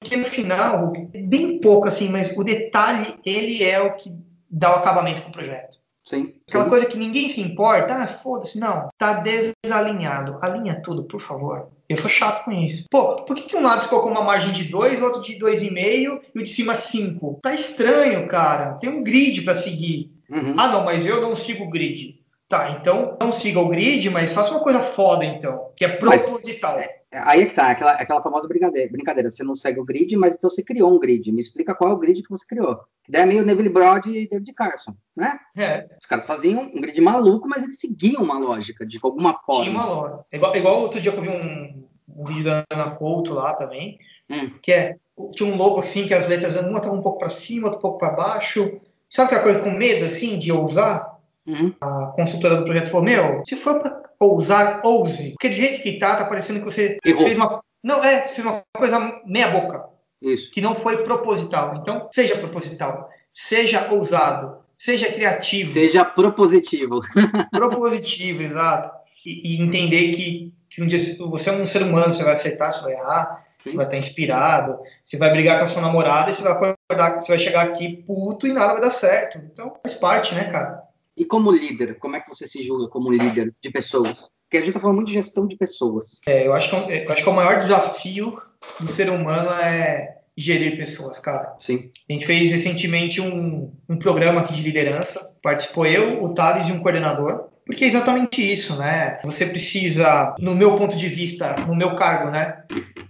Porque 0.00 0.16
no 0.16 0.24
final, 0.24 0.92
bem 1.12 1.58
pouco 1.60 1.88
assim, 1.88 2.08
mas 2.08 2.36
o 2.36 2.44
detalhe, 2.44 3.18
ele 3.24 3.62
é 3.62 3.80
o 3.80 3.94
que 3.94 4.12
dá 4.50 4.70
o 4.72 4.76
acabamento 4.76 5.22
com 5.22 5.30
o 5.30 5.32
projeto. 5.32 5.82
Sim. 6.04 6.34
Aquela 6.48 6.64
sim. 6.64 6.70
coisa 6.70 6.86
que 6.86 6.98
ninguém 6.98 7.28
se 7.28 7.40
importa, 7.40 7.94
ah, 7.94 8.06
foda-se, 8.06 8.58
não. 8.58 8.88
Tá 8.98 9.22
desalinhado. 9.22 10.36
Alinha 10.42 10.80
tudo, 10.82 11.04
por 11.04 11.20
favor. 11.20 11.68
Eu 11.88 11.96
sou 11.96 12.10
chato 12.10 12.44
com 12.44 12.52
isso. 12.52 12.86
Pô, 12.90 13.16
por 13.16 13.36
que, 13.36 13.42
que 13.42 13.56
um 13.56 13.62
lado 13.62 13.88
colocou 13.88 14.10
uma 14.10 14.24
margem 14.24 14.52
de 14.52 14.64
2, 14.64 15.00
o 15.00 15.04
outro 15.04 15.22
de 15.22 15.38
2,5 15.38 16.20
e 16.34 16.38
o 16.38 16.42
de 16.42 16.48
cima 16.48 16.74
5? 16.74 17.38
Tá 17.42 17.54
estranho, 17.54 18.26
cara. 18.26 18.74
Tem 18.74 18.90
um 18.90 19.04
grid 19.04 19.42
para 19.42 19.54
seguir. 19.54 20.10
Uhum. 20.28 20.54
Ah, 20.56 20.68
não, 20.68 20.84
mas 20.84 21.06
eu 21.06 21.20
não 21.20 21.34
sigo 21.34 21.64
o 21.64 21.70
grid. 21.70 22.20
Tá, 22.48 22.76
então 22.78 23.16
não 23.18 23.32
siga 23.32 23.60
o 23.60 23.68
grid, 23.68 24.10
mas 24.10 24.32
faça 24.32 24.50
uma 24.50 24.60
coisa 24.60 24.80
foda, 24.80 25.24
então, 25.24 25.70
que 25.74 25.86
é 25.86 25.88
proposital. 25.88 26.76
Mas, 26.76 26.86
é, 26.86 27.01
aí 27.12 27.42
é 27.42 27.46
que 27.46 27.54
tá, 27.54 27.70
aquela, 27.70 27.92
aquela 27.92 28.22
famosa 28.22 28.48
brincadeira, 28.48 28.90
brincadeira. 28.90 29.30
Você 29.30 29.44
não 29.44 29.54
segue 29.54 29.78
o 29.78 29.84
grid, 29.84 30.16
mas 30.16 30.34
então 30.34 30.48
você 30.48 30.62
criou 30.62 30.94
um 30.94 30.98
grid. 30.98 31.30
Me 31.30 31.40
explica 31.40 31.74
qual 31.74 31.90
é 31.90 31.92
o 31.94 31.98
grid 31.98 32.22
que 32.22 32.30
você 32.30 32.46
criou. 32.46 32.76
Que 33.04 33.12
daí 33.12 33.22
é 33.22 33.26
meio 33.26 33.44
Neville 33.44 33.68
Broad 33.68 34.08
e 34.08 34.28
David 34.28 34.52
Carson, 34.54 34.94
né? 35.14 35.38
É. 35.56 35.88
Os 36.00 36.06
caras 36.06 36.26
faziam 36.26 36.62
um 36.62 36.80
grid 36.80 37.00
maluco, 37.00 37.48
mas 37.48 37.62
eles 37.62 37.78
seguiam 37.78 38.22
uma 38.22 38.38
lógica, 38.38 38.86
de 38.86 38.98
alguma 39.02 39.34
forma. 39.34 39.64
Tinha 39.64 39.76
uma 39.76 39.86
lógica. 39.86 40.24
Igual, 40.32 40.56
igual 40.56 40.80
outro 40.80 41.00
dia 41.00 41.12
que 41.12 41.18
eu 41.18 41.22
vi 41.22 41.28
um, 41.28 41.84
um 42.16 42.24
vídeo 42.24 42.44
da 42.44 42.64
Ana 42.70 42.90
Couto 42.92 43.34
lá 43.34 43.54
também, 43.54 43.98
hum. 44.30 44.50
que 44.62 44.72
é, 44.72 44.96
tinha 45.34 45.52
um 45.52 45.56
logo 45.56 45.80
assim, 45.80 46.06
que 46.06 46.14
as 46.14 46.26
letras, 46.28 46.56
uma 46.56 46.78
estavam 46.78 46.98
um 46.98 47.02
pouco 47.02 47.18
para 47.18 47.28
cima, 47.28 47.66
outra 47.66 47.78
um 47.78 47.82
pouco 47.82 47.98
para 47.98 48.10
baixo. 48.10 48.80
Sabe 49.10 49.26
aquela 49.26 49.42
coisa 49.42 49.60
com 49.60 49.70
medo, 49.70 50.06
assim, 50.06 50.38
de 50.38 50.50
ousar? 50.50 51.12
Uhum. 51.46 51.74
A 51.80 52.06
consultora 52.14 52.56
do 52.56 52.64
projeto 52.64 52.88
falou, 52.88 53.04
meu, 53.04 53.42
se 53.44 53.56
for 53.56 53.80
para 53.80 54.01
ousar, 54.24 54.80
ouse. 54.84 55.30
Porque 55.30 55.48
do 55.48 55.54
jeito 55.54 55.82
que 55.82 55.98
tá, 55.98 56.16
tá 56.16 56.24
parecendo 56.24 56.58
que 56.60 56.64
você 56.64 56.98
Errou. 57.04 57.24
fez 57.24 57.36
uma. 57.36 57.62
Não, 57.82 58.02
é, 58.04 58.22
você 58.22 58.34
fez 58.34 58.46
uma 58.46 58.62
coisa 58.76 59.20
meia 59.26 59.48
boca. 59.48 59.84
Isso. 60.20 60.50
Que 60.50 60.60
não 60.60 60.74
foi 60.74 61.02
proposital. 61.02 61.76
Então, 61.76 62.08
seja 62.12 62.36
proposital. 62.36 63.10
Seja 63.34 63.92
ousado. 63.92 64.62
Seja 64.76 65.12
criativo. 65.12 65.72
Seja 65.72 66.04
propositivo. 66.04 67.00
propositivo, 67.50 68.42
exato. 68.42 68.90
E, 69.24 69.54
e, 69.54 69.62
entender 69.62 70.10
que, 70.10 70.52
que 70.68 70.82
um 70.82 70.86
dia 70.86 70.98
você 71.20 71.50
é 71.50 71.52
um 71.52 71.64
ser 71.64 71.82
humano, 71.82 72.12
você 72.12 72.24
vai 72.24 72.32
acertar, 72.32 72.72
você 72.72 72.82
vai 72.82 72.92
errar, 72.94 73.44
Sim. 73.62 73.70
você 73.70 73.76
vai 73.76 73.84
estar 73.84 73.96
inspirado, 73.96 74.78
você 75.04 75.16
vai 75.16 75.30
brigar 75.30 75.58
com 75.58 75.64
a 75.64 75.68
sua 75.68 75.82
namorada 75.82 76.30
e 76.30 76.32
você 76.32 76.42
vai 76.42 76.52
acordar, 76.52 77.20
você 77.20 77.28
vai 77.28 77.38
chegar 77.38 77.62
aqui 77.62 78.02
puto 78.04 78.46
e 78.46 78.52
nada 78.52 78.72
vai 78.72 78.82
dar 78.82 78.90
certo. 78.90 79.38
Então, 79.38 79.72
faz 79.82 79.96
parte, 79.96 80.34
né, 80.34 80.50
cara? 80.50 80.82
E 81.16 81.24
como 81.24 81.52
líder, 81.52 81.98
como 81.98 82.16
é 82.16 82.20
que 82.20 82.28
você 82.28 82.48
se 82.48 82.62
julga 82.62 82.88
como 82.88 83.10
líder 83.10 83.54
de 83.60 83.70
pessoas? 83.70 84.30
Porque 84.44 84.56
a 84.56 84.60
gente 84.60 84.70
está 84.70 84.80
falando 84.80 84.96
muito 84.96 85.08
de 85.08 85.14
gestão 85.14 85.46
de 85.46 85.56
pessoas. 85.56 86.20
É, 86.26 86.46
eu 86.46 86.52
acho 86.52 86.70
que, 86.70 86.76
é 86.92 87.06
eu 87.06 87.12
acho 87.12 87.22
que 87.22 87.28
o 87.28 87.34
maior 87.34 87.58
desafio 87.58 88.40
do 88.78 88.86
ser 88.86 89.10
humano 89.10 89.50
é 89.50 90.18
gerir 90.36 90.76
pessoas, 90.76 91.18
cara. 91.18 91.54
Sim. 91.58 91.90
A 92.08 92.12
gente 92.12 92.26
fez 92.26 92.50
recentemente 92.50 93.20
um, 93.20 93.72
um 93.88 93.98
programa 93.98 94.40
aqui 94.40 94.54
de 94.54 94.62
liderança. 94.62 95.34
Participou 95.42 95.86
eu, 95.86 96.22
o 96.22 96.32
Thales 96.32 96.68
e 96.68 96.72
um 96.72 96.80
coordenador. 96.80 97.48
Porque 97.64 97.84
é 97.84 97.88
exatamente 97.88 98.42
isso, 98.42 98.76
né? 98.76 99.20
Você 99.24 99.46
precisa, 99.46 100.34
no 100.38 100.54
meu 100.54 100.76
ponto 100.76 100.96
de 100.96 101.08
vista, 101.08 101.56
no 101.66 101.76
meu 101.76 101.94
cargo, 101.94 102.30
né? 102.30 102.64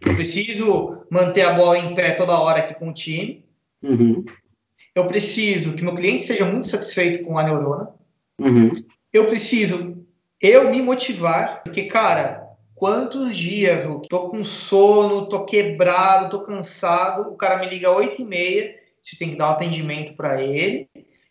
Eu 0.05 0.15
preciso 0.15 1.05
manter 1.11 1.43
a 1.43 1.55
bola 1.55 1.79
em 1.79 1.95
pé 1.95 2.13
toda 2.13 2.39
hora 2.39 2.59
aqui 2.59 2.75
com 2.75 2.91
o 2.91 2.95
time. 2.95 3.45
Uhum. 3.83 4.25
Eu 4.95 5.07
preciso 5.07 5.75
que 5.75 5.83
meu 5.83 5.95
cliente 5.95 6.23
seja 6.23 6.45
muito 6.45 6.67
satisfeito 6.69 7.25
com 7.25 7.39
a 7.39 7.45
neurona. 7.45 7.89
Uhum. 8.39 8.71
Eu 9.13 9.27
preciso 9.27 10.03
eu 10.43 10.71
me 10.71 10.83
motivar, 10.83 11.63
porque, 11.63 11.85
cara, 11.85 12.43
quantos 12.75 13.37
dias 13.37 13.85
eu 13.85 14.01
tô 14.01 14.29
com 14.29 14.43
sono, 14.43 15.29
tô 15.29 15.45
quebrado, 15.45 16.31
tô 16.31 16.41
cansado, 16.41 17.31
o 17.31 17.37
cara 17.37 17.59
me 17.59 17.69
liga 17.69 17.89
às 17.89 17.97
8 17.97 18.23
e 18.23 18.25
meia, 18.25 18.75
você 19.01 19.17
tem 19.17 19.31
que 19.31 19.37
dar 19.37 19.47
um 19.47 19.51
atendimento 19.51 20.15
para 20.15 20.43
ele, 20.43 20.89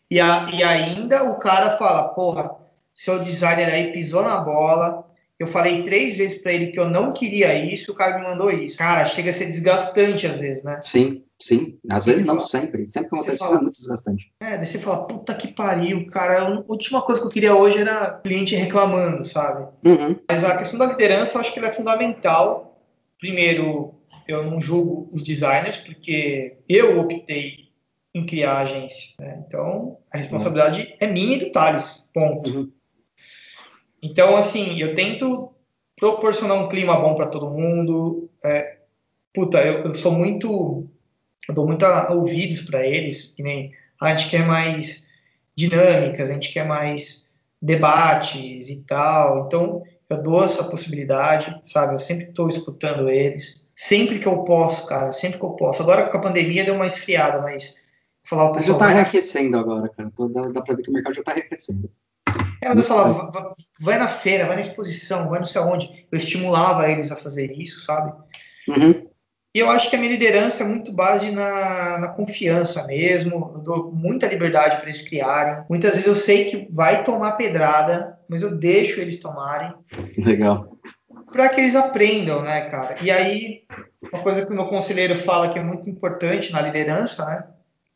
e, 0.09 0.18
a, 0.18 0.49
e 0.53 0.64
ainda 0.64 1.30
o 1.30 1.38
cara 1.39 1.72
fala, 1.78 2.07
porra, 2.09 2.51
seu 2.95 3.20
designer 3.20 3.68
aí 3.68 3.91
pisou 3.91 4.24
na 4.24 4.38
bola, 4.38 5.05
eu 5.42 5.48
falei 5.48 5.82
três 5.82 6.16
vezes 6.16 6.38
para 6.38 6.54
ele 6.54 6.68
que 6.68 6.80
eu 6.80 6.88
não 6.88 7.12
queria 7.12 7.52
isso, 7.56 7.92
o 7.92 7.96
cara 7.96 8.20
me 8.20 8.24
mandou 8.24 8.52
isso. 8.52 8.78
Cara, 8.78 9.04
chega 9.04 9.32
a 9.32 9.34
ser 9.34 9.48
desgastante 9.48 10.28
às 10.28 10.38
vezes, 10.38 10.64
né? 10.64 10.80
Sim, 10.84 11.24
sim. 11.42 11.80
Às 11.89 12.06
vezes 12.06 12.24
não, 12.24 12.36
fala, 12.36 12.48
sempre. 12.48 12.88
Sempre 12.88 13.10
que 13.10 13.16
acontece 13.16 13.38
fala, 13.39 13.58
é 13.58 13.62
muito 13.62 13.80
desgastante. 13.80 14.32
É, 14.39 14.58
daí 14.58 14.66
você 14.66 14.78
fala, 14.78 15.08
puta 15.08 15.34
que 15.34 15.48
pariu, 15.48 16.06
cara. 16.06 16.44
A 16.44 16.64
última 16.68 17.02
coisa 17.02 17.20
que 17.20 17.26
eu 17.26 17.32
queria 17.32 17.56
hoje 17.56 17.80
era 17.80 18.20
cliente 18.24 18.54
reclamando, 18.54 19.24
sabe? 19.24 19.68
Uhum. 19.84 20.16
Mas 20.30 20.44
a 20.44 20.58
questão 20.60 20.78
da 20.78 20.86
liderança, 20.86 21.36
eu 21.36 21.42
acho 21.42 21.52
que 21.52 21.58
ela 21.58 21.70
é 21.70 21.74
fundamental. 21.74 22.80
Primeiro, 23.20 23.96
eu 24.28 24.46
não 24.46 24.62
julgo 24.62 25.10
os 25.12 25.24
designers, 25.24 25.78
porque 25.78 26.58
eu 26.70 27.00
optei 27.00 27.72
em 28.14 28.28
criar 28.28 28.54
a 28.54 28.62
agência. 28.62 29.16
Né? 29.18 29.44
Então, 29.48 29.98
a 30.14 30.20
responsabilidade 30.20 30.82
uhum. 30.82 30.98
é 31.00 31.08
minha 31.08 31.38
e 31.38 31.39
do 31.39 31.52
Thales, 31.52 32.08
ponto. 32.14 32.48
Uhum. 32.48 32.72
Então, 34.02 34.36
assim, 34.36 34.80
eu 34.80 34.95
tento 34.95 35.52
proporcionar 35.95 36.58
um 36.58 36.68
clima 36.68 36.99
bom 36.99 37.14
para 37.14 37.28
todo 37.28 37.49
mundo. 37.49 38.30
É, 38.43 38.78
puta, 39.34 39.62
eu, 39.62 39.86
eu, 39.86 39.93
sou 39.93 40.12
muito. 40.12 40.88
Eu 41.47 41.54
dou 41.54 41.68
muito 41.68 41.86
ouvidos 42.10 42.62
para 42.62 42.86
eles, 42.86 43.34
que 43.36 43.43
nem 43.43 43.72
a 43.99 44.16
gente 44.16 44.30
quer 44.30 44.45
mais 44.45 45.10
dinâmicas, 45.56 46.30
a 46.30 46.34
gente 46.34 46.52
quer 46.52 46.66
mais 46.66 47.28
debates 47.62 48.70
e 48.70 48.84
tal. 48.84 49.45
Então, 49.45 49.84
eu 50.10 50.22
dou 50.22 50.43
essa 50.43 50.64
possibilidade, 50.64 51.62
sabe? 51.66 51.93
Eu 51.93 51.99
sempre 51.99 52.26
estou 52.26 52.47
escutando 52.47 53.10
eles. 53.10 53.72
Sempre 53.76 54.20
que 54.20 54.28
eu 54.28 54.43
posso, 54.43 54.86
cara, 54.88 55.12
sempre 55.12 55.39
que 55.39 55.45
eu 55.45 55.52
posso. 55.52 55.82
Agora 55.82 56.08
com 56.10 56.18
a 56.18 56.22
pandemia 56.22 56.66
deu 56.66 56.76
uma 56.76 56.86
esfriada, 56.86 57.41
mas 57.41 57.88
falar 58.24 58.45
o 58.45 58.52
pessoal. 58.52 58.80
Já 58.80 58.86
está 58.86 58.99
reaquecendo 58.99 59.58
agora, 59.58 59.89
cara. 59.89 60.12
Dá, 60.30 60.41
dá 60.47 60.62
para 60.62 60.76
ver 60.76 60.84
que 60.84 60.89
o 60.89 60.93
mercado 60.93 61.14
já 61.14 61.22
está 61.22 61.34
reaquecendo. 61.34 61.89
É, 62.62 62.70
mas 62.70 62.80
eu 62.80 62.86
falava, 62.86 63.55
vai 63.80 63.97
na 63.97 64.07
feira, 64.07 64.45
vai 64.45 64.55
na 64.55 64.62
exposição, 64.62 65.30
vai 65.30 65.39
não 65.39 65.45
sei 65.45 65.59
aonde. 65.62 66.05
Eu 66.12 66.18
estimulava 66.18 66.89
eles 66.89 67.12
a 67.12 67.16
fazer 67.16 67.51
isso, 67.51 67.82
sabe? 67.82 68.14
Uhum. 68.68 69.09
E 69.53 69.59
eu 69.59 69.70
acho 69.70 69.89
que 69.89 69.95
a 69.95 69.99
minha 69.99 70.12
liderança 70.12 70.64
é 70.64 70.68
muito 70.68 70.93
base 70.93 71.32
na, 71.32 71.97
na 71.97 72.07
confiança 72.09 72.86
mesmo. 72.86 73.51
Eu 73.55 73.62
dou 73.62 73.91
muita 73.91 74.28
liberdade 74.28 74.78
para 74.78 74.86
eles 74.86 75.01
criarem. 75.01 75.66
Muitas 75.70 75.91
vezes 75.91 76.07
eu 76.07 76.16
sei 76.16 76.45
que 76.45 76.68
vai 76.72 77.03
tomar 77.03 77.34
pedrada, 77.34 78.18
mas 78.30 78.43
eu 78.43 78.55
deixo 78.55 79.01
eles 79.01 79.20
tomarem. 79.20 79.74
Legal. 80.18 80.78
Para 81.34 81.49
que 81.49 81.59
eles 81.59 81.76
aprendam, 81.76 82.43
né, 82.43 82.62
cara? 82.70 82.95
E 83.01 83.09
aí, 83.09 83.64
uma 84.14 84.22
coisa 84.22 84.45
que 84.45 84.51
o 84.51 84.55
meu 84.55 84.68
conselheiro 84.68 85.16
fala 85.16 85.49
que 85.49 85.59
é 85.59 85.64
muito 85.64 85.89
importante 85.89 86.51
na 86.53 86.62
liderança, 86.62 87.26
né? 87.26 87.43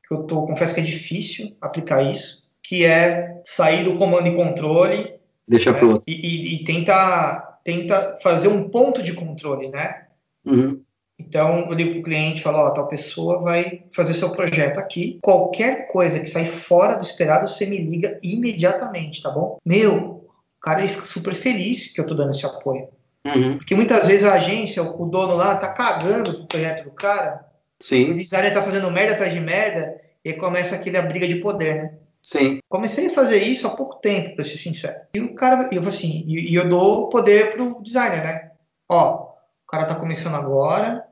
Que 0.05 0.13
eu 0.13 0.23
tô, 0.23 0.45
confesso 0.45 0.73
que 0.73 0.81
é 0.81 0.83
difícil 0.83 1.55
aplicar 1.61 2.01
isso 2.01 2.45
que 2.67 2.83
é 2.83 3.34
sair 3.45 3.83
do 3.83 3.95
comando 3.95 4.27
e 4.27 4.35
controle. 4.35 5.15
Deixa 5.47 5.71
né? 5.71 5.77
pro. 5.77 6.01
E, 6.07 6.13
e, 6.13 6.55
e, 6.55 6.63
tenta, 6.63 7.59
tenta 7.63 8.17
fazer 8.21 8.47
um 8.47 8.67
ponto 8.69 9.03
de 9.03 9.13
controle, 9.13 9.69
né? 9.69 10.07
Uhum. 10.43 10.81
Então, 11.17 11.59
eu 11.69 11.73
ligo 11.73 11.91
para 11.91 11.99
o 11.99 12.03
cliente 12.03 12.41
e 12.41 12.43
falo, 12.43 12.57
ó, 12.57 12.71
tal 12.71 12.87
pessoa 12.87 13.39
vai 13.39 13.83
fazer 13.93 14.13
seu 14.13 14.31
projeto 14.31 14.79
aqui. 14.79 15.17
Qualquer 15.21 15.87
coisa 15.87 16.19
que 16.19 16.27
sai 16.27 16.43
fora 16.43 16.95
do 16.95 17.03
esperado, 17.03 17.47
você 17.47 17.65
me 17.65 17.77
liga 17.77 18.19
imediatamente, 18.21 19.21
tá 19.21 19.29
bom? 19.29 19.57
Meu, 19.65 19.95
o 19.95 20.61
cara 20.61 20.79
ele 20.79 20.89
fica 20.89 21.05
super 21.05 21.33
feliz 21.33 21.93
que 21.93 22.01
eu 22.01 22.05
tô 22.05 22.13
dando 22.13 22.31
esse 22.31 22.45
apoio. 22.45 22.89
Uhum. 23.25 23.57
Porque 23.57 23.73
muitas 23.73 24.07
vezes 24.07 24.25
a 24.25 24.33
agência, 24.33 24.83
o 24.83 25.05
dono 25.05 25.35
lá, 25.35 25.55
tá 25.55 25.73
cagando 25.73 26.33
pro 26.33 26.47
projeto 26.47 26.83
do 26.83 26.91
cara. 26.91 27.45
Sim. 27.79 28.11
O 28.11 28.17
designer 28.17 28.53
tá 28.53 28.61
fazendo 28.61 28.91
merda 28.91 29.13
atrás 29.13 29.33
de 29.33 29.39
merda, 29.39 29.95
e 30.23 30.33
começa 30.33 30.75
aquele 30.75 30.97
a 30.97 31.03
briga 31.03 31.27
de 31.27 31.35
poder, 31.35 31.75
né? 31.75 31.93
Sim. 32.25 32.57
Comecei 32.67 33.05
a 33.05 33.11
fazer 33.11 33.43
isso 33.43 33.67
há 33.67 33.75
pouco 33.75 33.97
tempo, 34.01 34.33
para 34.33 34.43
ser 34.43 34.57
sincero. 34.57 34.95
E 35.13 35.19
o 35.19 35.35
cara, 35.35 35.69
eu 35.71 35.87
assim, 35.87 36.23
e 36.25 36.55
eu 36.55 36.67
dou 36.67 37.07
poder 37.07 37.53
pro 37.53 37.79
designer, 37.83 38.23
né? 38.23 38.51
Ó, 38.89 39.35
o 39.63 39.67
cara 39.67 39.85
tá 39.85 39.93
começando 39.93 40.33
agora. 40.33 41.05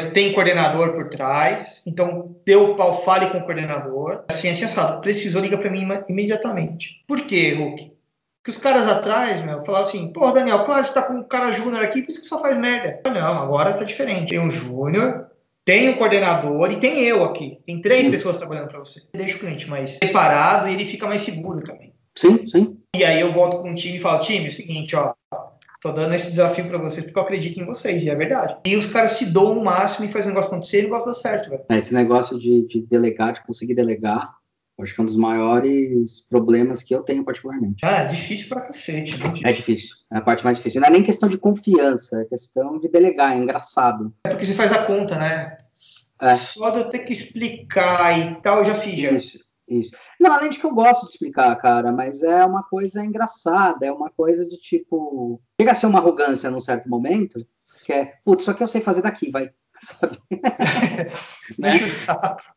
É 0.00 0.06
tem 0.06 0.32
coordenador 0.32 0.94
por 0.94 1.08
trás, 1.08 1.84
então 1.86 2.34
deu 2.44 2.70
o 2.72 2.74
pau, 2.74 3.04
fale 3.04 3.30
com 3.30 3.38
o 3.38 3.44
coordenador. 3.44 4.24
Assim, 4.28 4.48
assim, 4.48 4.64
assado. 4.64 5.00
Precisou, 5.00 5.40
liga 5.40 5.56
para 5.56 5.70
mim 5.70 5.86
imediatamente. 6.08 7.04
Por 7.06 7.24
quê, 7.24 7.52
Hulk? 7.52 7.92
Porque 8.42 8.50
os 8.50 8.58
caras 8.58 8.88
atrás, 8.88 9.40
meu, 9.44 9.62
falavam 9.62 9.86
assim, 9.86 10.12
pô, 10.12 10.32
Daniel, 10.32 10.64
claro, 10.64 10.84
você 10.84 10.94
tá 10.94 11.02
com 11.02 11.14
um 11.14 11.22
cara 11.22 11.52
júnior 11.52 11.84
aqui, 11.84 12.02
por 12.02 12.10
isso 12.10 12.22
que 12.22 12.26
só 12.26 12.40
faz 12.40 12.56
merda. 12.56 13.00
Não, 13.08 13.42
agora 13.42 13.74
tá 13.74 13.84
diferente. 13.84 14.30
Tem 14.30 14.40
um 14.40 14.50
júnior, 14.50 15.27
tem 15.68 15.90
o 15.90 15.98
coordenador 15.98 16.72
e 16.72 16.76
tem 16.76 17.04
eu 17.04 17.22
aqui. 17.22 17.58
Tem 17.62 17.78
três 17.78 18.06
sim. 18.06 18.10
pessoas 18.10 18.38
trabalhando 18.38 18.68
para 18.68 18.78
você. 18.78 19.02
Deixa 19.14 19.36
o 19.36 19.40
cliente 19.40 19.68
mais 19.68 19.98
separado 19.98 20.66
e 20.66 20.72
ele 20.72 20.86
fica 20.86 21.06
mais 21.06 21.20
seguro 21.20 21.62
também. 21.62 21.92
Sim, 22.16 22.46
sim. 22.46 22.78
E 22.96 23.04
aí 23.04 23.20
eu 23.20 23.30
volto 23.34 23.60
com 23.60 23.72
o 23.72 23.74
time 23.74 23.98
e 23.98 24.00
falo, 24.00 24.22
time, 24.22 24.46
é 24.46 24.48
o 24.48 24.52
seguinte, 24.52 24.96
ó, 24.96 25.12
tô 25.82 25.92
dando 25.92 26.14
esse 26.14 26.30
desafio 26.30 26.66
para 26.66 26.78
vocês 26.78 27.04
porque 27.04 27.18
eu 27.18 27.22
acredito 27.22 27.60
em 27.60 27.66
vocês, 27.66 28.02
e 28.02 28.08
é 28.08 28.14
verdade. 28.14 28.56
E 28.64 28.76
os 28.76 28.86
caras 28.86 29.12
se 29.12 29.26
dão 29.26 29.58
o 29.58 29.62
máximo 29.62 30.06
e 30.06 30.10
fazem 30.10 30.30
o 30.30 30.32
negócio 30.32 30.50
acontecer 30.50 30.78
e 30.78 30.80
o 30.80 30.84
negócio 30.84 31.06
dá 31.06 31.12
certo, 31.12 31.50
velho. 31.50 31.62
É, 31.68 31.76
esse 31.76 31.92
negócio 31.92 32.38
de, 32.40 32.66
de 32.66 32.86
delegar, 32.86 33.34
de 33.34 33.44
conseguir 33.44 33.74
delegar, 33.74 34.37
acho 34.82 34.94
que 34.94 35.00
é 35.00 35.02
um 35.02 35.06
dos 35.06 35.16
maiores 35.16 36.20
problemas 36.28 36.82
que 36.82 36.94
eu 36.94 37.02
tenho 37.02 37.24
particularmente. 37.24 37.84
Ah, 37.84 38.02
é 38.02 38.06
difícil 38.06 38.48
pra 38.48 38.62
cacete. 38.62 39.18
É 39.44 39.52
difícil. 39.52 39.96
É 40.12 40.18
a 40.18 40.20
parte 40.20 40.44
mais 40.44 40.56
difícil. 40.56 40.80
Não 40.80 40.88
é 40.88 40.90
nem 40.90 41.02
questão 41.02 41.28
de 41.28 41.38
confiança, 41.38 42.20
é 42.20 42.24
questão 42.24 42.78
de 42.78 42.88
delegar, 42.88 43.32
é 43.32 43.38
engraçado. 43.38 44.14
É 44.24 44.30
porque 44.30 44.44
você 44.44 44.54
faz 44.54 44.72
a 44.72 44.84
conta, 44.84 45.16
né? 45.16 45.56
É. 46.20 46.36
Só 46.36 46.70
de 46.70 46.78
eu 46.78 46.88
ter 46.88 47.00
que 47.00 47.12
explicar 47.12 48.18
e 48.18 48.40
tal, 48.42 48.58
eu 48.58 48.64
já 48.64 48.74
fiz. 48.74 48.98
Isso, 48.98 49.38
isso. 49.68 49.90
Não, 50.18 50.32
além 50.32 50.50
de 50.50 50.58
que 50.58 50.66
eu 50.66 50.74
gosto 50.74 51.06
de 51.06 51.12
explicar, 51.12 51.54
cara, 51.56 51.92
mas 51.92 52.22
é 52.22 52.44
uma 52.44 52.62
coisa 52.62 53.04
engraçada, 53.04 53.86
é 53.86 53.92
uma 53.92 54.10
coisa 54.10 54.44
de 54.44 54.56
tipo. 54.56 55.40
Chega 55.60 55.72
a 55.72 55.74
ser 55.74 55.86
uma 55.86 55.98
arrogância 55.98 56.50
num 56.50 56.60
certo 56.60 56.88
momento, 56.88 57.38
que 57.84 57.92
é, 57.92 58.14
putz, 58.24 58.44
só 58.44 58.52
que 58.52 58.62
eu 58.62 58.66
sei 58.66 58.80
fazer 58.80 59.02
daqui, 59.02 59.30
vai. 59.30 59.50
Sabe? 59.80 60.18
né? 61.58 61.72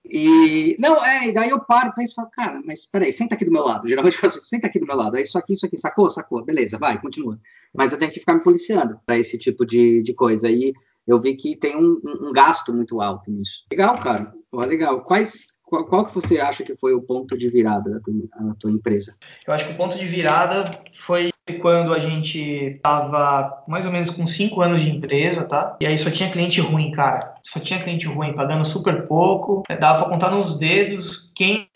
E 0.05 0.75
não, 0.79 1.03
é, 1.03 1.29
e 1.29 1.33
daí 1.33 1.49
eu 1.49 1.59
paro 1.59 1.93
e 1.99 2.13
falo, 2.13 2.29
cara, 2.31 2.61
mas 2.65 2.85
peraí, 2.85 3.13
senta 3.13 3.35
aqui 3.35 3.45
do 3.45 3.51
meu 3.51 3.63
lado. 3.63 3.87
Geralmente 3.87 4.15
eu 4.15 4.21
falo 4.21 4.33
assim, 4.33 4.41
senta 4.41 4.67
aqui 4.67 4.79
do 4.79 4.85
meu 4.85 4.95
lado. 4.95 5.17
É 5.17 5.21
isso 5.21 5.37
aqui, 5.37 5.53
isso 5.53 5.65
aqui, 5.65 5.77
sacou, 5.77 6.09
sacou, 6.09 6.43
beleza, 6.43 6.77
vai, 6.77 6.99
continua. 6.99 7.39
Mas 7.73 7.91
eu 7.91 7.99
tenho 7.99 8.11
que 8.11 8.19
ficar 8.19 8.33
me 8.33 8.43
policiando 8.43 8.99
para 9.05 9.17
esse 9.17 9.37
tipo 9.37 9.65
de, 9.65 10.01
de 10.03 10.13
coisa. 10.13 10.49
E 10.49 10.73
eu 11.07 11.19
vi 11.19 11.35
que 11.35 11.55
tem 11.55 11.75
um, 11.75 12.01
um 12.03 12.31
gasto 12.33 12.73
muito 12.73 13.01
alto 13.01 13.31
nisso. 13.31 13.65
Legal, 13.71 13.97
cara. 13.99 14.33
Pô, 14.49 14.59
legal. 14.61 15.03
Quais, 15.03 15.45
qual, 15.63 15.85
qual, 15.85 16.05
que 16.05 16.13
você 16.13 16.39
acha 16.39 16.63
que 16.63 16.75
foi 16.75 16.93
o 16.93 17.01
ponto 17.01 17.37
de 17.37 17.49
virada 17.49 17.89
da 17.89 17.99
tua, 17.99 18.55
tua 18.59 18.71
empresa? 18.71 19.15
Eu 19.47 19.53
acho 19.53 19.67
que 19.67 19.73
o 19.73 19.77
ponto 19.77 19.97
de 19.97 20.05
virada 20.05 20.71
foi 20.91 21.31
quando 21.59 21.93
a 21.93 21.99
gente 21.99 22.39
estava 22.75 23.63
mais 23.67 23.85
ou 23.85 23.91
menos 23.91 24.09
com 24.09 24.25
cinco 24.25 24.61
anos 24.61 24.81
de 24.81 24.89
empresa, 24.89 25.47
tá? 25.47 25.77
E 25.79 25.85
aí 25.85 25.97
só 25.97 26.09
tinha 26.09 26.31
cliente 26.31 26.59
ruim, 26.61 26.91
cara. 26.91 27.19
Só 27.43 27.59
tinha 27.59 27.79
cliente 27.79 28.07
ruim, 28.07 28.33
pagando 28.33 28.65
super 28.65 29.07
pouco. 29.07 29.63
Dava 29.79 29.99
para 29.99 30.09
contar 30.09 30.31
nos 30.31 30.57
dedos 30.57 31.31
quem 31.35 31.67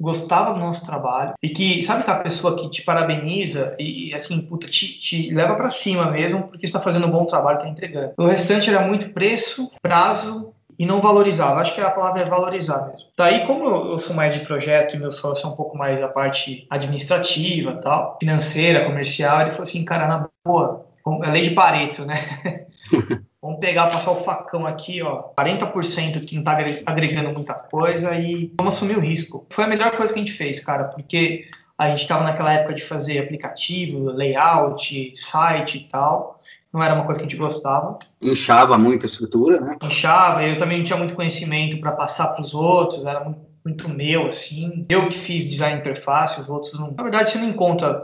gostava 0.00 0.52
do 0.52 0.60
nosso 0.60 0.84
trabalho 0.84 1.34
e 1.42 1.48
que 1.48 1.82
sabe 1.82 2.00
aquela 2.00 2.18
pessoa 2.18 2.56
que 2.56 2.70
te 2.70 2.82
parabeniza 2.82 3.74
e 3.78 4.12
assim 4.14 4.42
puta 4.42 4.66
te, 4.66 4.98
te 4.98 5.30
leva 5.32 5.54
para 5.54 5.70
cima 5.70 6.10
mesmo 6.10 6.48
porque 6.48 6.66
está 6.66 6.80
fazendo 6.80 7.06
um 7.06 7.10
bom 7.10 7.24
trabalho 7.24 7.58
está 7.58 7.68
entregando 7.68 8.12
o 8.18 8.26
restante 8.26 8.68
era 8.68 8.86
muito 8.86 9.12
preço 9.12 9.70
prazo 9.80 10.53
e 10.78 10.86
não 10.86 11.00
valorizava. 11.00 11.60
Acho 11.60 11.74
que 11.74 11.80
a 11.80 11.90
palavra 11.90 12.22
é 12.22 12.24
valorizar 12.24 12.86
mesmo. 12.86 13.06
Daí, 13.16 13.46
como 13.46 13.64
eu 13.64 13.98
sou 13.98 14.14
mais 14.14 14.34
de 14.34 14.44
projeto 14.44 14.94
e 14.94 14.98
meu 14.98 15.12
sócio 15.12 15.46
é 15.46 15.50
um 15.50 15.56
pouco 15.56 15.76
mais 15.76 16.02
a 16.02 16.08
parte 16.08 16.66
administrativa, 16.70 17.76
tal, 17.76 18.16
financeira, 18.20 18.84
comercial, 18.84 19.42
ele 19.42 19.50
falou 19.50 19.64
assim, 19.64 19.84
cara, 19.84 20.08
na 20.08 20.28
boa, 20.44 20.86
é 21.22 21.30
lei 21.30 21.42
de 21.42 21.50
Pareto, 21.50 22.04
né? 22.04 22.66
Vamos 23.40 23.60
pegar, 23.60 23.88
passar 23.88 24.10
o 24.10 24.24
facão 24.24 24.66
aqui, 24.66 25.02
ó, 25.02 25.24
40% 25.38 26.24
que 26.24 26.36
não 26.36 26.42
tá 26.42 26.56
agregando 26.86 27.30
muita 27.30 27.52
coisa 27.52 28.14
e 28.14 28.50
vamos 28.56 28.74
assumir 28.74 28.96
o 28.96 29.00
risco. 29.00 29.46
Foi 29.50 29.64
a 29.64 29.68
melhor 29.68 29.98
coisa 29.98 30.14
que 30.14 30.18
a 30.18 30.22
gente 30.22 30.34
fez, 30.34 30.64
cara, 30.64 30.84
porque 30.84 31.46
a 31.76 31.88
gente 31.88 32.00
estava 32.00 32.24
naquela 32.24 32.54
época 32.54 32.72
de 32.72 32.82
fazer 32.82 33.18
aplicativo, 33.18 34.04
layout, 34.04 35.12
site 35.14 35.76
e 35.76 35.80
tal 35.90 36.40
não 36.74 36.82
era 36.82 36.92
uma 36.92 37.04
coisa 37.04 37.20
que 37.20 37.26
a 37.26 37.30
gente 37.30 37.38
gostava. 37.38 37.96
Inchava 38.20 38.76
muito 38.76 39.06
a 39.06 39.08
estrutura, 39.08 39.60
né? 39.60 39.76
Inchava, 39.80 40.42
eu 40.42 40.58
também 40.58 40.78
não 40.78 40.84
tinha 40.84 40.98
muito 40.98 41.14
conhecimento 41.14 41.78
para 41.78 41.92
passar 41.92 42.32
para 42.32 42.42
os 42.42 42.52
outros, 42.52 43.04
era 43.04 43.22
muito, 43.22 43.38
muito, 43.64 43.88
meu, 43.88 44.26
assim. 44.26 44.84
Eu 44.88 45.08
que 45.08 45.16
fiz 45.16 45.48
design 45.48 45.78
interface, 45.78 46.40
os 46.40 46.48
outros 46.48 46.72
não. 46.72 46.90
Na 46.90 47.02
verdade, 47.04 47.30
você 47.30 47.38
não 47.38 47.48
encontra 47.48 48.02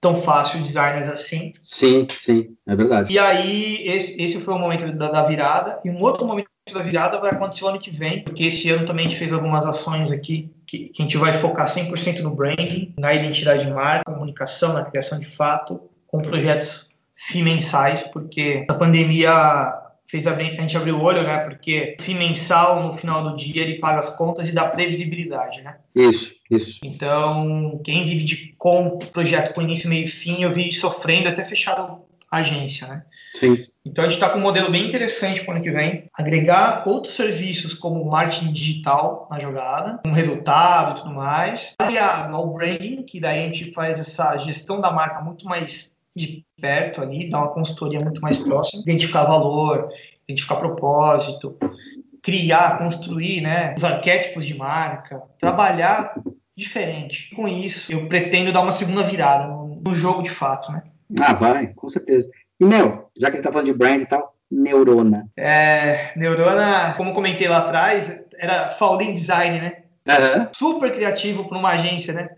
tão 0.00 0.14
fácil 0.14 0.62
designers 0.62 1.08
assim. 1.08 1.52
Sim, 1.64 2.06
sim, 2.12 2.56
é 2.64 2.76
verdade. 2.76 3.12
E 3.12 3.18
aí, 3.18 3.84
esse, 3.88 4.22
esse 4.22 4.40
foi 4.40 4.54
o 4.54 4.58
momento 4.58 4.90
da, 4.96 5.10
da 5.10 5.22
virada, 5.24 5.80
e 5.84 5.90
um 5.90 6.00
outro 6.00 6.24
momento 6.24 6.48
da 6.72 6.80
virada 6.80 7.18
vai 7.18 7.32
acontecer 7.32 7.64
o 7.64 7.68
ano 7.68 7.80
que 7.80 7.90
vem, 7.90 8.22
porque 8.22 8.44
esse 8.44 8.70
ano 8.70 8.86
também 8.86 9.06
a 9.06 9.08
gente 9.08 9.18
fez 9.18 9.32
algumas 9.32 9.66
ações 9.66 10.12
aqui 10.12 10.48
que, 10.64 10.84
que 10.90 11.02
a 11.02 11.04
gente 11.04 11.16
vai 11.16 11.32
focar 11.32 11.66
100% 11.66 12.20
no 12.20 12.30
branding, 12.30 12.94
na 12.96 13.12
identidade 13.12 13.64
de 13.64 13.72
marca, 13.72 14.12
comunicação, 14.12 14.72
na 14.72 14.84
criação 14.84 15.18
de 15.18 15.26
fato, 15.26 15.80
com 16.06 16.22
projetos 16.22 16.91
mensais, 17.42 18.02
porque 18.02 18.66
a 18.68 18.74
pandemia 18.74 19.82
fez 20.06 20.26
a, 20.26 20.38
gente 20.38 20.76
abrir 20.76 20.92
o 20.92 21.00
olho, 21.00 21.22
né? 21.22 21.38
Porque 21.38 21.96
fim 21.98 22.14
mensal, 22.14 22.82
no 22.82 22.92
final 22.92 23.30
do 23.30 23.36
dia, 23.36 23.62
ele 23.62 23.78
paga 23.78 24.00
as 24.00 24.14
contas 24.16 24.46
e 24.46 24.52
dá 24.52 24.66
previsibilidade, 24.66 25.62
né? 25.62 25.76
Isso, 25.94 26.34
isso. 26.50 26.80
Então, 26.84 27.80
quem 27.82 28.04
vive 28.04 28.24
de 28.24 28.54
com 28.58 28.98
projeto 28.98 29.54
com 29.54 29.62
início, 29.62 29.88
meio 29.88 30.04
e 30.04 30.08
fim, 30.08 30.42
eu 30.42 30.52
vi 30.52 30.70
sofrendo 30.70 31.28
até 31.28 31.42
fechar 31.44 31.78
a 32.30 32.36
agência, 32.36 32.86
né? 32.86 33.02
Sim. 33.38 33.56
Então 33.84 34.04
a 34.04 34.08
gente 34.08 34.16
está 34.16 34.28
com 34.30 34.38
um 34.38 34.42
modelo 34.42 34.70
bem 34.70 34.86
interessante 34.86 35.42
para 35.42 35.52
o 35.52 35.56
ano 35.56 35.64
que 35.64 35.70
vem, 35.70 36.04
agregar 36.14 36.86
outros 36.86 37.14
serviços 37.14 37.74
como 37.74 38.04
marketing 38.04 38.52
digital 38.52 39.26
na 39.30 39.40
jogada, 39.40 40.00
com 40.04 40.12
resultado 40.12 40.92
e 40.92 41.02
tudo 41.02 41.14
mais, 41.14 41.74
aliado 41.78 42.36
ao 42.36 42.52
branding, 42.52 43.02
que 43.02 43.18
daí 43.18 43.40
a 43.40 43.46
gente 43.46 43.72
faz 43.72 43.98
essa 43.98 44.36
gestão 44.38 44.80
da 44.80 44.92
marca 44.92 45.20
muito 45.20 45.46
mais 45.46 45.91
de 46.14 46.44
perto 46.60 47.00
ali, 47.00 47.28
dar 47.28 47.38
uma 47.38 47.54
consultoria 47.54 48.00
muito 48.00 48.20
mais 48.20 48.38
próxima, 48.38 48.82
identificar 48.82 49.24
valor, 49.24 49.88
identificar 50.28 50.56
propósito, 50.56 51.56
criar, 52.22 52.78
construir 52.78 53.40
né, 53.40 53.74
os 53.76 53.84
arquétipos 53.84 54.46
de 54.46 54.56
marca, 54.56 55.22
trabalhar 55.38 56.14
diferente. 56.56 57.34
Com 57.34 57.48
isso, 57.48 57.92
eu 57.92 58.06
pretendo 58.06 58.52
dar 58.52 58.60
uma 58.60 58.72
segunda 58.72 59.02
virada 59.02 59.48
no, 59.48 59.94
jogo 59.94 60.22
de 60.22 60.30
fato, 60.30 60.70
né? 60.70 60.82
Ah, 61.20 61.34
vai, 61.34 61.68
com 61.68 61.88
certeza. 61.88 62.30
E, 62.60 62.64
meu, 62.64 63.10
já 63.18 63.30
que 63.30 63.36
você 63.36 63.42
tá 63.42 63.50
falando 63.50 63.66
de 63.66 63.74
brand 63.74 64.00
e 64.00 64.06
tal, 64.06 64.34
Neurona. 64.50 65.28
É, 65.36 66.12
Neurona, 66.16 66.94
como 66.96 67.14
comentei 67.14 67.48
lá 67.48 67.58
atrás, 67.58 68.22
era 68.38 68.70
Faulin 68.70 69.12
Design, 69.12 69.60
né? 69.60 69.82
Uhum. 70.06 70.48
Super 70.52 70.92
criativo 70.92 71.48
para 71.48 71.58
uma 71.58 71.70
agência, 71.70 72.12
né? 72.12 72.30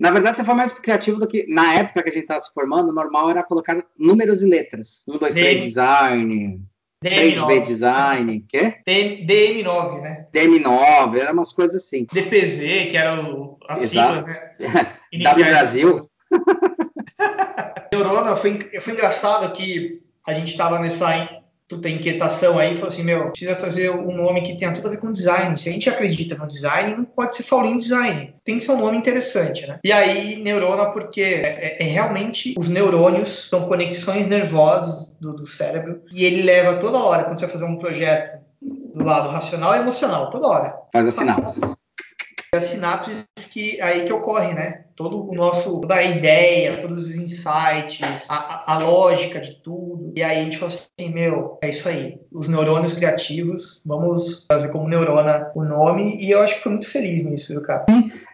Na 0.00 0.10
verdade, 0.10 0.36
você 0.36 0.44
foi 0.44 0.54
mais 0.54 0.72
criativo 0.72 1.18
do 1.18 1.26
que 1.26 1.46
na 1.48 1.74
época 1.74 2.02
que 2.02 2.10
a 2.10 2.12
gente 2.12 2.22
estava 2.22 2.40
se 2.40 2.52
formando, 2.52 2.90
o 2.90 2.94
normal 2.94 3.30
era 3.30 3.42
colocar 3.42 3.84
números 3.98 4.42
e 4.42 4.46
letras. 4.46 5.04
Um, 5.08 5.18
dois, 5.18 5.34
três, 5.34 5.62
design. 5.62 6.62
3B 7.04 7.62
design, 7.62 8.44
quê? 8.48 8.74
DM9, 8.84 10.00
né? 10.00 10.26
DM9, 10.34 11.16
era 11.16 11.32
umas 11.32 11.52
coisas 11.52 11.84
assim. 11.84 12.06
DPZ, 12.12 12.90
que 12.90 12.96
era 12.96 13.20
o, 13.20 13.56
as 13.68 13.82
Exato. 13.82 14.16
siglas, 14.16 14.26
né? 14.26 14.52
W 15.22 15.44
Brasil. 15.44 16.10
Neurona, 17.92 18.34
foi, 18.34 18.68
foi 18.80 18.92
engraçado 18.92 19.52
que 19.52 20.02
a 20.26 20.34
gente 20.34 20.50
estava 20.50 20.78
nessa 20.78 21.08
puta 21.68 21.88
inquietação 21.88 22.58
aí, 22.58 22.74
falou 22.74 22.88
assim, 22.88 23.04
meu, 23.04 23.30
precisa 23.30 23.54
trazer 23.54 23.90
um 23.90 24.16
nome 24.16 24.40
que 24.40 24.56
tenha 24.56 24.72
tudo 24.72 24.88
a 24.88 24.90
ver 24.90 24.96
com 24.96 25.12
design. 25.12 25.56
Se 25.58 25.68
a 25.68 25.72
gente 25.72 25.90
acredita 25.90 26.34
no 26.34 26.48
design, 26.48 26.96
não 26.96 27.04
pode 27.04 27.36
ser 27.36 27.42
Faulinho 27.42 27.76
Design. 27.76 28.34
Tem 28.42 28.56
que 28.56 28.64
ser 28.64 28.72
um 28.72 28.78
nome 28.78 28.96
interessante, 28.96 29.66
né? 29.66 29.78
E 29.84 29.92
aí, 29.92 30.36
neurona, 30.36 30.90
porque 30.90 31.20
é, 31.20 31.76
é 31.78 31.84
realmente 31.84 32.54
os 32.58 32.70
neurônios 32.70 33.48
são 33.50 33.68
conexões 33.68 34.26
nervosas 34.26 35.14
do, 35.20 35.34
do 35.34 35.46
cérebro 35.46 36.02
e 36.10 36.24
ele 36.24 36.42
leva 36.42 36.76
toda 36.76 36.98
hora, 36.98 37.24
quando 37.24 37.38
você 37.38 37.46
vai 37.46 37.52
fazer 37.52 37.64
um 37.64 37.76
projeto 37.76 38.38
do 38.60 39.04
lado 39.04 39.28
racional 39.28 39.74
e 39.74 39.78
emocional, 39.78 40.30
toda 40.30 40.48
hora. 40.48 40.74
Faz 40.92 41.06
as 41.06 41.14
sinapses. 41.14 41.77
As 42.54 42.64
sinapses 42.64 43.26
que 43.52 43.80
aí 43.80 44.04
que 44.04 44.12
ocorre, 44.12 44.54
né? 44.54 44.84
Todo 44.96 45.28
o 45.28 45.34
nosso, 45.34 45.80
toda 45.80 45.94
a 45.94 46.02
ideia, 46.02 46.80
todos 46.80 47.08
os 47.08 47.16
insights, 47.16 48.28
a, 48.28 48.74
a 48.74 48.78
lógica 48.78 49.40
de 49.40 49.62
tudo. 49.62 50.12
E 50.16 50.22
aí 50.22 50.40
a 50.40 50.44
gente 50.44 50.58
falou 50.58 50.74
assim, 50.74 51.12
meu, 51.12 51.58
é 51.62 51.68
isso 51.68 51.88
aí. 51.88 52.18
Os 52.32 52.48
neurônios 52.48 52.94
criativos, 52.94 53.84
vamos 53.86 54.46
fazer 54.46 54.68
como 54.68 54.88
neurona 54.88 55.52
o 55.54 55.62
nome. 55.62 56.18
E 56.20 56.30
eu 56.30 56.40
acho 56.40 56.56
que 56.56 56.62
foi 56.62 56.72
muito 56.72 56.88
feliz 56.88 57.24
nisso, 57.24 57.52
viu, 57.52 57.62
cara? 57.62 57.84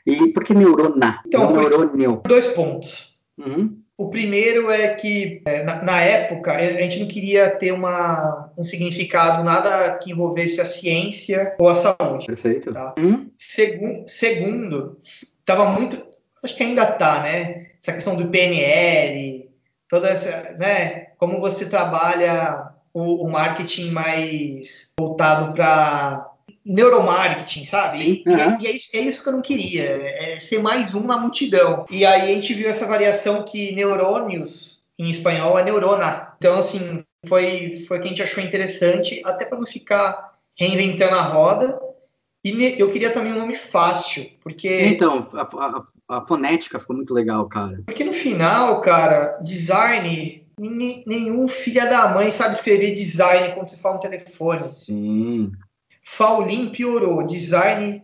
E 0.07 0.29
por 0.33 0.45
que 0.45 0.55
neurona? 0.55 1.21
Então, 1.27 1.51
Não 1.51 1.61
neurônio. 1.61 2.23
Dois 2.27 2.47
pontos. 2.49 3.21
Uhum. 3.37 3.84
O 3.97 4.09
primeiro 4.09 4.71
é 4.71 4.93
que, 4.95 5.41
é, 5.45 5.63
na, 5.63 5.83
na, 5.83 6.01
época, 6.01 6.53
a 6.53 6.81
gente 6.83 6.99
não 6.99 7.07
queria 7.07 7.49
ter 7.51 7.71
uma, 7.71 8.53
um 8.59 8.65
significado 8.65 9.45
nada 9.45 9.97
que 9.99 10.11
envolvesse 10.11 10.61
a 10.61 10.65
ciência 10.65 11.55
ou 11.59 11.69
a 11.69 11.75
saúde. 11.77 12.27
Perfeito. 12.27 12.71
Tá? 12.73 12.95
Hum? 12.99 13.31
Segun, 13.39 14.05
segundo, 14.07 14.99
estava 15.39 15.67
muito. 15.67 16.05
Acho 16.43 16.57
que 16.57 16.65
ainda 16.65 16.83
está, 16.83 17.23
né? 17.23 17.67
Essa 17.81 17.93
questão 17.93 18.17
do 18.17 18.29
PNL, 18.29 19.49
toda 19.89 20.09
essa. 20.09 20.57
Né? 20.59 21.07
Como 21.17 21.41
você 21.41 21.67
trabalha 21.67 22.75
o, 22.93 23.25
o 23.25 23.31
marketing 23.31 23.93
mais 23.93 24.93
voltado 24.99 25.55
para 25.55 26.34
neuromarketing, 26.65 27.65
sabe? 27.65 27.97
Sim, 27.97 28.23
E- 28.27 28.33
aham. 28.33 28.59
E, 28.61 28.67
é, 28.67 28.71
isso, 28.73 28.91
é 28.97 29.01
isso 29.01 29.23
que 29.23 29.29
eu 29.29 29.33
não 29.35 29.43
queria, 29.43 29.85
é 29.85 30.39
ser 30.39 30.61
mais 30.61 30.95
um 30.95 31.07
na 31.07 31.19
multidão. 31.19 31.85
E 31.91 32.05
aí 32.07 32.23
a 32.31 32.35
gente 32.35 32.55
viu 32.55 32.69
essa 32.69 32.87
variação 32.87 33.45
que 33.45 33.73
neurônios, 33.75 34.83
em 34.99 35.07
espanhol, 35.09 35.59
é 35.59 35.65
neurona. 35.65 36.33
Então, 36.39 36.57
assim, 36.57 37.05
foi, 37.27 37.77
foi 37.89 37.99
que 37.99 38.07
a 38.07 38.09
gente 38.09 38.23
achou 38.23 38.43
interessante, 38.43 39.21
até 39.25 39.45
para 39.45 39.59
não 39.59 39.67
ficar 39.67 40.35
reinventando 40.57 41.17
a 41.17 41.23
roda. 41.23 41.81
E 42.45 42.53
ne- 42.53 42.75
eu 42.79 42.91
queria 42.93 43.11
também 43.11 43.33
um 43.33 43.39
nome 43.39 43.57
fácil, 43.57 44.29
porque, 44.43 44.69
Então, 44.69 45.29
a, 45.33 45.43
a- 45.43 46.19
a 46.19 46.27
fonética 46.27 46.79
ficou 46.79 46.95
muito 46.95 47.13
legal, 47.15 47.49
cara. 47.49 47.83
porque 47.87 48.05
no 48.05 48.13
final, 48.13 48.81
cara, 48.83 49.39
design, 49.43 50.47
nenhum 50.59 51.49
filho 51.49 51.81
da 51.89 52.09
mãe 52.09 52.31
sabe 52.31 52.55
escrever 52.55 52.93
design 52.93 53.55
quando 53.55 53.69
você 53.71 53.79
fala 53.79 53.95
no 53.95 54.01
telefone. 54.01 54.61
Sim. 54.69 55.53
Faulin 56.05 56.71
piorou, 56.71 57.25
design 57.25 58.03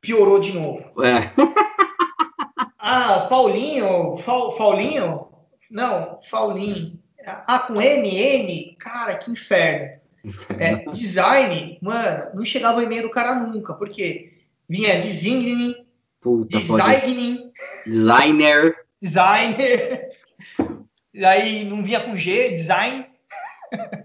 piorou 0.00 0.40
de 0.40 0.52
novo. 0.52 0.92
É. 1.02 1.30
Ah, 2.84 3.26
Paulinho, 3.30 4.16
Fau, 4.16 4.50
Faulinho? 4.56 5.28
Não, 5.70 6.18
Faulin. 6.28 7.00
Ah, 7.24 7.60
com 7.60 7.80
M, 7.80 8.08
M? 8.18 8.76
Cara, 8.76 9.14
que 9.16 9.30
inferno. 9.30 10.00
É, 10.58 10.84
design, 10.90 11.78
mano, 11.80 12.30
não 12.34 12.44
chegava 12.44 12.80
o 12.80 12.82
e-mail 12.82 13.02
do 13.02 13.10
cara 13.10 13.36
nunca, 13.36 13.74
porque 13.74 14.32
vinha 14.68 15.00
designing, 15.00 15.76
Puta, 16.20 16.58
designing, 16.58 17.52
Designer. 17.86 18.74
designer, 19.00 20.08
aí 21.24 21.64
não 21.64 21.84
vinha 21.84 22.00
com 22.00 22.16
G, 22.16 22.50
design. 22.50 23.06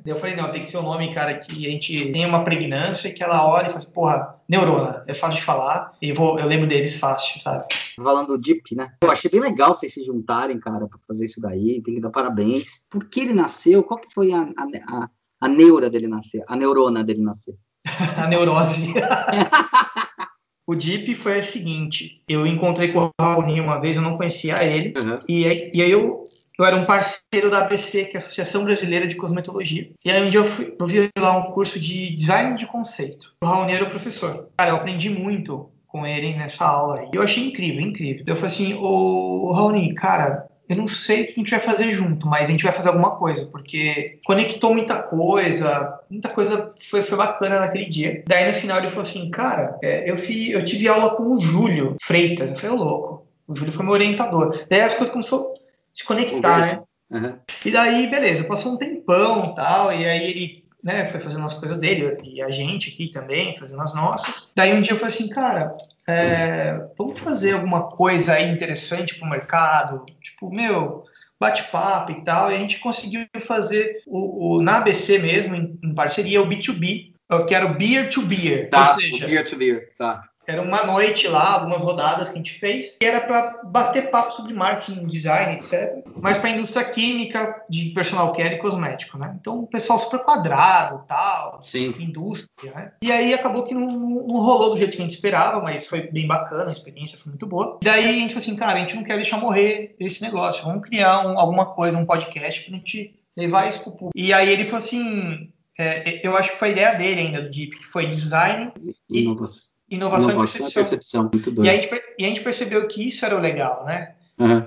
Eu 0.06 0.16
falei, 0.18 0.36
não, 0.36 0.52
tem 0.52 0.62
que 0.62 0.70
ser 0.70 0.78
um 0.78 0.84
nome, 0.84 1.14
cara, 1.14 1.38
que 1.38 1.68
a 1.68 1.70
gente 1.70 2.12
tenha 2.12 2.28
uma 2.28 2.44
pregnância, 2.44 3.14
que 3.14 3.22
ela 3.22 3.46
olha 3.46 3.66
e 3.66 3.68
fala 3.68 3.78
assim, 3.78 3.94
porra, 3.94 4.36
neurona, 4.48 5.04
é 5.08 5.14
fácil 5.14 5.40
de 5.40 5.46
falar, 5.46 5.94
e 6.02 6.14
vou, 6.14 6.40
eu 6.40 6.48
lembro 6.48 6.68
deles 6.68 6.98
fácil, 7.00 7.42
sabe? 7.42 7.66
Falando 7.96 8.28
do 8.28 8.38
Deep, 8.38 8.76
né? 8.76 8.94
Pô, 9.00 9.12
achei 9.12 9.30
bem 9.30 9.42
legal 9.42 9.74
vocês 9.74 9.94
se 9.94 10.04
juntarem, 10.06 10.60
cara, 10.60 10.88
pra 10.88 11.00
fazer 11.08 11.26
isso 11.26 11.42
daí. 11.42 11.82
Tem 11.82 11.96
que 11.96 12.02
dar 12.02 12.12
parabéns. 12.12 12.86
Por 12.90 13.06
que 13.06 13.22
ele 13.22 13.34
nasceu? 13.34 13.84
Qual 13.84 14.00
que 14.00 14.14
foi 14.14 14.32
a, 14.32 14.42
a, 14.42 14.68
a, 14.90 15.10
a 15.42 15.48
neura 15.48 15.90
dele 15.90 16.08
nascer? 16.08 16.44
A 16.48 16.56
neurona 16.56 17.04
dele 17.04 17.22
nascer? 17.22 17.56
a 18.18 18.28
neurose. 18.28 18.94
o 20.68 20.76
Deep 20.76 21.16
foi 21.16 21.40
o 21.40 21.44
seguinte, 21.44 22.22
eu 22.28 22.46
encontrei 22.46 22.92
com 22.92 23.06
o 23.06 23.12
Raoni 23.20 23.60
uma 23.62 23.80
vez, 23.80 23.96
eu 23.96 24.02
não 24.02 24.18
conhecia 24.18 24.62
ele, 24.64 24.94
e 25.28 25.46
aí, 25.46 25.72
e 25.74 25.82
aí 25.82 25.90
eu, 25.90 26.24
eu 26.58 26.66
era 26.66 26.76
um 26.76 26.86
parceiro 26.86 27.52
da 27.52 27.60
ABC, 27.60 28.06
que 28.06 28.12
é 28.12 28.16
a 28.16 28.18
Associação 28.18 28.64
Brasileira 28.64 29.08
de 29.08 29.16
Cosmetologia. 29.16 29.90
E 30.04 30.12
aí 30.12 30.24
um 30.24 30.30
dia 30.30 30.40
eu, 30.40 30.46
fui, 30.46 30.76
eu 30.78 30.88
vi 30.88 31.10
lá 31.18 31.38
um 31.38 31.52
curso 31.52 31.80
de 31.80 32.16
design 32.16 32.58
de 32.58 32.66
conceito. 32.66 33.34
O 33.42 33.46
Raoni 33.46 33.74
era 33.74 33.86
o 33.86 33.90
professor. 33.90 34.50
Cara, 34.58 34.72
eu 34.72 34.76
aprendi 34.78 35.10
muito 35.10 35.70
com 35.88 36.06
ele 36.06 36.34
nessa 36.36 36.66
aula. 36.66 37.10
E 37.14 37.16
eu 37.16 37.22
achei 37.22 37.48
incrível, 37.48 37.82
incrível. 37.82 38.24
Eu 38.26 38.36
falei 38.36 38.52
assim, 38.54 38.74
ô 38.74 39.52
Raoni, 39.54 39.94
cara, 39.94 40.48
eu 40.68 40.76
não 40.76 40.88
sei 40.88 41.24
o 41.24 41.26
que 41.28 41.32
a 41.32 41.36
gente 41.36 41.52
vai 41.52 41.60
fazer 41.60 41.92
junto, 41.92 42.28
mas 42.28 42.50
a 42.50 42.52
gente 42.52 42.64
vai 42.64 42.74
fazer 42.74 42.90
alguma 42.90 43.16
coisa, 43.16 43.46
porque 43.46 44.20
conectou 44.26 44.74
muita 44.74 45.02
coisa, 45.02 46.00
muita 46.10 46.30
coisa 46.30 46.70
foi, 46.82 47.02
foi 47.02 47.18
bacana 47.18 47.60
naquele 47.60 47.86
dia. 47.86 48.24
Daí 48.28 48.48
no 48.48 48.54
final 48.54 48.80
ele 48.80 48.90
falou 48.90 49.08
assim, 49.08 49.30
cara, 49.30 49.78
é, 49.82 50.10
eu, 50.10 50.18
fi, 50.18 50.52
eu 50.52 50.66
tive 50.66 50.88
aula 50.88 51.16
com 51.16 51.32
o 51.32 51.40
Júlio 51.40 51.96
Freitas. 52.02 52.52
Eu 52.52 52.58
falei, 52.58 52.76
louco, 52.76 53.26
o 53.48 53.56
Júlio 53.56 53.72
foi 53.72 53.86
meu 53.86 53.94
orientador. 53.94 54.66
Daí 54.70 54.82
as 54.82 54.94
coisas 54.94 55.14
começaram 55.14 55.44
a 55.44 55.57
se 55.98 56.06
conectar, 56.06 56.60
né? 56.62 56.82
Uhum. 57.10 57.38
E 57.66 57.72
daí, 57.72 58.08
beleza, 58.08 58.44
passou 58.44 58.74
um 58.74 58.78
tempão 58.78 59.46
e 59.52 59.56
tal, 59.56 59.92
e 59.92 60.06
aí 60.06 60.30
ele 60.30 60.64
né, 60.84 61.06
foi 61.06 61.20
fazendo 61.20 61.44
as 61.46 61.54
coisas 61.56 61.80
dele, 61.80 62.16
e 62.24 62.42
a 62.42 62.52
gente 62.52 62.90
aqui 62.92 63.10
também, 63.10 63.58
fazendo 63.58 63.82
as 63.82 63.96
nossas. 63.96 64.52
Daí 64.56 64.74
um 64.74 64.82
dia 64.82 64.94
eu 64.94 64.98
falei 64.98 65.14
assim, 65.16 65.28
cara, 65.30 65.76
é, 66.08 66.80
vamos 66.98 67.20
fazer 67.20 67.54
alguma 67.54 67.84
coisa 67.90 68.34
aí 68.34 68.52
interessante 68.52 69.16
pro 69.18 69.28
mercado, 69.30 70.06
tipo, 70.22 70.54
meu, 70.54 71.04
bate-papo 71.40 72.12
e 72.12 72.24
tal, 72.24 72.52
e 72.52 72.56
a 72.56 72.60
gente 72.60 72.80
conseguiu 72.80 73.26
fazer 73.40 74.02
o, 74.06 74.58
o- 74.58 74.62
na 74.62 74.78
ABC 74.78 75.18
mesmo, 75.18 75.56
em, 75.56 75.78
em 75.84 75.94
parceria, 75.96 76.42
o 76.42 76.48
B2B, 76.48 77.12
que 77.48 77.56
era 77.56 77.66
o 77.66 77.74
Beer 77.76 78.08
to 78.10 78.22
Beer, 78.22 78.70
Tá, 78.70 78.82
ou 78.82 79.00
seja, 79.00 79.26
o 79.26 79.28
beer 79.28 79.50
to 79.50 79.56
beer, 79.58 79.90
tá. 79.98 80.24
Era 80.48 80.62
uma 80.62 80.84
noite 80.86 81.28
lá, 81.28 81.56
algumas 81.56 81.82
rodadas 81.82 82.30
que 82.30 82.36
a 82.36 82.38
gente 82.38 82.54
fez, 82.54 82.98
e 83.02 83.06
era 83.06 83.22
para 83.22 83.62
bater 83.66 84.10
papo 84.10 84.32
sobre 84.34 84.54
marketing, 84.54 85.06
design, 85.06 85.56
etc. 85.58 86.04
Mas 86.22 86.38
para 86.38 86.50
a 86.50 86.54
indústria 86.54 86.86
química, 86.86 87.64
de 87.70 87.90
personal 87.90 88.32
care 88.34 88.56
e 88.56 88.60
cosmético, 88.60 89.18
né? 89.18 89.36
Então, 89.40 89.60
o 89.60 89.68
pessoal 89.68 90.00
super 90.00 90.20
quadrado, 90.20 91.04
tal, 91.08 91.62
Sim. 91.64 91.94
indústria, 92.00 92.72
né? 92.74 92.92
E 93.02 93.12
aí 93.12 93.34
acabou 93.34 93.64
que 93.64 93.74
não, 93.74 93.88
não 93.88 94.36
rolou 94.38 94.70
do 94.72 94.78
jeito 94.78 94.96
que 94.96 95.02
a 95.02 95.06
gente 95.06 95.16
esperava, 95.16 95.62
mas 95.62 95.86
foi 95.86 96.10
bem 96.10 96.26
bacana, 96.26 96.70
a 96.70 96.72
experiência 96.72 97.18
foi 97.18 97.32
muito 97.32 97.46
boa. 97.46 97.78
E 97.82 97.86
daí 97.86 98.06
a 98.08 98.14
gente 98.14 98.34
falou 98.34 98.42
assim, 98.44 98.56
cara, 98.56 98.78
a 98.78 98.80
gente 98.80 98.96
não 98.96 99.04
quer 99.04 99.16
deixar 99.16 99.38
morrer 99.38 99.96
esse 100.00 100.22
negócio, 100.22 100.64
vamos 100.64 100.88
criar 100.88 101.28
um- 101.28 101.38
alguma 101.38 101.66
coisa, 101.66 101.98
um 101.98 102.06
podcast 102.06 102.64
pra 102.64 102.78
gente 102.78 103.14
levar 103.36 103.68
isso 103.70 103.82
pro 103.84 103.92
público. 103.92 104.12
E 104.16 104.32
aí 104.34 104.50
ele 104.50 104.64
falou 104.66 104.78
assim, 104.78 105.52
é, 105.78 106.26
eu 106.26 106.36
acho 106.36 106.52
que 106.54 106.58
foi 106.58 106.70
a 106.70 106.72
ideia 106.72 106.94
dele 106.94 107.22
ainda, 107.22 107.42
do 107.42 107.50
Deep, 107.52 107.78
que 107.78 107.86
foi 107.86 108.08
design 108.08 108.72
e 109.10 109.22
inovação, 109.22 109.77
inovação, 109.90 110.30
inovação 110.30 110.68
e 110.68 110.72
percepção. 110.72 110.84
percepção. 110.84 111.30
Muito 111.34 111.52
doido. 111.52 111.66
E, 111.66 111.70
a 111.70 111.74
gente, 111.74 111.90
e 112.20 112.26
a 112.26 112.28
gente 112.28 112.42
percebeu 112.42 112.88
que 112.88 113.08
isso 113.08 113.26
era 113.26 113.36
o 113.36 113.40
legal, 113.40 113.84
né? 113.86 114.14
Uhum. 114.40 114.64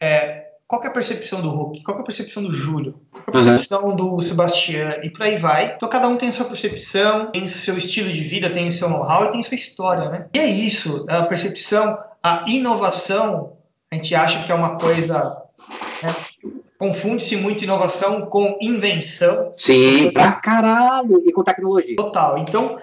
É, 0.00 0.46
qual 0.66 0.82
é 0.82 0.86
a 0.88 0.90
percepção 0.90 1.40
do 1.40 1.50
Hulk? 1.50 1.82
Qual 1.82 1.96
é 1.96 2.00
a 2.00 2.04
percepção 2.04 2.42
do 2.42 2.50
Júlio? 2.50 3.00
Qual 3.10 3.22
é 3.26 3.28
a 3.28 3.32
percepção 3.32 3.84
uhum. 3.84 3.96
do 3.96 4.20
Sebastião? 4.20 5.02
E 5.02 5.10
por 5.10 5.22
aí 5.22 5.36
vai. 5.36 5.74
Então 5.76 5.88
cada 5.88 6.08
um 6.08 6.16
tem 6.16 6.28
a 6.28 6.32
sua 6.32 6.46
percepção, 6.46 7.30
tem 7.30 7.44
o 7.44 7.48
seu 7.48 7.78
estilo 7.78 8.12
de 8.12 8.22
vida, 8.22 8.50
tem 8.50 8.66
o 8.66 8.70
seu 8.70 8.88
know-how 8.88 9.26
e 9.26 9.30
tem 9.30 9.40
a 9.40 9.42
sua 9.42 9.54
história, 9.54 10.10
né? 10.10 10.26
E 10.34 10.38
é 10.38 10.46
isso, 10.46 11.06
a 11.08 11.22
percepção, 11.22 11.98
a 12.22 12.44
inovação, 12.48 13.56
a 13.90 13.94
gente 13.94 14.14
acha 14.14 14.42
que 14.44 14.50
é 14.50 14.54
uma 14.54 14.78
coisa... 14.78 15.42
Né? 16.02 16.14
Confunde-se 16.78 17.36
muito 17.36 17.64
inovação 17.64 18.26
com 18.26 18.58
invenção. 18.60 19.50
Sim, 19.56 20.10
pra 20.12 20.32
caralho. 20.32 21.22
E 21.24 21.32
com 21.32 21.42
tecnologia. 21.42 21.96
Total. 21.96 22.36
Então, 22.36 22.78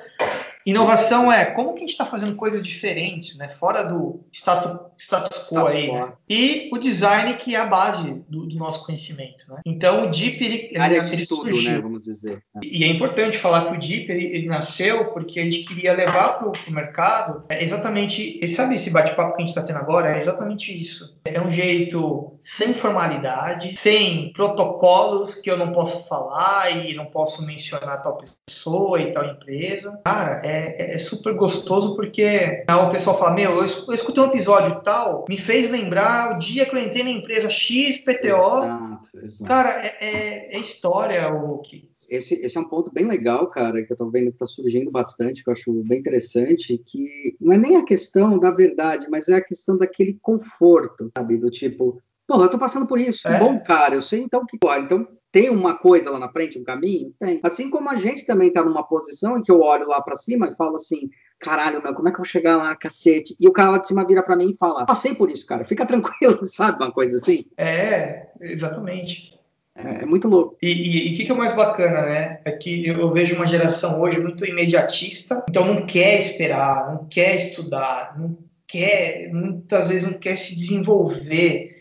Inovação 0.66 1.32
é 1.32 1.46
como 1.46 1.74
que 1.74 1.80
a 1.80 1.82
gente 1.82 1.92
está 1.92 2.06
fazendo 2.06 2.36
coisas 2.36 2.64
diferentes, 2.64 3.38
né? 3.38 3.48
Fora 3.48 3.84
do 3.84 4.22
status, 4.32 4.80
status 4.98 5.38
quo 5.48 5.68
aí. 5.68 5.92
Né? 5.92 6.14
E 6.30 6.70
o 6.72 6.78
design 6.78 7.34
que 7.36 7.56
é 7.56 7.60
a 7.60 7.66
base 7.66 8.24
do, 8.30 8.46
do 8.46 8.56
nosso 8.56 8.86
conhecimento, 8.86 9.46
né? 9.50 9.62
Então 9.66 10.04
o 10.04 10.10
Deep 10.10 10.44
ele, 10.44 10.78
área 10.78 10.98
ele, 10.98 11.08
de 11.08 11.14
ele 11.14 11.22
estudo, 11.24 11.50
surgiu. 11.50 11.72
né? 11.72 11.82
Vamos 11.82 12.04
dizer. 12.04 12.44
E, 12.62 12.84
é 12.84 12.88
importante 12.88 13.38
falar 13.38 13.66
que 13.66 13.76
o 13.76 13.80
Deep 13.80 14.12
ele, 14.12 14.26
ele 14.26 14.48
nasceu 14.48 15.06
porque 15.12 15.40
a 15.40 15.44
gente 15.44 15.64
queria 15.64 15.94
levar 15.94 16.40
para 16.40 16.48
o 16.48 16.72
mercado 16.72 17.42
é 17.50 17.64
exatamente, 17.64 18.46
sabe 18.48 18.76
esse 18.76 18.90
bate-papo 18.90 19.36
que 19.36 19.42
a 19.42 19.46
gente 19.46 19.50
está 19.50 19.64
tendo 19.64 19.80
agora 19.80 20.16
é 20.16 20.20
exatamente 20.20 20.78
isso. 20.80 21.18
É 21.26 21.42
um 21.42 21.50
jeito 21.50 22.33
sem 22.44 22.74
formalidade, 22.74 23.74
sem 23.78 24.34
protocolos 24.34 25.36
que 25.36 25.50
eu 25.50 25.58
não 25.58 25.72
posso 25.72 26.08
falar 26.08 26.72
e 26.72 26.96
não 26.96 27.06
posso 27.06 27.46
mencionar 27.46 28.02
tal 28.02 28.18
pessoa 28.48 29.02
e 29.02 29.12
tal 29.12 29.26
empresa. 29.26 30.00
Cara, 30.04 30.42
é 30.44 30.64
é, 30.64 30.94
é, 30.94 30.98
super 30.98 31.34
gostoso 31.34 31.96
porque 31.96 32.64
o 32.70 32.92
pessoal 32.92 33.18
fala: 33.18 33.34
Meu, 33.34 33.58
eu 33.58 33.64
escutei 33.64 34.24
um 34.24 34.28
episódio 34.28 34.82
tal, 34.82 35.26
me 35.28 35.38
fez 35.38 35.70
lembrar 35.70 36.36
o 36.36 36.40
dia 36.40 36.66
que 36.66 36.76
eu 36.76 36.80
entrei 36.80 37.04
na 37.04 37.10
empresa 37.10 37.50
XPTO. 37.50 39.02
Cara, 39.46 39.86
é, 39.86 39.98
é, 40.00 40.56
é 40.56 40.60
história 40.60 41.28
o 41.34 41.60
que. 41.60 41.92
Esse, 42.10 42.36
esse 42.36 42.58
é 42.58 42.60
um 42.62 42.68
ponto 42.68 42.92
bem 42.92 43.08
legal, 43.08 43.48
cara, 43.48 43.82
que 43.82 43.92
eu 43.92 43.98
tô 43.98 44.10
vendo 44.10 44.32
que 44.32 44.38
tá 44.38 44.46
surgindo 44.46 44.92
bastante, 44.92 45.42
que 45.42 45.50
eu 45.50 45.54
acho 45.54 45.72
bem 45.88 46.00
interessante, 46.00 46.78
que 46.86 47.36
não 47.40 47.54
é 47.54 47.58
nem 47.58 47.78
a 47.78 47.86
questão 47.86 48.38
da 48.38 48.52
verdade, 48.52 49.08
mas 49.10 49.30
é 49.30 49.36
a 49.36 49.44
questão 49.44 49.78
daquele 49.78 50.20
conforto, 50.22 51.10
sabe? 51.18 51.38
Do 51.38 51.50
tipo, 51.50 52.02
Porra, 52.28 52.46
eu 52.46 52.50
tô 52.50 52.58
passando 52.58 52.88
por 52.88 53.00
isso. 53.00 53.28
É. 53.28 53.38
Bom, 53.40 53.60
cara, 53.60 53.96
eu 53.96 54.02
sei 54.02 54.22
então 54.22 54.46
que. 54.46 54.58
Então, 54.80 55.08
tem 55.32 55.50
uma 55.50 55.76
coisa 55.76 56.12
lá 56.12 56.20
na 56.20 56.30
frente, 56.30 56.60
um 56.60 56.64
caminho? 56.64 57.14
Tem. 57.20 57.40
Assim 57.44 57.70
como 57.70 57.90
a 57.90 57.96
gente 57.96 58.26
também 58.26 58.50
está 58.50 58.64
numa 58.64 58.84
posição 58.84 59.38
em 59.38 59.42
que 59.42 59.52
eu 59.52 59.60
olho 59.60 59.88
lá 59.88 60.02
para 60.02 60.16
cima 60.16 60.48
e 60.48 60.56
falo 60.56 60.76
assim: 60.76 61.10
caralho, 61.40 61.82
meu, 61.82 61.94
como 61.94 62.08
é 62.08 62.12
que 62.12 62.16
eu 62.16 62.24
vou 62.24 62.26
chegar 62.26 62.56
lá, 62.56 62.76
cacete? 62.76 63.36
E 63.40 63.48
o 63.48 63.52
cara 63.52 63.72
lá 63.72 63.78
de 63.80 63.88
cima 63.88 64.06
vira 64.06 64.24
para 64.24 64.36
mim 64.36 64.52
e 64.52 64.58
fala: 64.58 64.86
passei 64.86 65.16
por 65.16 65.30
isso, 65.30 65.46
cara, 65.46 65.66
fica 65.66 65.86
tranquilo, 65.88 66.46
sabe? 66.46 66.84
Uma 66.84 66.92
coisa 66.92 67.18
assim. 67.18 67.46
É, 67.58 68.28
exatamente. 68.42 69.34
É, 69.76 70.04
é 70.04 70.06
muito 70.06 70.28
louco. 70.28 70.56
E 70.62 71.14
o 71.14 71.18
que, 71.18 71.26
que 71.26 71.32
é 71.32 71.36
mais 71.36 71.56
bacana, 71.56 72.04
né? 72.04 72.40
É 72.46 72.52
que 72.52 72.88
eu 72.88 73.12
vejo 73.12 73.36
uma 73.36 73.48
geração 73.48 74.00
hoje 74.02 74.20
muito 74.20 74.46
imediatista, 74.46 75.44
então 75.50 75.66
não 75.66 75.86
quer 75.86 76.20
esperar, 76.20 76.94
não 76.94 77.06
quer 77.06 77.36
estudar, 77.36 78.16
não 78.20 78.38
quer, 78.68 79.32
muitas 79.34 79.90
vezes 79.90 80.04
não 80.04 80.14
quer 80.14 80.36
se 80.36 80.56
desenvolver 80.56 81.73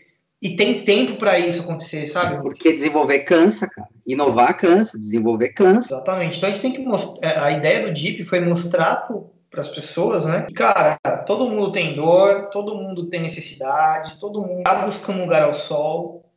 e 0.43 0.57
tem 0.57 0.83
tempo 0.83 1.15
para 1.15 1.39
isso 1.39 1.61
acontecer, 1.61 2.05
sabe? 2.05 2.41
Porque 2.41 2.73
desenvolver 2.73 3.19
cansa, 3.19 3.65
cara. 3.65 3.87
Inovar 4.05 4.57
cansa, 4.57 4.99
desenvolver 4.99 5.53
cansa. 5.53 5.95
Exatamente. 5.95 6.37
Então 6.37 6.49
a 6.49 6.51
gente 6.51 6.61
tem 6.61 6.73
que 6.73 6.79
mostrar. 6.79 7.29
É, 7.29 7.39
a 7.39 7.51
ideia 7.51 7.81
do 7.83 7.93
Deep 7.93 8.21
foi 8.23 8.41
mostrar 8.41 9.07
para 9.49 9.61
as 9.61 9.69
pessoas, 9.69 10.25
né? 10.25 10.45
E, 10.49 10.53
cara, 10.53 10.97
todo 11.25 11.49
mundo 11.49 11.71
tem 11.71 11.95
dor, 11.95 12.49
todo 12.49 12.75
mundo 12.75 13.05
tem 13.05 13.21
necessidades, 13.21 14.19
todo 14.19 14.41
mundo 14.41 14.63
tá 14.63 14.83
buscando 14.83 15.19
um 15.19 15.23
lugar 15.23 15.43
ao 15.43 15.53
sol. 15.53 16.29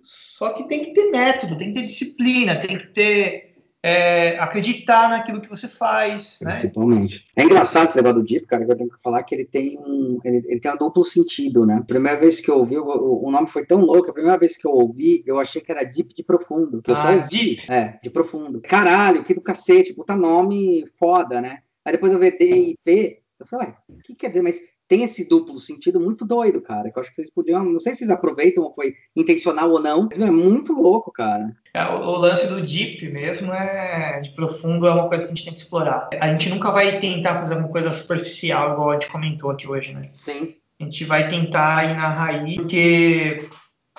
Só 0.00 0.54
que 0.54 0.66
tem 0.66 0.86
que 0.86 0.94
ter 0.94 1.10
método, 1.10 1.58
tem 1.58 1.74
que 1.74 1.80
ter 1.80 1.86
disciplina, 1.86 2.58
tem 2.58 2.78
que 2.78 2.86
ter 2.86 3.51
é, 3.82 4.38
acreditar 4.38 5.10
naquilo 5.10 5.40
que 5.40 5.48
você 5.48 5.66
faz. 5.66 6.38
Né? 6.40 6.52
Principalmente. 6.52 7.26
Né? 7.36 7.42
É 7.42 7.44
engraçado 7.44 7.88
esse 7.88 7.96
negócio 7.96 8.20
do 8.20 8.26
Deep, 8.26 8.46
cara, 8.46 8.64
que 8.64 8.70
eu 8.70 8.76
tenho 8.76 8.90
que 8.90 9.02
falar 9.02 9.22
que 9.24 9.34
ele 9.34 9.44
tem 9.44 9.78
um, 9.78 10.20
ele, 10.24 10.44
ele 10.46 10.60
tem 10.60 10.72
um 10.72 10.76
duplo 10.76 11.02
sentido, 11.02 11.66
né? 11.66 11.82
Primeira 11.86 12.20
vez 12.20 12.40
que 12.40 12.50
eu 12.50 12.58
ouvi, 12.58 12.78
o, 12.78 13.24
o, 13.24 13.30
nome 13.30 13.48
foi 13.48 13.66
tão 13.66 13.80
louco, 13.80 14.10
a 14.10 14.14
primeira 14.14 14.38
vez 14.38 14.56
que 14.56 14.66
eu 14.66 14.70
ouvi, 14.70 15.24
eu 15.26 15.40
achei 15.40 15.60
que 15.60 15.72
era 15.72 15.82
Deep 15.82 16.14
de 16.14 16.22
profundo. 16.22 16.80
Que 16.80 16.92
eu 16.92 16.94
ah, 16.94 17.02
só. 17.02 17.26
Deep. 17.26 17.70
É, 17.70 17.98
de 18.02 18.10
profundo. 18.10 18.60
Caralho, 18.60 19.24
que 19.24 19.34
do 19.34 19.40
cacete, 19.40 19.92
puta 19.92 20.14
nome 20.14 20.84
foda, 20.98 21.40
né? 21.40 21.58
Aí 21.84 21.92
depois 21.92 22.12
eu 22.12 22.18
vi 22.18 22.30
D 22.30 22.44
e 22.44 22.78
P, 22.84 23.22
eu 23.40 23.46
falei, 23.46 23.66
ué, 23.66 23.76
o 23.88 23.98
que 23.98 24.14
quer 24.14 24.28
dizer? 24.28 24.42
Mas 24.42 24.60
tem 24.92 25.04
esse 25.04 25.26
duplo 25.26 25.58
sentido 25.58 25.98
muito 25.98 26.22
doido, 26.22 26.60
cara. 26.60 26.90
Que 26.90 26.98
eu 26.98 27.00
acho 27.00 27.08
que 27.08 27.16
vocês 27.16 27.30
podiam. 27.30 27.64
Não 27.64 27.80
sei 27.80 27.92
se 27.92 28.00
vocês 28.00 28.10
aproveitam 28.10 28.62
ou 28.62 28.74
foi 28.74 28.92
intencional 29.16 29.70
ou 29.70 29.80
não, 29.80 30.06
mas 30.10 30.20
é 30.20 30.30
muito 30.30 30.74
louco, 30.74 31.10
cara. 31.10 31.50
É, 31.72 31.82
o, 31.82 32.00
o, 32.00 32.18
lance 32.18 32.46
do 32.46 32.60
deep 32.60 33.08
mesmo 33.08 33.50
é 33.54 34.20
de 34.20 34.28
profundo, 34.32 34.86
é 34.86 34.92
uma 34.92 35.08
coisa 35.08 35.24
que 35.24 35.32
a 35.32 35.34
gente 35.34 35.44
tem 35.44 35.54
que 35.54 35.60
explorar. 35.60 36.10
A 36.20 36.28
gente 36.28 36.50
nunca 36.50 36.70
vai 36.70 37.00
tentar 37.00 37.38
fazer 37.38 37.54
uma 37.54 37.68
coisa 37.68 37.90
superficial, 37.90 38.74
igual 38.74 38.90
a 38.90 38.94
gente 38.94 39.10
comentou 39.10 39.50
aqui 39.50 39.66
hoje, 39.66 39.94
né? 39.94 40.10
Sim. 40.12 40.56
A 40.78 40.84
gente 40.84 41.06
vai 41.06 41.26
tentar 41.26 41.90
ir 41.90 41.94
na 41.94 42.08
raiz, 42.08 42.56
porque 42.56 43.48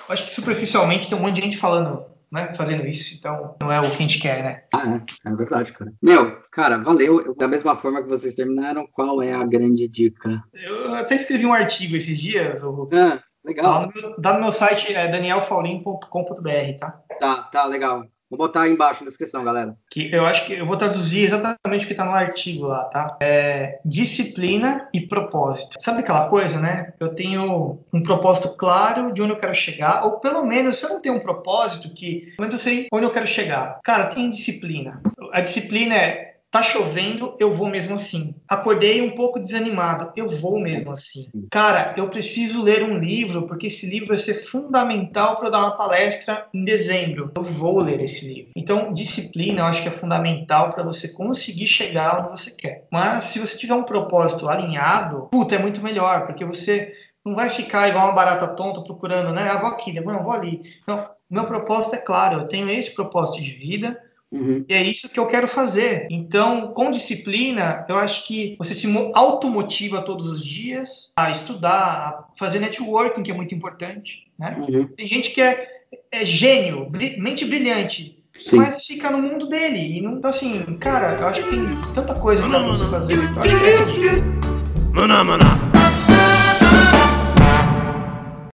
acho 0.08 0.26
que 0.26 0.30
superficialmente 0.30 1.08
tem 1.08 1.18
um 1.18 1.22
monte 1.22 1.34
de 1.34 1.40
gente 1.40 1.56
falando 1.56 2.04
né, 2.34 2.52
fazendo 2.56 2.84
isso, 2.84 3.14
então 3.16 3.56
não 3.60 3.70
é 3.70 3.78
o 3.78 3.82
que 3.82 3.94
a 3.94 3.98
gente 3.98 4.18
quer, 4.18 4.42
né? 4.42 4.62
Ah, 4.74 5.00
é, 5.24 5.30
é 5.30 5.34
verdade, 5.36 5.72
cara. 5.72 5.92
Meu, 6.02 6.42
cara, 6.50 6.78
valeu. 6.78 7.32
Da 7.36 7.46
mesma 7.46 7.76
forma 7.76 8.02
que 8.02 8.08
vocês 8.08 8.34
terminaram, 8.34 8.88
qual 8.92 9.22
é 9.22 9.32
a 9.32 9.44
grande 9.44 9.86
dica? 9.86 10.42
Eu 10.52 10.92
até 10.94 11.14
escrevi 11.14 11.46
um 11.46 11.52
artigo 11.52 11.94
esses 11.94 12.18
dias, 12.18 12.60
o... 12.64 12.90
Ah, 12.92 13.22
legal. 13.44 13.72
Dá 13.72 13.86
no, 13.86 13.92
meu, 13.94 14.20
dá 14.20 14.32
no 14.34 14.40
meu 14.40 14.52
site, 14.52 14.92
é 14.92 15.06
danielfaulim.com.br, 15.06 16.76
tá? 16.80 17.00
Tá, 17.20 17.42
tá, 17.44 17.66
legal. 17.66 18.04
Vou 18.36 18.48
botar 18.48 18.62
aí 18.62 18.72
embaixo 18.72 19.04
na 19.04 19.08
descrição, 19.08 19.44
galera. 19.44 19.76
Que 19.88 20.12
eu 20.12 20.26
acho 20.26 20.44
que 20.46 20.54
eu 20.54 20.66
vou 20.66 20.76
traduzir 20.76 21.22
exatamente 21.22 21.84
o 21.84 21.86
que 21.86 21.92
está 21.92 22.04
no 22.04 22.12
artigo 22.12 22.66
lá, 22.66 22.84
tá? 22.86 23.16
É 23.20 23.78
disciplina 23.84 24.88
e 24.92 25.00
propósito. 25.00 25.76
Sabe 25.80 26.00
aquela 26.00 26.28
coisa, 26.28 26.58
né? 26.58 26.92
Eu 26.98 27.14
tenho 27.14 27.78
um 27.92 28.02
propósito 28.02 28.56
claro 28.56 29.12
de 29.12 29.22
onde 29.22 29.32
eu 29.32 29.38
quero 29.38 29.54
chegar, 29.54 30.04
ou 30.04 30.18
pelo 30.18 30.44
menos 30.44 30.76
se 30.76 30.84
eu 30.84 30.90
não 30.90 31.00
tenho 31.00 31.14
um 31.14 31.20
propósito 31.20 31.94
que, 31.94 32.34
mas 32.38 32.52
eu 32.52 32.58
sei 32.58 32.88
onde 32.92 33.06
eu 33.06 33.10
quero 33.10 33.26
chegar. 33.26 33.78
Cara, 33.84 34.06
tem 34.06 34.28
disciplina. 34.28 35.00
A 35.32 35.40
disciplina 35.40 35.94
é 35.94 36.33
Tá 36.54 36.62
chovendo, 36.62 37.34
eu 37.40 37.50
vou 37.50 37.68
mesmo 37.68 37.96
assim. 37.96 38.36
Acordei 38.48 39.02
um 39.02 39.10
pouco 39.10 39.40
desanimado, 39.40 40.12
eu 40.14 40.28
vou 40.28 40.60
mesmo 40.60 40.92
assim. 40.92 41.28
Cara, 41.50 41.92
eu 41.96 42.08
preciso 42.08 42.62
ler 42.62 42.84
um 42.84 42.96
livro 42.96 43.44
porque 43.44 43.66
esse 43.66 43.90
livro 43.90 44.06
vai 44.06 44.18
ser 44.18 44.34
fundamental 44.34 45.34
para 45.34 45.48
eu 45.48 45.50
dar 45.50 45.58
uma 45.58 45.76
palestra 45.76 46.46
em 46.54 46.64
dezembro. 46.64 47.32
Eu 47.36 47.42
vou 47.42 47.80
ler 47.80 48.00
esse 48.00 48.24
livro. 48.32 48.52
Então, 48.54 48.92
disciplina 48.92 49.62
eu 49.62 49.64
acho 49.64 49.82
que 49.82 49.88
é 49.88 49.90
fundamental 49.90 50.72
para 50.72 50.84
você 50.84 51.08
conseguir 51.08 51.66
chegar 51.66 52.20
onde 52.20 52.40
você 52.40 52.52
quer. 52.52 52.86
Mas 52.88 53.24
se 53.24 53.40
você 53.40 53.58
tiver 53.58 53.74
um 53.74 53.82
propósito 53.82 54.48
alinhado, 54.48 55.26
puta, 55.32 55.56
é 55.56 55.58
muito 55.58 55.82
melhor, 55.82 56.24
porque 56.24 56.44
você 56.44 56.92
não 57.24 57.34
vai 57.34 57.50
ficar 57.50 57.88
igual 57.88 58.06
uma 58.06 58.14
barata 58.14 58.46
tonta 58.46 58.80
procurando, 58.80 59.32
né? 59.32 59.48
Ah, 59.50 59.58
vou 59.58 59.70
aqui, 59.70 59.92
não, 59.92 60.22
vou 60.22 60.32
ali. 60.32 60.60
Não, 60.86 61.04
meu 61.28 61.46
propósito 61.46 61.96
é 61.96 61.98
claro, 61.98 62.42
eu 62.42 62.46
tenho 62.46 62.70
esse 62.70 62.94
propósito 62.94 63.42
de 63.42 63.54
vida 63.54 63.98
Uhum. 64.32 64.64
E 64.68 64.74
é 64.74 64.82
isso 64.82 65.08
que 65.08 65.18
eu 65.18 65.26
quero 65.26 65.46
fazer. 65.46 66.06
Então, 66.10 66.68
com 66.68 66.90
disciplina, 66.90 67.84
eu 67.88 67.96
acho 67.96 68.26
que 68.26 68.56
você 68.58 68.74
se 68.74 68.86
automotiva 69.14 70.02
todos 70.02 70.30
os 70.32 70.44
dias 70.44 71.12
a 71.16 71.30
estudar, 71.30 71.72
a 71.72 72.24
fazer 72.36 72.58
networking, 72.58 73.22
que 73.22 73.30
é 73.30 73.34
muito 73.34 73.54
importante. 73.54 74.24
Né? 74.38 74.56
Uhum. 74.58 74.88
Tem 74.88 75.06
gente 75.06 75.30
que 75.30 75.40
é, 75.40 75.68
é 76.10 76.24
gênio, 76.24 76.90
mente 77.18 77.44
brilhante, 77.44 78.18
Sim. 78.36 78.56
mas 78.56 78.84
fica 78.84 79.10
no 79.10 79.22
mundo 79.22 79.48
dele. 79.48 79.98
E 79.98 80.00
não, 80.00 80.18
então, 80.18 80.30
assim, 80.30 80.62
cara, 80.78 81.16
eu 81.20 81.26
acho 81.28 81.42
que 81.44 81.50
tem 81.50 81.64
tanta 81.94 82.14
coisa 82.14 82.48
para 82.48 82.66
você 82.66 82.84
fazer. 82.88 83.14
Eu 83.14 83.42
acho 83.42 83.58
que 83.58 83.64
essa 83.66 83.78
é 83.78 83.82
a 83.82 83.84
dica. 83.84 84.44